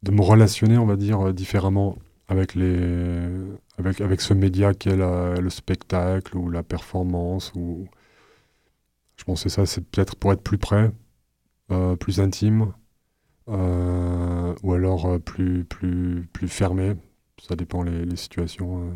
de, 0.03 0.11
me 0.11 0.21
relationner, 0.21 0.77
on 0.77 0.85
va 0.85 0.95
dire, 0.95 1.33
différemment 1.33 1.97
avec, 2.27 2.55
les, 2.55 3.19
avec, 3.77 4.01
avec 4.01 4.21
ce 4.21 4.33
média 4.33 4.73
qu'est 4.73 4.95
le 4.95 5.49
spectacle 5.49 6.37
ou 6.37 6.49
la 6.49 6.63
performance 6.63 7.51
ou, 7.55 7.87
je 9.17 9.23
pensais 9.23 9.49
ça, 9.49 9.65
c'est 9.65 9.81
peut-être 9.81 10.15
pour 10.15 10.33
être 10.33 10.41
plus 10.41 10.57
près, 10.57 10.91
euh, 11.71 11.95
plus 11.95 12.19
intime, 12.19 12.73
euh, 13.47 14.53
ou 14.63 14.73
alors 14.73 15.05
euh, 15.05 15.19
plus, 15.19 15.63
plus, 15.63 16.27
plus 16.33 16.47
fermé. 16.47 16.95
Ça 17.47 17.55
dépend 17.55 17.83
les, 17.83 18.05
les 18.05 18.15
situations. 18.15 18.89
euh. 18.89 18.93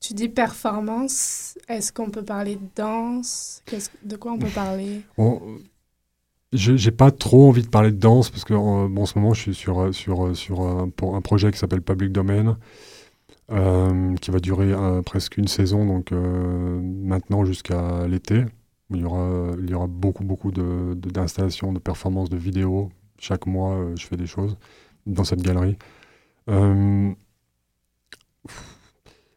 Tu 0.00 0.14
dis 0.14 0.28
performance, 0.28 1.58
est-ce 1.68 1.92
qu'on 1.92 2.10
peut 2.10 2.24
parler 2.24 2.56
de 2.56 2.68
danse? 2.76 3.62
De 4.04 4.16
quoi 4.16 4.32
on 4.32 4.38
peut 4.38 4.48
parler? 4.48 5.02
J'ai 6.52 6.90
pas 6.90 7.10
trop 7.10 7.48
envie 7.48 7.62
de 7.62 7.68
parler 7.68 7.90
de 7.90 7.96
danse 7.98 8.30
parce 8.30 8.44
que 8.44 8.54
euh, 8.54 8.88
bon, 8.88 9.02
en 9.02 9.06
ce 9.06 9.18
moment 9.18 9.34
je 9.34 9.40
suis 9.42 9.54
sur, 9.54 9.94
sur, 9.94 10.34
sur 10.36 10.62
un, 10.62 11.20
projet 11.20 11.50
qui 11.52 11.58
s'appelle 11.58 11.82
Public 11.82 12.12
Domain 12.12 12.56
euh, 13.50 14.14
qui 14.16 14.30
va 14.30 14.40
durer 14.40 14.72
euh, 14.72 15.02
presque 15.02 15.38
une 15.38 15.48
saison, 15.48 15.86
donc 15.86 16.12
euh, 16.12 16.80
maintenant 16.82 17.44
jusqu'à 17.44 18.06
l'été. 18.06 18.44
Il 18.90 18.98
y 19.00 19.04
aura, 19.04 19.50
il 19.58 19.70
y 19.70 19.74
aura 19.74 19.86
beaucoup, 19.86 20.24
beaucoup 20.24 20.50
de- 20.50 20.94
de- 20.94 21.10
d'installations, 21.10 21.72
de, 21.72 21.78
performances, 21.78 22.30
de 22.30 22.36
vidéos. 22.38 22.90
Chaque 23.18 23.46
mois, 23.46 23.78
je 23.96 24.06
fais 24.06 24.16
des 24.16 24.26
choses 24.26 24.56
dans 25.06 25.24
cette 25.24 25.42
galerie. 25.42 25.76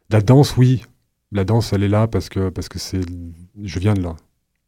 La 0.10 0.22
danse, 0.22 0.58
oui. 0.58 0.84
La 1.32 1.44
danse, 1.46 1.74
elle 1.74 1.84
est 1.84 1.88
là 1.90 2.08
parce 2.08 2.30
que, 2.30 2.50
parce 2.50 2.70
que 2.70 2.80
c'est, 2.80 3.02
je 3.64 3.80
viens 3.80 3.94
de 3.94 4.02
là. 4.02 4.16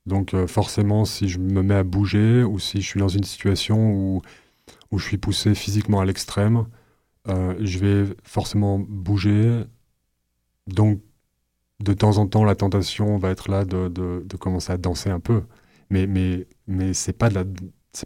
Donc 0.06 0.34
euh, 0.34 0.48
forcément, 0.48 1.06
si 1.06 1.30
je 1.30 1.40
me 1.40 1.62
mets 1.64 1.76
à 1.76 1.84
bouger 1.84 2.44
ou 2.44 2.60
si 2.60 2.82
je 2.82 2.88
suis 2.88 3.00
dans 3.00 3.08
une 3.10 3.24
situation 3.24 3.92
où, 3.94 4.22
où 4.92 5.00
je 5.00 5.06
suis 5.08 5.18
poussé 5.20 5.56
physiquement 5.56 6.02
à 6.02 6.06
l'extrême, 6.06 6.68
euh, 7.30 7.56
je 7.62 7.80
vais 7.80 8.16
forcément 8.24 8.80
bouger. 8.80 9.64
Donc 10.68 11.02
de 11.82 11.94
temps 11.94 12.18
en 12.20 12.28
temps, 12.28 12.46
la 12.46 12.56
tentation 12.56 13.18
va 13.18 13.32
être 13.32 13.50
là 13.52 13.66
de, 13.66 13.90
de- 13.90 14.24
de 14.26 14.38
commencer 14.38 14.72
à 14.74 14.78
danser 14.78 15.10
un 15.12 15.20
peu. 15.22 15.44
Mais, 15.90 16.08
mais, 16.08 16.48
mais 16.68 16.94
c'est 16.94 17.14
pas 17.14 17.30
de 17.30 17.36
la, 17.36 17.46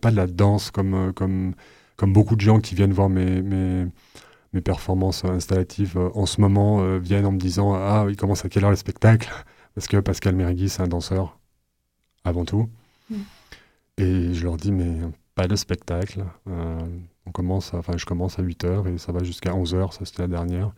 pas 0.02 0.12
de 0.12 0.16
la 0.18 0.28
danse 0.28 0.72
comme, 0.72 0.93
euh, 0.95 1.14
comme, 1.14 1.56
comme 1.98 2.14
beaucoup 2.14 2.36
de 2.36 2.41
gens 2.41 2.60
qui 2.62 2.76
viennent 2.76 2.93
voir 2.93 3.10
mes, 3.10 3.41
mes, 3.43 3.88
mes 4.54 4.62
performances 4.62 5.26
installatives 5.26 5.98
en 6.16 6.26
ce 6.28 6.41
moment 6.41 7.00
viennent 7.00 7.26
en 7.28 7.32
me 7.34 7.39
disant 7.39 7.74
Ah, 7.76 8.08
il 8.10 8.18
commence 8.18 8.45
à 8.45 8.50
quelle 8.50 8.64
heure 8.66 8.72
le 8.72 8.78
spectacle? 8.78 9.30
Parce 9.76 9.88
que 9.88 9.98
Pascal 10.00 10.36
Mérigui, 10.36 10.70
c'est 10.70 10.82
un 10.84 10.88
danseur, 10.89 11.37
avant 12.28 12.46
tout. 12.46 12.70
Mm. 13.10 13.16
Et 14.00 14.34
je 14.34 14.44
leur 14.44 14.58
dis 14.58 14.72
Mais 14.72 14.96
pas 15.36 15.48
de 15.48 15.56
spectacle. 15.56 16.24
Euh, 16.50 16.80
on 17.26 17.32
commence 17.32 17.74
à- 17.74 17.78
enfin, 17.78 17.94
je 17.98 18.06
commence 18.06 18.40
à 18.40 18.42
8 18.44 18.64
heures 18.64 18.88
et 18.88 18.98
ça 18.98 19.12
va 19.12 19.24
jusqu'à 19.24 19.54
11 19.56 19.74
heures, 19.76 19.94
ça 19.94 20.06
c'était 20.06 20.22
la 20.24 20.28
dernière. 20.28 20.72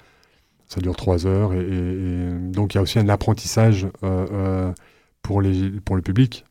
Ça 0.67 0.81
dure 0.81 0.95
3 0.95 1.25
heures. 1.27 1.53
Et, 1.53 1.59
et- 1.59 2.27
et 2.27 2.29
donc 2.51 2.73
il 2.73 2.77
y 2.77 2.79
a 2.79 2.81
aussi 2.81 2.99
un 2.99 3.09
apprentissage 3.09 3.85
euh, 4.03 4.27
euh, 4.31 4.73
pour, 5.21 5.41
les, 5.41 5.71
pour 5.81 5.95
le 5.95 6.01
public 6.01 6.45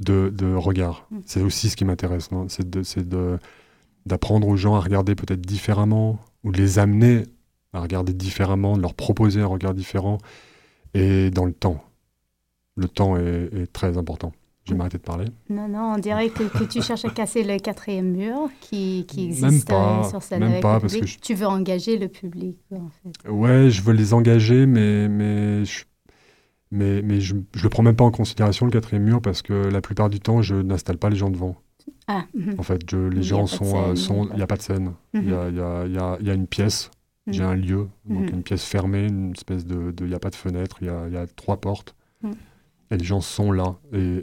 de, 0.00 0.32
de 0.34 0.52
regard. 0.54 1.06
Mm. 1.10 1.18
C'est 1.26 1.42
aussi 1.42 1.68
ce 1.70 1.76
qui 1.76 1.84
m'intéresse. 1.84 2.28
C'est 2.48 2.68
de, 2.68 2.82
c'est 2.82 3.08
de, 3.08 3.38
d'apprendre 4.06 4.46
aux 4.48 4.56
gens 4.56 4.74
à 4.74 4.80
regarder 4.80 5.14
peut-être 5.14 5.40
différemment 5.42 6.18
ou 6.44 6.52
de 6.52 6.58
les 6.58 6.78
amener 6.78 7.24
à 7.72 7.80
regarder 7.80 8.12
différemment, 8.12 8.76
de 8.76 8.82
leur 8.82 8.94
proposer 8.94 9.40
un 9.42 9.46
regard 9.46 9.74
différent 9.74 10.18
et 10.94 11.30
dans 11.30 11.44
le 11.44 11.52
temps. 11.52 11.84
Le 12.76 12.88
temps 12.88 13.16
est, 13.16 13.48
est 13.54 13.72
très 13.72 13.96
important. 13.98 14.32
Je 14.66 14.72
vais 14.72 14.78
m'arrêter 14.78 14.98
de 14.98 15.02
parler. 15.02 15.24
Non, 15.48 15.68
non, 15.68 15.94
on 15.94 15.98
dirait 15.98 16.28
que, 16.28 16.44
que 16.44 16.64
tu 16.64 16.82
cherches 16.82 17.04
à 17.04 17.10
casser 17.10 17.42
le 17.42 17.58
quatrième 17.58 18.12
mur 18.12 18.50
qui, 18.60 19.04
qui 19.08 19.28
Même 19.28 19.30
existe 19.30 19.68
pas, 19.68 20.00
euh, 20.04 20.08
sur 20.08 20.22
scène 20.22 20.40
même 20.40 20.50
avec 20.50 20.62
pas, 20.62 20.74
le 20.74 20.80
parce 20.80 20.92
que 20.92 20.98
public. 21.00 21.14
je- 21.14 21.20
Tu 21.26 21.34
veux 21.34 21.46
engager 21.46 21.98
le 21.98 22.08
public, 22.08 22.58
en 22.72 22.88
fait. 23.02 23.28
Ouais, 23.30 23.70
je 23.70 23.82
veux 23.82 23.94
les 23.94 24.12
engager, 24.12 24.66
mais, 24.66 25.08
mais, 25.08 25.64
je, 25.64 25.84
mais, 26.70 27.00
mais 27.02 27.20
je, 27.20 27.34
je 27.54 27.62
le 27.62 27.68
prends 27.68 27.82
même 27.82 27.96
pas 27.96 28.04
en 28.04 28.10
considération, 28.10 28.66
le 28.66 28.72
quatrième 28.72 29.02
mur, 29.04 29.20
parce 29.22 29.42
que 29.42 29.52
la 29.54 29.80
plupart 29.80 30.10
du 30.10 30.20
temps, 30.20 30.42
je 30.42 30.54
n'installe 30.56 30.98
pas 30.98 31.08
les 31.10 31.16
gens 31.16 31.30
devant. 31.30 31.56
Ah, 32.06 32.24
mhm. 32.34 32.54
En 32.58 32.62
fait, 32.62 32.82
je, 32.88 32.96
les 32.98 33.22
gens 33.22 33.40
pas 33.40 33.46
sont, 33.46 33.76
euh, 33.76 33.90
il 33.92 33.96
sont, 33.96 34.26
pas- 34.26 34.34
il 34.34 34.36
n'y 34.36 34.42
a 34.42 34.46
pas 34.46 34.56
de 34.56 34.62
scène. 34.62 34.92
Il 35.14 35.28
y, 35.30 35.34
a, 35.34 35.48
il 35.48 35.56
y 35.56 35.60
a- 35.60 35.86
y 35.86 35.98
a- 35.98 36.18
y 36.20 36.30
a 36.30 36.34
une 36.34 36.46
pièce, 36.46 36.90
j'ai 37.26 37.42
Mhm. 37.42 37.48
un 37.48 37.54
lieu, 37.56 37.88
donc 38.04 38.24
Mhm. 38.28 38.34
une 38.36 38.42
pièce 38.42 38.64
fermée, 38.64 39.06
une 39.06 39.32
espèce 39.32 39.64
de, 39.64 39.92
il 40.00 40.06
n'y 40.06 40.14
a 40.14 40.18
pas 40.18 40.30
de 40.30 40.36
fenêtre, 40.36 40.76
il 40.82 40.86
y 40.86 40.90
a, 40.90 41.08
il 41.08 41.14
y 41.14 41.16
a 41.16 41.26
trois 41.26 41.56
portes, 41.56 41.94
Mhm. 42.22 42.34
Et 42.90 42.96
les 42.96 43.04
gens 43.04 43.20
sont 43.20 43.52
là. 43.52 43.76
Et, 43.92 44.22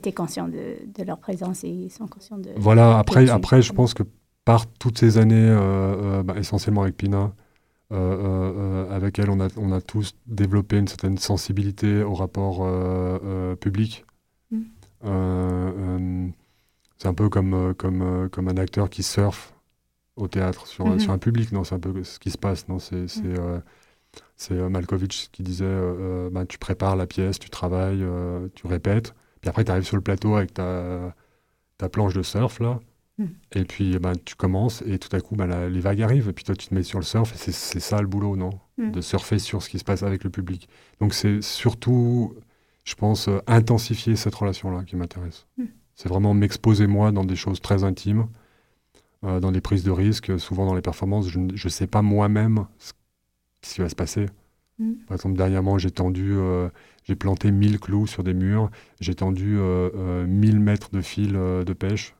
tu 0.00 0.08
es 0.08 0.12
conscient 0.12 0.48
de, 0.48 0.76
de 0.96 1.04
leur 1.04 1.18
présence 1.18 1.64
et 1.64 1.68
ils 1.68 1.90
sont 1.90 2.06
conscients 2.06 2.38
de... 2.38 2.50
voilà. 2.56 2.98
Après, 2.98 3.28
après, 3.28 3.62
je 3.62 3.72
pense 3.72 3.94
que 3.94 4.04
par 4.44 4.66
toutes 4.66 4.98
ces 4.98 5.18
années, 5.18 5.34
euh, 5.36 6.20
euh, 6.20 6.22
bah, 6.22 6.34
essentiellement 6.36 6.82
avec 6.82 6.96
Pina, 6.96 7.32
euh, 7.92 8.90
avec 8.90 9.18
elle, 9.18 9.30
on 9.30 9.40
a, 9.40 9.48
on 9.56 9.72
a 9.72 9.80
tous 9.80 10.14
développé 10.26 10.78
une 10.78 10.88
certaine 10.88 11.18
sensibilité 11.18 12.02
au 12.02 12.14
rapport 12.14 12.66
public. 13.60 14.04
Mm. 14.50 16.30
C'est 16.98 17.08
un 17.08 17.14
peu 17.14 17.28
comme, 17.28 17.74
comme, 17.74 18.28
comme 18.30 18.48
un 18.48 18.56
acteur 18.56 18.88
qui 18.88 19.02
surfe 19.02 19.54
au 20.16 20.28
théâtre 20.28 20.66
sur, 20.68 20.86
Mhm. 20.86 21.00
sur 21.00 21.10
un 21.12 21.18
public, 21.18 21.50
non 21.52 21.64
C'est 21.64 21.74
un 21.74 21.80
peu 21.80 22.04
ce 22.04 22.18
qui 22.18 22.30
se 22.30 22.38
passe, 22.38 22.68
non 22.68 22.78
C'est 22.78 23.06
c'est, 24.42 24.54
euh, 24.54 24.68
Malkovich 24.68 25.28
qui 25.32 25.42
disait 25.42 25.64
euh, 25.64 26.26
euh, 26.26 26.30
ben, 26.30 26.44
tu 26.46 26.58
prépares 26.58 26.96
la 26.96 27.06
pièce, 27.06 27.38
tu 27.38 27.48
travailles, 27.50 28.02
euh, 28.02 28.48
tu 28.54 28.66
répètes, 28.66 29.14
puis 29.40 29.48
après 29.48 29.64
tu 29.64 29.70
arrives 29.70 29.84
sur 29.84 29.96
le 29.96 30.02
plateau 30.02 30.36
avec 30.36 30.52
ta, 30.54 31.14
ta 31.78 31.88
planche 31.88 32.14
de 32.14 32.22
surf 32.22 32.58
là. 32.60 32.80
Mhm. 33.18 33.28
Et 33.54 33.64
puis, 33.64 33.98
ben, 33.98 34.14
tu 34.24 34.34
commences 34.34 34.82
et 34.86 34.98
tout 34.98 35.14
à 35.14 35.20
coup, 35.20 35.36
la- 35.36 35.68
les 35.68 35.80
vagues 35.80 36.00
arrivent. 36.00 36.28
Et 36.30 36.32
puis 36.32 36.44
toi, 36.44 36.56
tu 36.56 36.66
te 36.68 36.74
mets 36.74 36.82
sur 36.82 36.98
le 36.98 37.04
surf 37.04 37.30
et 37.34 37.52
c'est- 37.52 37.78
ça 37.80 38.00
le 38.00 38.06
boulot, 38.06 38.36
non? 38.36 38.58
Mhm. 38.78 38.92
De 38.92 39.00
surfer 39.02 39.38
sur 39.38 39.62
ce 39.62 39.68
qui 39.68 39.78
se 39.78 39.84
passe 39.84 40.02
avec 40.02 40.24
le 40.24 40.30
public. 40.30 40.66
Donc, 40.98 41.12
c'est 41.12 41.42
surtout, 41.42 42.34
je 42.84 42.94
pense, 42.94 43.28
euh, 43.28 43.38
intensifier 43.46 44.16
cette 44.16 44.34
relation-là 44.34 44.84
qui 44.84 44.96
m'intéresse. 44.96 45.46
Mhm. 45.58 45.68
C'est 45.94 46.08
vraiment 46.08 46.32
m'exposer, 46.32 46.86
moi, 46.86 47.12
dans 47.12 47.24
des 47.24 47.36
choses 47.36 47.60
très 47.60 47.84
intimes, 47.84 48.26
dans 49.22 49.52
des 49.52 49.60
prises 49.60 49.84
de 49.84 49.90
risques, 49.92 50.36
souvent 50.40 50.66
dans 50.66 50.74
les 50.74 50.82
performances. 50.82 51.28
Je 51.28 51.38
ne 51.38 51.68
sais 51.70 51.86
pas 51.86 52.02
moi-même 52.02 52.66
ce, 52.78 52.92
ce 53.62 53.74
qui 53.74 53.80
va 53.80 53.88
se 53.88 53.94
passer? 53.94 54.26
Mhm. 54.78 54.96
Par 55.06 55.16
exemple, 55.16 55.36
dernièrement, 55.36 55.78
j'ai 55.78 55.90
tendu, 55.90 56.32
euh, 56.32 56.68
j'ai 57.04 57.14
planté 57.14 57.50
1000 57.50 57.78
clous 57.78 58.06
sur 58.06 58.24
des 58.24 58.34
murs, 58.34 58.70
j'ai 59.00 59.14
tendu 59.14 59.58
euh, 59.58 59.90
euh, 59.94 60.26
1000 60.26 60.60
mètres 60.60 60.90
de 60.92 61.00
fil 61.00 61.36
euh, 61.36 61.64
de 61.64 61.72
pêche 61.72 62.14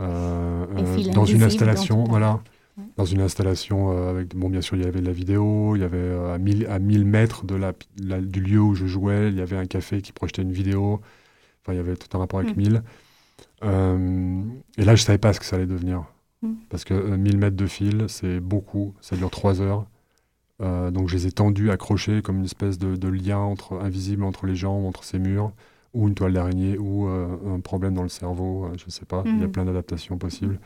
euh, 0.00 0.66
euh, 0.76 0.96
fil 0.96 1.12
dans 1.12 1.24
une 1.24 1.42
installation, 1.42 2.04
voilà. 2.04 2.40
Ouais. 2.78 2.84
Dans 2.96 3.04
une 3.04 3.20
installation 3.20 3.92
euh, 3.92 4.10
avec, 4.10 4.34
bon, 4.34 4.48
bien 4.48 4.62
sûr, 4.62 4.76
il 4.76 4.82
y 4.84 4.86
avait 4.86 5.00
de 5.00 5.06
la 5.06 5.12
vidéo, 5.12 5.76
il 5.76 5.80
y 5.82 5.84
avait 5.84 5.96
euh, 5.98 6.34
à 6.34 6.38
1000 6.38 6.66
à 6.66 6.78
1000 6.78 7.04
mètres 7.04 7.44
de 7.44 7.54
la, 7.54 7.72
la- 8.02 8.20
du 8.20 8.40
lieu 8.40 8.60
où 8.60 8.74
je 8.74 8.86
jouais, 8.86 9.28
il 9.28 9.36
y 9.36 9.42
avait 9.42 9.56
un 9.56 9.66
café 9.66 10.00
qui 10.00 10.12
projetait 10.12 10.42
une 10.42 10.52
vidéo. 10.52 11.00
Enfin, 11.62 11.74
il 11.74 11.76
y 11.76 11.80
avait 11.80 11.96
tout 11.96 12.14
un 12.16 12.20
rapport 12.20 12.40
avec 12.40 12.56
Mm. 12.56 12.60
1000. 12.60 12.82
Euh, 13.64 14.42
et 14.78 14.84
là, 14.84 14.94
je 14.96 15.02
savais 15.02 15.18
pas 15.18 15.32
ce 15.32 15.40
que 15.40 15.46
ça 15.46 15.56
allait 15.56 15.66
devenir. 15.66 16.04
Mm. 16.42 16.52
Parce 16.70 16.84
que 16.84 16.94
euh, 16.94 17.16
1000 17.16 17.38
mètres 17.38 17.56
de 17.56 17.66
fil, 17.66 18.06
c'est 18.08 18.40
beaucoup, 18.40 18.94
ça 19.00 19.16
dure 19.16 19.30
3 19.30 19.60
heures. 19.60 19.86
Euh, 20.62 20.90
donc 20.90 21.08
je 21.08 21.16
les 21.16 21.26
ai 21.26 21.32
tendus, 21.32 21.70
accrochés 21.70 22.22
comme 22.22 22.38
une 22.38 22.44
espèce 22.44 22.78
de, 22.78 22.96
de 22.96 23.08
lien 23.08 23.38
entre, 23.38 23.74
invisible 23.80 24.22
entre 24.24 24.46
les 24.46 24.54
jambes, 24.54 24.84
entre 24.84 25.04
ces 25.04 25.18
murs, 25.18 25.52
ou 25.94 26.08
une 26.08 26.14
toile 26.14 26.32
d'araignée, 26.32 26.78
ou 26.78 27.08
euh, 27.08 27.54
un 27.54 27.60
problème 27.60 27.94
dans 27.94 28.02
le 28.04 28.08
cerveau, 28.08 28.66
euh, 28.66 28.72
je 28.78 28.86
ne 28.86 28.90
sais 28.90 29.04
pas. 29.04 29.22
Il 29.26 29.40
y 29.40 29.42
a 29.42 29.46
Mhm. 29.46 29.52
plein 29.52 29.64
d'adaptations 29.64 30.18
possibles. 30.18 30.58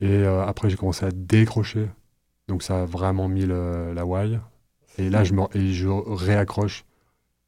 Et 0.00 0.24
après, 0.24 0.68
j'ai 0.70 0.76
commencé 0.76 1.04
à 1.06 1.10
décrocher. 1.12 1.88
Donc 2.48 2.62
ça 2.62 2.82
a 2.82 2.84
vraiment 2.86 3.28
mis 3.28 3.46
le- 3.46 3.92
la 3.94 4.04
wire. 4.04 4.48
Et 4.98 5.10
là, 5.10 5.22
je, 5.24 5.32
me, 5.32 5.42
et 5.56 5.72
je 5.72 5.88
réaccroche 5.88 6.84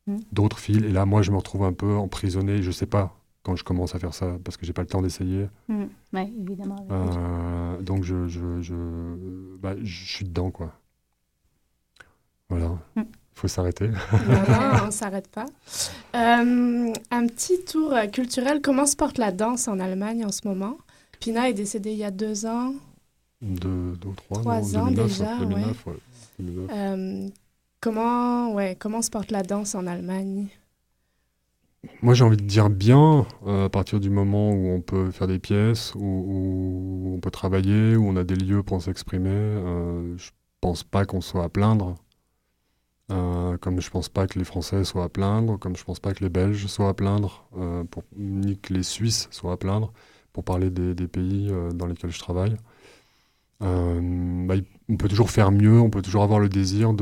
Mhm. 0.07 0.21
d'autres 0.33 0.59
fils. 0.59 0.83
Et 0.85 0.91
là, 0.93 1.05
moi, 1.05 1.23
je 1.23 1.31
me 1.33 1.37
retrouve 1.37 1.65
un 1.65 1.73
peu 1.73 1.97
emprisonné. 1.97 2.63
Je 2.63 2.69
ne 2.69 2.73
sais 2.73 2.87
pas 2.87 3.17
quand 3.43 3.57
je 3.57 3.65
commence 3.65 3.95
à 3.95 3.99
faire 3.99 4.15
ça, 4.15 4.39
parce 4.45 4.57
que 4.57 4.65
j'ai 4.67 4.73
pas 4.73 4.83
le 4.83 4.89
temps 4.89 5.03
d'essayer. 5.03 5.49
Oui, 5.69 6.33
évidemment. 6.41 6.87
Euh, 6.91 7.81
donc 7.83 8.05
je, 8.05 8.29
je, 8.29 8.61
je, 8.63 8.75
bah, 9.59 9.75
je 9.83 10.05
suis 10.07 10.25
dedans, 10.25 10.51
quoi. 10.51 10.73
Voilà. 12.49 12.79
Mm. 12.97 13.03
Il 13.03 13.41
faut 13.41 13.49
s'arrêter. 13.49 13.89
Non, 13.89 14.35
non, 14.49 14.79
on 14.85 14.87
ne 14.87 14.91
s'arrête 14.93 15.29
pas. 15.29 15.47
Euh, 16.15 16.93
un 17.11 17.27
petit 17.27 17.65
tour 17.65 17.93
culturel. 18.13 18.61
Comment 18.63 18.87
se 18.87 18.95
porte 18.95 19.19
la 19.19 19.33
danse 19.33 19.67
en 19.67 19.81
Allemagne 19.81 20.25
en 20.25 20.31
ce 20.31 20.47
moment? 20.47 20.79
Pina 21.19 21.49
est 21.49 21.55
décédée 21.55 21.93
il 21.93 21.99
y 21.99 22.05
a 22.05 22.13
deux 22.13 22.47
ans. 22.47 22.75
Deux, 23.43 23.97
deux 24.01 24.09
ou 24.09 24.15
trois, 24.15 24.41
Trois 24.41 24.61
non, 24.61 24.79
ans 24.79 24.87
2009, 24.87 25.07
déjà, 25.07 25.37
2009, 25.39 25.87
ouais. 25.87 25.93
2009. 26.39 26.71
Euh, 26.73 27.29
comment, 27.81 28.53
ouais, 28.55 28.77
comment 28.79 29.03
se 29.03 29.11
porte 29.11 29.31
la 29.31 29.43
danse 29.43 29.75
en 29.75 29.87
Allemagne? 29.87 30.49
Moi, 32.03 32.15
j'ai 32.15 32.25
envie 32.25 32.37
de 32.37 32.45
dire 32.45 32.71
bien, 32.71 33.27
euh, 33.47 33.67
à 33.67 33.69
partir 33.69 34.01
du 34.01 34.11
moment 34.11 34.51
où 34.53 34.69
on 34.69 34.81
peut 34.81 35.11
faire 35.11 35.27
des 35.27 35.39
pièces, 35.39 35.95
où, 35.95 36.01
où 36.01 37.15
on 37.17 37.21
peut 37.21 37.31
travailler, 37.31 37.97
où 37.97 38.07
on 38.07 38.17
a 38.17 38.25
des 38.25 38.37
lieux 38.37 38.63
pour 38.63 38.81
s'exprimer. 38.81 39.31
Euh, 39.31 40.17
je 40.17 40.31
pense 40.61 40.83
pas 40.83 41.05
qu'on 41.05 41.21
soit 41.21 41.45
à 41.45 41.49
plaindre. 41.49 41.97
Euh, 43.11 43.59
comme 43.59 43.81
je 43.81 43.91
pense 43.91 44.09
pas 44.09 44.27
que 44.27 44.39
les 44.39 44.45
Français 44.47 44.83
soient 44.85 45.05
à 45.05 45.09
plaindre, 45.11 45.59
comme 45.59 45.77
je 45.77 45.85
pense 45.85 46.01
pas 46.01 46.15
que 46.15 46.25
les 46.25 46.31
Belges 46.31 46.67
soient 46.67 46.89
à 46.89 46.95
plaindre, 46.95 47.47
euh, 47.59 47.85
ni 48.17 48.59
que 48.59 48.73
les 48.73 48.83
Suisses 48.83 49.29
soient 49.31 49.53
à 49.53 49.57
plaindre, 49.59 49.93
pour 50.33 50.45
parler 50.45 50.71
des, 50.71 50.95
pays 51.07 51.49
euh, 51.51 51.71
dans 51.71 51.87
lesquels 51.87 52.11
je 52.11 52.19
travaille. 52.19 52.57
Bah, 53.61 54.55
on 54.89 54.97
peut 54.97 55.09
toujours 55.09 55.31
faire 55.31 55.51
mieux, 55.51 55.81
on 55.81 55.89
peut 55.91 56.03
toujours 56.03 56.23
avoir 56.23 56.39
le 56.41 56.49
désir 56.49 56.93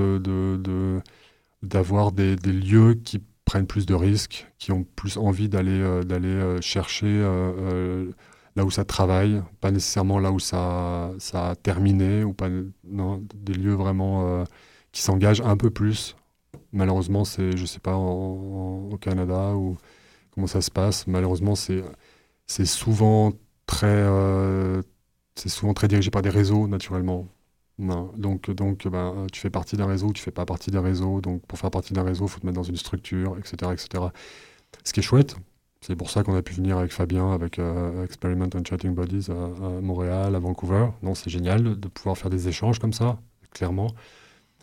d'avoir 1.63 2.13
des, 2.13 2.37
lieux 2.37 2.95
qui 2.95 3.21
prennent 3.45 3.67
plus 3.67 3.87
de 3.87 3.95
risques, 3.95 4.47
qui 4.59 4.71
ont 4.73 4.85
plus 4.85 5.17
envie 5.17 5.49
d'aller 5.49 6.05
d'aller 6.05 6.59
chercher 6.61 7.21
là 8.55 8.65
où 8.65 8.71
ça 8.71 8.85
travaille, 8.85 9.43
pas 9.61 9.73
nécessairement 9.73 10.19
là 10.21 10.31
où 10.31 10.39
ça, 10.39 11.11
ça 11.19 11.51
a 11.51 11.57
terminé, 11.57 12.23
ou 12.23 12.33
pas, 12.33 12.49
des 12.49 13.55
lieux 13.55 13.75
vraiment 13.75 14.45
qui 14.93 15.03
s'engagent 15.03 15.41
un 15.43 15.57
peu 15.57 15.71
plus. 15.71 16.17
Malheureusement, 16.73 17.25
c'est, 17.25 17.57
je 17.57 17.67
sais 17.67 17.81
pas, 17.81 17.97
au 17.97 18.97
Canada 19.01 19.55
ou 19.55 19.77
comment 20.35 20.47
ça 20.47 20.61
se 20.63 20.71
passe. 20.71 21.07
Malheureusement, 21.07 21.55
c'est, 21.55 21.83
c'est 22.47 22.67
souvent 22.67 23.33
très, 23.67 23.87
euh, 23.89 24.83
c'est 25.35 25.49
souvent 25.49 25.75
très 25.75 25.89
dirigé 25.89 26.11
par 26.11 26.23
des 26.23 26.31
réseaux, 26.31 26.69
naturellement. 26.69 27.29
Non. 27.79 28.13
Donc, 28.17 28.51
donc 28.51 28.87
ben, 28.89 29.27
tu 29.33 29.41
fais 29.41 29.51
partie 29.51 29.77
d'un 29.77 29.87
réseau 29.87 30.09
ou 30.09 30.13
tu 30.13 30.23
fais 30.23 30.31
pas 30.31 30.47
partie 30.47 30.71
d'un 30.71 30.83
réseau. 30.83 31.21
Donc, 31.21 31.47
pour 31.47 31.59
faire 31.59 31.71
partie 31.71 31.93
d'un 31.95 32.05
réseau, 32.05 32.27
il 32.27 32.31
faut 32.31 32.41
te 32.41 32.47
mettre 32.47 32.57
dans 32.57 32.63
une 32.63 32.77
structure, 32.77 33.39
etc., 33.39 33.73
etc. 33.73 34.05
Ce 34.85 34.93
qui 34.93 35.01
est 35.01 35.03
chouette, 35.03 35.37
c'est 35.81 35.97
pour 35.97 36.11
ça 36.11 36.23
qu'on 36.23 36.35
a 36.37 36.43
pu 36.43 36.55
venir 36.55 36.79
avec 36.79 36.93
Fabien, 36.93 37.33
avec 37.33 37.59
euh, 37.59 38.05
Experiment 38.05 38.49
and 38.55 38.65
Chatting 38.69 38.95
Bodies 38.95 39.29
à, 39.31 39.35
à 39.35 39.81
Montréal, 39.81 40.35
à 40.35 40.39
Vancouver. 40.39 40.89
Non, 41.03 41.15
c'est 41.15 41.31
génial 41.31 41.79
de 41.81 41.89
pouvoir 41.89 42.17
faire 42.19 42.31
des 42.31 42.49
échanges 42.49 42.79
comme 42.79 42.93
ça, 42.93 43.19
clairement. 43.53 43.89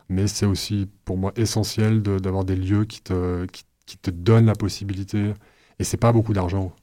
Mais 0.09 0.27
c'est 0.27 0.45
aussi, 0.45 0.87
pour 1.05 1.17
moi, 1.17 1.31
essentiel 1.35 2.01
d'avoir 2.01 2.45
des 2.45 2.55
lieux 2.55 2.85
qui 2.85 3.01
te, 3.01 3.45
qui, 3.47 3.65
te 3.97 4.11
donnent 4.11 4.45
la 4.47 4.55
possibilité. 4.55 5.33
Et 5.79 5.83
c'est 5.83 5.97
pas 5.97 6.11
beaucoup 6.11 6.33
d'argent. 6.33 6.73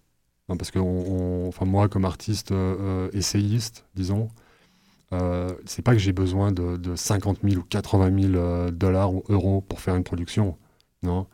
hein, 0.50 0.56
parce 0.58 0.70
que 0.72 0.78
on- 0.80 1.48
enfin, 1.48 1.66
moi, 1.66 1.88
comme 1.88 2.04
artiste 2.06 2.52
euh, 2.52 3.08
euh, 3.08 3.10
essayiste, 3.14 3.86
disons, 3.96 4.28
euh, 5.14 5.54
c'est 5.66 5.82
pas 5.82 5.92
que 5.94 5.98
j'ai 6.00 6.12
besoin 6.12 6.52
de, 6.52 6.76
de 6.78 6.96
50 6.96 7.42
000 7.44 7.58
ou 7.58 7.62
80 7.64 8.10
000 8.10 8.36
euh, 8.36 8.70
dollars 8.70 9.14
ou 9.14 9.24
euros 9.30 9.60
pour 9.62 9.80
faire 9.80 9.96
une 9.96 10.04
production. 10.04 10.58
Non. 11.02 11.26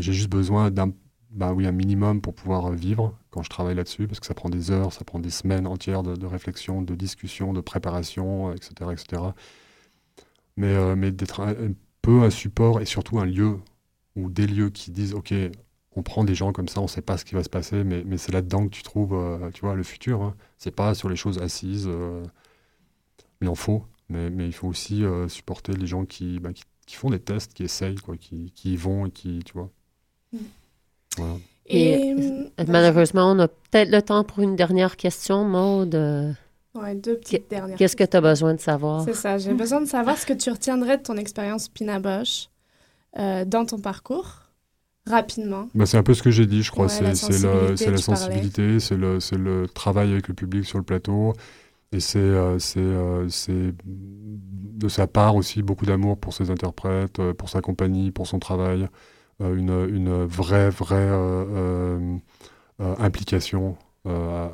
J'ai 0.00 0.12
juste 0.12 0.30
besoin 0.30 0.70
d'un 0.70 0.92
bah 1.30 1.52
oui, 1.52 1.64
un 1.66 1.72
minimum 1.72 2.20
pour 2.20 2.34
pouvoir 2.34 2.72
vivre 2.72 3.16
quand 3.30 3.42
je 3.44 3.48
travaille 3.50 3.76
là-dessus, 3.76 4.08
parce 4.08 4.18
que 4.18 4.26
ça 4.26 4.34
prend 4.34 4.48
des 4.48 4.72
heures, 4.72 4.92
ça 4.92 5.04
prend 5.04 5.20
des 5.20 5.30
semaines 5.30 5.66
entières 5.68 6.02
de, 6.02 6.16
de 6.16 6.26
réflexion, 6.26 6.82
de 6.82 6.96
discussion, 6.96 7.52
de 7.52 7.60
préparation, 7.60 8.52
etc. 8.52 8.92
etc. 8.92 9.34
Mais, 10.60 10.74
euh, 10.74 10.94
mais 10.94 11.10
d'être 11.10 11.40
un, 11.40 11.52
un 11.52 11.72
peu 12.02 12.22
un 12.22 12.28
support 12.28 12.82
et 12.82 12.84
surtout 12.84 13.18
un 13.18 13.24
lieu 13.24 13.56
ou 14.14 14.28
des 14.28 14.46
lieux 14.46 14.68
qui 14.68 14.90
disent 14.90 15.14
OK, 15.14 15.32
on 15.96 16.02
prend 16.02 16.22
des 16.22 16.34
gens 16.34 16.52
comme 16.52 16.68
ça, 16.68 16.80
on 16.80 16.84
ne 16.84 16.88
sait 16.88 17.02
pas 17.02 17.16
ce 17.16 17.24
qui 17.24 17.34
va 17.34 17.42
se 17.42 17.48
passer, 17.48 17.82
mais, 17.82 18.02
mais 18.04 18.18
c'est 18.18 18.32
là-dedans 18.32 18.64
que 18.66 18.74
tu 18.74 18.82
trouves 18.82 19.14
euh, 19.14 19.50
tu 19.52 19.62
vois, 19.62 19.74
le 19.74 19.82
futur. 19.82 20.22
Hein. 20.22 20.36
C'est 20.58 20.74
pas 20.74 20.94
sur 20.94 21.08
les 21.08 21.16
choses 21.16 21.38
assises, 21.38 21.88
euh, 21.88 22.22
mais 23.40 23.46
il 23.46 23.48
en 23.48 23.54
faut. 23.54 23.84
Mais, 24.10 24.28
mais 24.28 24.46
il 24.46 24.52
faut 24.52 24.68
aussi 24.68 25.04
euh, 25.04 25.28
supporter 25.28 25.72
les 25.72 25.86
gens 25.86 26.04
qui, 26.04 26.40
bah, 26.40 26.52
qui, 26.52 26.64
qui 26.86 26.96
font 26.96 27.10
des 27.10 27.20
tests, 27.20 27.54
qui 27.54 27.62
essayent, 27.62 27.96
quoi, 27.96 28.16
qui, 28.16 28.52
qui 28.52 28.74
y 28.74 28.76
vont 28.76 29.06
et 29.06 29.10
qui, 29.10 29.40
tu 29.44 29.52
vois. 29.54 29.70
Voilà. 31.16 31.36
Et, 31.66 32.10
Et, 32.58 32.64
malheureusement, 32.66 33.30
on 33.30 33.38
a 33.38 33.48
peut-être 33.48 33.90
le 33.90 34.02
temps 34.02 34.24
pour 34.24 34.40
une 34.40 34.56
dernière 34.56 34.96
question, 34.96 35.44
Maude. 35.44 35.94
Ouais, 36.74 36.94
deux 36.94 37.16
petites 37.16 37.50
dernières. 37.50 37.76
Qu'est-ce 37.76 37.96
que 37.96 38.04
tu 38.04 38.16
as 38.16 38.20
besoin 38.20 38.54
de 38.54 38.60
savoir? 38.60 39.02
C'est 39.02 39.14
ça. 39.14 39.38
J'ai 39.38 39.54
besoin 39.54 39.80
de 39.80 39.86
savoir 39.86 40.16
ce 40.16 40.26
que 40.26 40.32
tu 40.32 40.50
retiendrais 40.50 40.98
de 40.98 41.02
ton 41.02 41.16
expérience 41.16 41.68
Pina 41.68 41.98
Bosch 41.98 42.48
euh, 43.18 43.44
dans 43.44 43.66
ton 43.66 43.80
parcours, 43.80 44.42
rapidement. 45.06 45.68
Bah, 45.74 45.86
c'est 45.86 45.96
un 45.98 46.02
peu 46.04 46.14
ce 46.14 46.22
que 46.22 46.30
j'ai 46.30 46.46
dit, 46.46 46.62
je 46.62 46.70
crois. 46.70 46.86
Ouais, 46.86 47.14
c'est 47.14 47.90
la 47.90 47.96
sensibilité, 47.96 48.78
c'est 48.78 48.96
le, 48.96 49.66
travail 49.66 50.12
avec 50.12 50.28
le 50.28 50.34
public 50.34 50.64
sur 50.64 50.78
le 50.78 50.84
plateau. 50.84 51.32
Et 51.92 51.98
c'est 51.98 52.20
euh, 52.20 52.56
euh, 52.76 53.28
de 53.84 54.88
sa 54.88 55.08
part 55.08 55.34
aussi 55.34 55.60
beaucoup 55.62 55.86
d'amour 55.86 56.18
pour 56.18 56.34
ses 56.34 56.50
interprètes, 56.52 57.18
euh, 57.18 57.34
pour 57.34 57.48
sa 57.48 57.60
compagnie, 57.62 58.12
pour 58.12 58.28
son 58.28 58.38
travail. 58.38 58.86
euh, 59.40 59.54
une, 59.56 59.70
une 59.96 60.24
vraie, 60.24 60.70
vraie 60.70 60.96
euh, 60.96 61.44
euh, 61.56 62.16
euh, 62.80 62.94
implication 62.98 63.76
euh, 64.06 64.48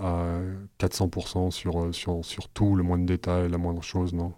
à, 0.80 0.84
à 0.84 0.86
400% 0.86 1.51
sur, 1.51 1.80
euh, 1.82 1.92
sur, 1.92 2.24
sur 2.24 2.49
tout, 2.49 2.74
le 2.74 2.82
moindre 2.82 3.07
détail, 3.07 3.49
la 3.51 3.59
moindre 3.59 3.82
chose, 3.82 4.12
non 4.14 4.32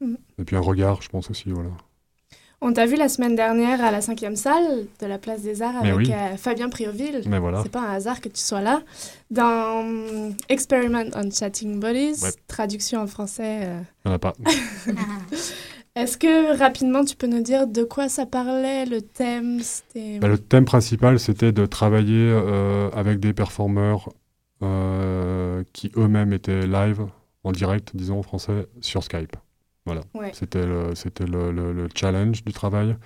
Mhm. 0.00 0.16
Et 0.38 0.44
puis 0.44 0.56
un 0.56 0.60
regard, 0.60 1.02
je 1.02 1.08
pense 1.08 1.30
aussi, 1.30 1.50
voilà. 1.50 1.70
On 2.60 2.72
t'a 2.72 2.84
vu 2.86 2.96
la 2.96 3.08
semaine 3.08 3.36
dernière 3.36 3.82
à 3.84 3.90
la 3.90 4.00
cinquième 4.00 4.36
salle 4.36 4.86
de 5.00 5.06
la 5.06 5.18
Place 5.18 5.42
des 5.42 5.62
Arts 5.62 5.82
Mais 5.82 5.90
avec 5.90 6.06
oui. 6.08 6.12
euh, 6.12 6.36
Fabien 6.36 6.68
Prioville. 6.68 7.22
Mais 7.26 7.38
voilà. 7.38 7.62
C'est 7.62 7.68
pas 7.70 7.82
un 7.82 7.92
hasard 7.92 8.20
que 8.20 8.28
tu 8.28 8.40
sois 8.40 8.60
là. 8.62 8.82
Dans 9.30 10.32
Experiment 10.48 11.04
on 11.14 11.30
Chatting 11.30 11.78
Bodies, 11.78 12.22
Ouais. 12.22 12.30
traduction 12.48 13.00
en 13.02 13.06
français. 13.06 13.60
euh, 13.64 13.80
Il 14.04 14.08
n'y 14.08 14.12
en 14.12 14.14
a 14.14 14.18
pas. 14.18 14.32
Est-ce 15.96 16.18
que 16.18 16.58
rapidement 16.58 17.04
tu 17.04 17.14
peux 17.16 17.28
nous 17.28 17.42
dire 17.42 17.66
de 17.68 17.84
quoi 17.84 18.08
ça 18.08 18.26
parlait, 18.26 18.84
le 18.84 19.00
thème. 19.00 19.60
Bah, 20.20 20.26
le 20.28 20.38
thème 20.38 20.64
principal, 20.64 21.20
c'était 21.20 21.52
de 21.52 21.66
travailler 21.66 22.30
euh, 22.32 22.90
avec 22.90 23.20
des 23.20 23.32
performeurs 23.32 24.08
qui 24.60 25.92
eux-mêmes 25.96 26.32
étaient 26.32 26.66
live, 26.66 27.06
en 27.44 27.52
direct, 27.52 27.90
disons 27.94 28.18
en 28.18 28.22
français, 28.22 28.66
sur 28.80 29.02
Skype. 29.02 29.36
Voilà. 29.86 30.00
Ouais. 30.14 30.30
C'était 30.32 30.64
le, 30.66 30.94
c'était 30.94 31.26
le, 31.26 31.52
le- 31.52 31.72
le 31.72 31.88
challenge 31.94 32.42
du 32.44 32.52
travail. 32.52 32.96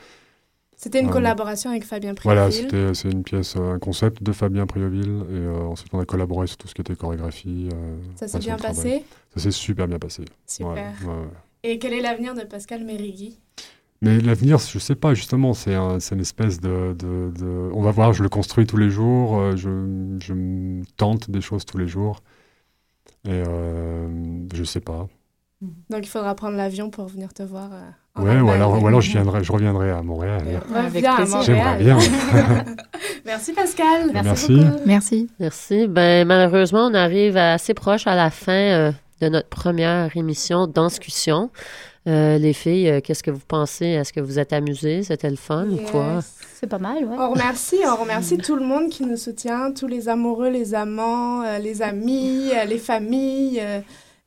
C'était 0.77 1.01
une 1.01 1.09
Euh, 1.09 1.13
collaboration 1.13 1.71
avec 1.71 1.85
Fabien 1.85 2.15
Prioville. 2.15 2.69
Voilà, 2.71 2.95
c'est 2.95 3.11
une 3.11 3.25
pièce, 3.25 3.57
euh, 3.57 3.73
un 3.75 3.81
concept 3.81 4.23
de 4.23 4.31
Fabien 4.31 4.65
Prioville. 4.65 5.25
Et 5.29 5.35
euh, 5.35 5.63
ensuite, 5.65 5.93
on 5.93 5.99
a 5.99 6.05
collaboré 6.05 6.47
sur 6.47 6.57
tout 6.57 6.69
ce 6.69 6.75
qui 6.75 6.83
était 6.83 6.95
chorégraphie. 6.95 7.69
euh, 7.75 7.97
Ça 8.15 8.29
s'est 8.29 8.39
bien 8.39 8.57
passé? 8.57 9.03
Ça 9.35 9.41
s'est 9.41 9.51
super 9.51 9.89
bien 9.89 9.99
passé. 9.99 10.25
Super. 10.47 10.93
Ouais, 11.03 11.09
ouais, 11.09 11.15
ouais. 11.15 11.27
Et 11.65 11.79
quel 11.81 11.95
est 11.95 12.01
l'avenir 12.01 12.35
de 12.37 12.43
Pascal 12.43 12.85
Mérigui 12.85 13.41
Mais 14.01 14.21
l'avenir, 14.21 14.59
je 14.59 14.79
sais 14.79 14.95
pas, 14.95 15.15
justement, 15.15 15.55
c'est 15.55 15.75
un, 15.75 15.99
c'est 15.99 16.15
une 16.15 16.21
espèce 16.21 16.61
de, 16.61 16.95
de, 16.99 17.33
de- 17.37 17.71
On 17.75 17.83
va 17.83 17.91
voir, 17.91 18.13
je 18.13 18.23
le 18.23 18.29
construis 18.29 18.65
tous 18.67 18.77
les 18.77 18.91
jours, 18.91 19.39
euh, 19.41 19.57
je, 19.57 20.83
tente 20.97 21.31
des 21.31 21.41
choses 21.41 21.65
tous 21.65 21.79
les 21.79 21.89
jours. 21.89 22.21
Et 23.27 23.31
euh, 23.33 24.07
je 24.55 24.63
sais 24.63 24.81
pas. 24.81 25.09
Donc 25.91 26.01
il 26.05 26.09
faudra 26.09 26.37
prendre 26.37 26.57
l'avion 26.57 26.89
pour 26.91 27.07
venir 27.09 27.35
te 27.35 27.43
voir. 27.43 27.71
euh, 27.73 28.23
Ouais, 28.23 28.41
ou 28.41 28.49
alors, 28.51 28.81
ou 28.81 28.87
alors 28.87 29.01
je, 29.01 29.11
viendrai, 29.11 29.43
je 29.43 29.51
reviendrai 29.53 29.91
à 29.91 30.03
Montréal. 30.03 30.43
Avec 30.75 31.05
plaisir. 31.05 31.43
J'aimerais 31.43 31.79
bien. 31.79 31.99
Merci 33.27 33.53
Pascal. 33.53 34.11
Merci. 34.13 34.61
Merci. 34.87 35.29
Merci. 35.41 35.87
Ben, 35.89 36.27
malheureusement, 36.27 36.87
on 36.91 36.95
arrive 36.95 37.37
assez 37.37 37.75
proche 37.75 38.07
à 38.07 38.15
la 38.15 38.31
fin 38.31 38.53
euh, 38.53 38.93
de 39.21 39.29
notre 39.29 39.49
première 39.49 40.17
émission 40.17 40.67
Danscussion. 40.69 41.51
Euh, 42.07 42.39
les 42.39 42.53
filles, 42.53 42.89
euh, 42.89 43.01
qu'est-ce 43.03 43.23
que 43.23 43.31
vous 43.31 43.45
pensez? 43.47 43.87
Est-ce 43.87 44.13
que 44.13 44.21
vous 44.21 44.39
êtes 44.39 44.53
amusées? 44.53 45.03
C'était 45.03 45.31
le 45.31 45.37
fun 45.37 45.67
ou 45.69 45.77
quoi? 45.91 46.21
C'est 46.55 46.67
pas 46.67 46.79
mal, 46.79 47.05
ouais. 47.05 47.17
On 47.19 47.31
remercie, 47.31 47.79
on 47.87 47.97
remercie 47.97 48.39
tout 48.39 48.57
le 48.57 48.65
monde 48.65 48.89
qui 48.89 49.05
nous 49.05 49.17
soutient, 49.17 49.73
tous 49.73 49.87
les 49.87 50.09
amoureux, 50.09 50.49
les 50.49 50.75
amants, 50.75 51.43
euh, 51.43 51.59
les 51.59 51.83
amis, 51.83 52.51
les 52.67 52.79
familles, 52.79 53.63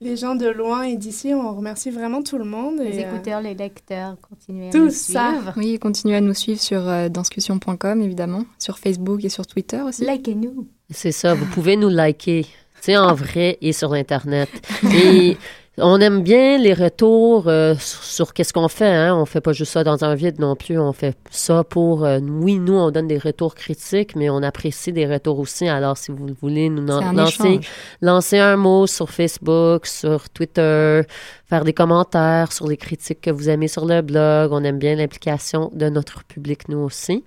les 0.01 0.17
gens 0.17 0.35
de 0.35 0.47
loin 0.49 0.81
et 0.83 0.97
d'ici. 0.97 1.33
On 1.33 1.55
remercie 1.55 1.91
vraiment 1.91 2.23
tout 2.23 2.37
le 2.37 2.43
monde. 2.43 2.79
Les 2.79 2.99
et, 2.99 3.05
euh, 3.05 3.09
écouteurs, 3.09 3.41
les 3.41 3.53
lecteurs, 3.53 4.17
continuez 4.21 4.69
à 4.69 4.71
tout 4.71 4.85
nous 4.85 4.89
ça. 4.89 5.31
suivre. 5.31 5.53
Oui, 5.55 5.79
continuez 5.79 6.15
à 6.15 6.21
nous 6.21 6.33
suivre 6.33 6.59
sur 6.59 6.87
euh, 6.87 7.07
danscussion.com, 7.07 8.01
évidemment, 8.01 8.43
sur 8.59 8.79
Facebook 8.79 9.23
et 9.23 9.29
sur 9.29 9.45
Twitter 9.45 9.79
aussi. 9.81 10.03
Likez-nous. 10.05 10.67
C'est 10.89 11.11
ça, 11.11 11.35
vous 11.35 11.45
pouvez 11.45 11.77
nous 11.77 11.89
liker, 11.89 12.43
tu 12.43 12.49
sais, 12.81 12.97
en 12.97 13.13
vrai 13.13 13.57
et 13.61 13.71
sur 13.71 13.93
Internet. 13.93 14.49
Et 14.93 15.37
on 15.77 16.01
aime 16.01 16.21
bien 16.21 16.57
les 16.57 16.73
retours 16.73 17.47
euh, 17.47 17.75
sur, 17.75 18.03
sur 18.03 18.33
qu'est-ce 18.33 18.51
qu'on 18.51 18.67
fait. 18.67 18.93
Hein? 18.93 19.15
On 19.15 19.25
fait 19.25 19.41
pas 19.41 19.53
juste 19.53 19.71
ça 19.71 19.83
dans 19.83 20.03
un 20.03 20.15
vide 20.15 20.39
non 20.39 20.55
plus. 20.55 20.77
On 20.77 20.91
fait 20.91 21.15
ça 21.29 21.63
pour... 21.63 22.03
euh, 22.03 22.19
oui, 22.19 22.59
nous, 22.59 22.73
on 22.73 22.91
donne 22.91 23.07
des 23.07 23.17
retours 23.17 23.55
critiques, 23.55 24.15
mais 24.15 24.29
on 24.29 24.43
apprécie 24.43 24.91
des 24.91 25.07
retours 25.07 25.39
aussi. 25.39 25.67
Alors, 25.67 25.97
si 25.97 26.11
vous 26.11 26.27
voulez 26.41 26.69
nous 26.69 26.85
lancer 28.01 28.37
un 28.39 28.57
mot 28.57 28.85
sur 28.85 29.09
Facebook, 29.09 29.85
sur 29.85 30.29
Twitter, 30.29 31.03
faire 31.51 31.65
des 31.65 31.73
commentaires 31.73 32.53
sur 32.53 32.65
les 32.69 32.77
critiques 32.77 33.19
que 33.19 33.29
vous 33.29 33.49
aimez 33.49 33.67
sur 33.67 33.85
le 33.85 34.01
blog. 34.01 34.53
On 34.53 34.63
aime 34.63 34.79
bien 34.79 34.95
l'implication 34.95 35.69
de 35.75 35.89
notre 35.89 36.23
public, 36.23 36.69
nous 36.69 36.77
aussi. 36.79 37.25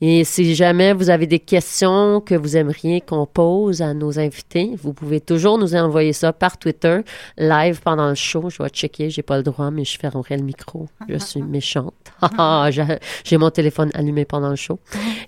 Et 0.00 0.24
si 0.24 0.54
jamais 0.54 0.94
vous 0.94 1.10
avez 1.10 1.26
des 1.26 1.38
questions 1.40 2.22
que 2.22 2.34
vous 2.34 2.56
aimeriez 2.56 3.02
qu'on 3.02 3.26
pose 3.26 3.82
à 3.82 3.92
nos 3.92 4.18
invités, 4.18 4.70
vous 4.82 4.94
pouvez 4.94 5.20
toujours 5.20 5.58
nous 5.58 5.74
envoyer 5.74 6.14
ça 6.14 6.32
par 6.32 6.56
Twitter, 6.58 7.00
live 7.36 7.80
pendant 7.82 8.08
le 8.08 8.14
show. 8.14 8.48
Je 8.48 8.62
vais 8.62 8.68
checker, 8.70 9.10
j'ai 9.10 9.22
pas 9.22 9.36
le 9.36 9.42
droit, 9.42 9.70
mais 9.70 9.84
je 9.84 9.98
fermerai 9.98 10.38
le 10.38 10.42
micro. 10.42 10.86
Je 11.08 11.18
suis 11.18 11.42
méchante. 11.56 11.92
Ah, 12.38 12.68
j'ai- 12.70 12.98
j'ai 13.24 13.36
mon 13.36 13.50
téléphone 13.50 13.90
allumé 13.92 14.24
pendant 14.24 14.48
le 14.48 14.56
show. 14.56 14.78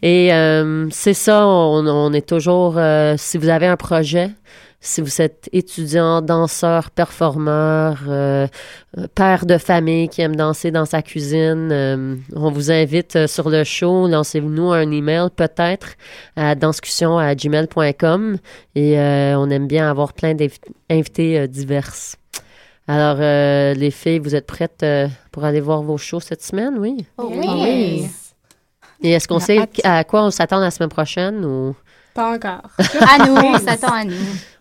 Et 0.00 0.32
euh, 0.32 0.88
c'est 0.90 1.12
ça, 1.12 1.46
on, 1.46 1.86
on 1.86 2.12
est 2.14 2.26
toujours... 2.26 2.78
euh, 2.78 3.14
si 3.18 3.36
vous 3.36 3.48
avez 3.50 3.66
un 3.66 3.76
projet, 3.76 4.30
si 4.80 5.00
vous 5.00 5.20
êtes 5.20 5.48
étudiant, 5.52 6.22
danseur, 6.22 6.90
performeur, 6.92 7.98
euh, 8.08 8.46
euh, 8.96 9.06
père 9.14 9.44
de 9.44 9.58
famille 9.58 10.08
qui 10.08 10.20
aime 10.22 10.36
danser 10.36 10.70
dans 10.70 10.84
sa 10.84 11.02
cuisine, 11.02 11.70
euh, 11.72 12.14
on 12.36 12.50
vous 12.52 12.70
invite 12.70 13.26
sur 13.26 13.50
le 13.50 13.64
show. 13.64 14.06
Lancez-nous 14.06 14.70
un 14.72 14.90
email 14.92 15.28
peut-être 15.34 15.94
à 16.36 16.54
danscussion 16.54 17.18
à 17.18 17.34
gmail.com 17.34 18.38
et 18.76 18.98
euh, 18.98 19.36
on 19.38 19.50
aime 19.50 19.66
bien 19.66 19.90
avoir 19.90 20.12
plein 20.12 20.34
d'invités 20.34 21.40
euh, 21.40 21.46
diverses. 21.48 22.16
Alors, 22.86 23.16
euh, 23.20 23.74
les 23.74 23.90
filles, 23.90 24.18
vous 24.20 24.34
êtes 24.34 24.46
prêtes 24.46 24.82
euh, 24.82 25.08
pour 25.32 25.44
aller 25.44 25.60
voir 25.60 25.82
vos 25.82 25.98
shows 25.98 26.20
cette 26.20 26.42
semaine, 26.42 26.78
oui? 26.78 27.04
Oh, 27.18 27.30
Yes. 27.34 27.44
oui. 27.52 28.08
Et 29.02 29.10
est-ce 29.12 29.28
qu'on 29.28 29.38
sait 29.40 29.58
hâte. 29.58 29.80
à 29.84 30.02
quoi 30.04 30.24
on 30.24 30.30
s'attend 30.30 30.58
la 30.58 30.70
semaine 30.70 30.88
prochaine 30.88 31.44
ou 31.44 31.74
Pas 32.18 32.34
encore. 32.34 32.62
À 33.00 33.28
nous, 33.28 33.36
on 33.36 33.58
s'attend 33.58 33.92
à 33.92 34.02
nous. 34.04 34.16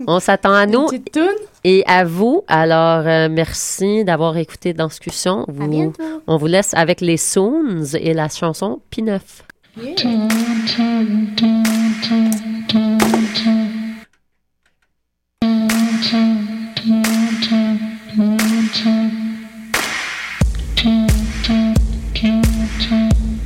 on 0.06 0.20
s'attend 0.20 0.54
à 0.54 0.66
Une 0.66 0.72
nous 0.74 0.86
petite 0.86 1.12
toune. 1.12 1.26
et 1.64 1.84
à 1.88 2.04
vous. 2.04 2.44
Alors, 2.48 3.02
euh, 3.08 3.30
merci 3.32 4.06
d'avoir 4.06 4.38
écouté 4.38 4.74
Danscussion. 4.74 5.42
À 5.42 5.52
Vous, 5.52 5.68
bientôt. 5.68 6.04
on 6.28 6.38
vous 6.38 6.46
laisse 6.46 6.76
avec 6.76 7.02
les 7.02 7.18
Soons 7.18 7.82
et 8.00 8.14
la 8.14 8.30
chanson 8.30 8.80
P9. 8.96 9.20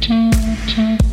Thank 0.04 1.00
you. 1.02 1.11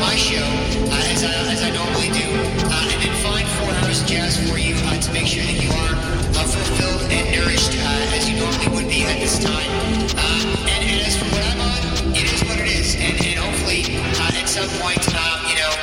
my 0.00 0.14
show 0.14 0.42
uh, 0.42 1.12
as, 1.12 1.24
I, 1.24 1.32
as 1.52 1.62
I 1.62 1.70
normally 1.70 2.10
do, 2.14 2.28
uh, 2.70 2.90
and 2.92 3.02
then 3.02 3.14
find 3.22 3.46
four 3.58 3.70
hours 3.82 4.02
of 4.02 4.06
jazz 4.06 4.38
for 4.48 4.58
you 4.58 4.74
uh, 4.86 5.00
to 5.00 5.12
make 5.12 5.26
sure 5.26 5.42
that 5.42 5.58
you 5.58 5.70
are 5.70 5.94
uh, 6.38 6.46
fulfilled 6.46 7.02
and 7.10 7.26
nourished 7.34 7.74
uh, 7.74 8.14
as 8.16 8.28
you 8.30 8.38
normally 8.38 8.68
would 8.76 8.88
be 8.88 9.02
at 9.04 9.18
this 9.20 9.38
time. 9.42 9.70
Uh, 10.14 10.66
and, 10.70 10.82
and, 10.86 11.00
as 11.02 11.16
for 11.16 11.26
what 11.34 11.42
I'm 11.42 11.60
on, 11.60 12.14
it 12.14 12.32
is 12.32 12.42
what 12.44 12.58
it 12.58 12.68
is, 12.68 12.94
and, 12.94 13.14
and 13.26 13.38
hopefully 13.38 13.96
at 14.38 14.48
some 14.48 14.68
point, 14.80 15.02
um, 15.14 15.50
you 15.50 15.56
know. 15.56 15.77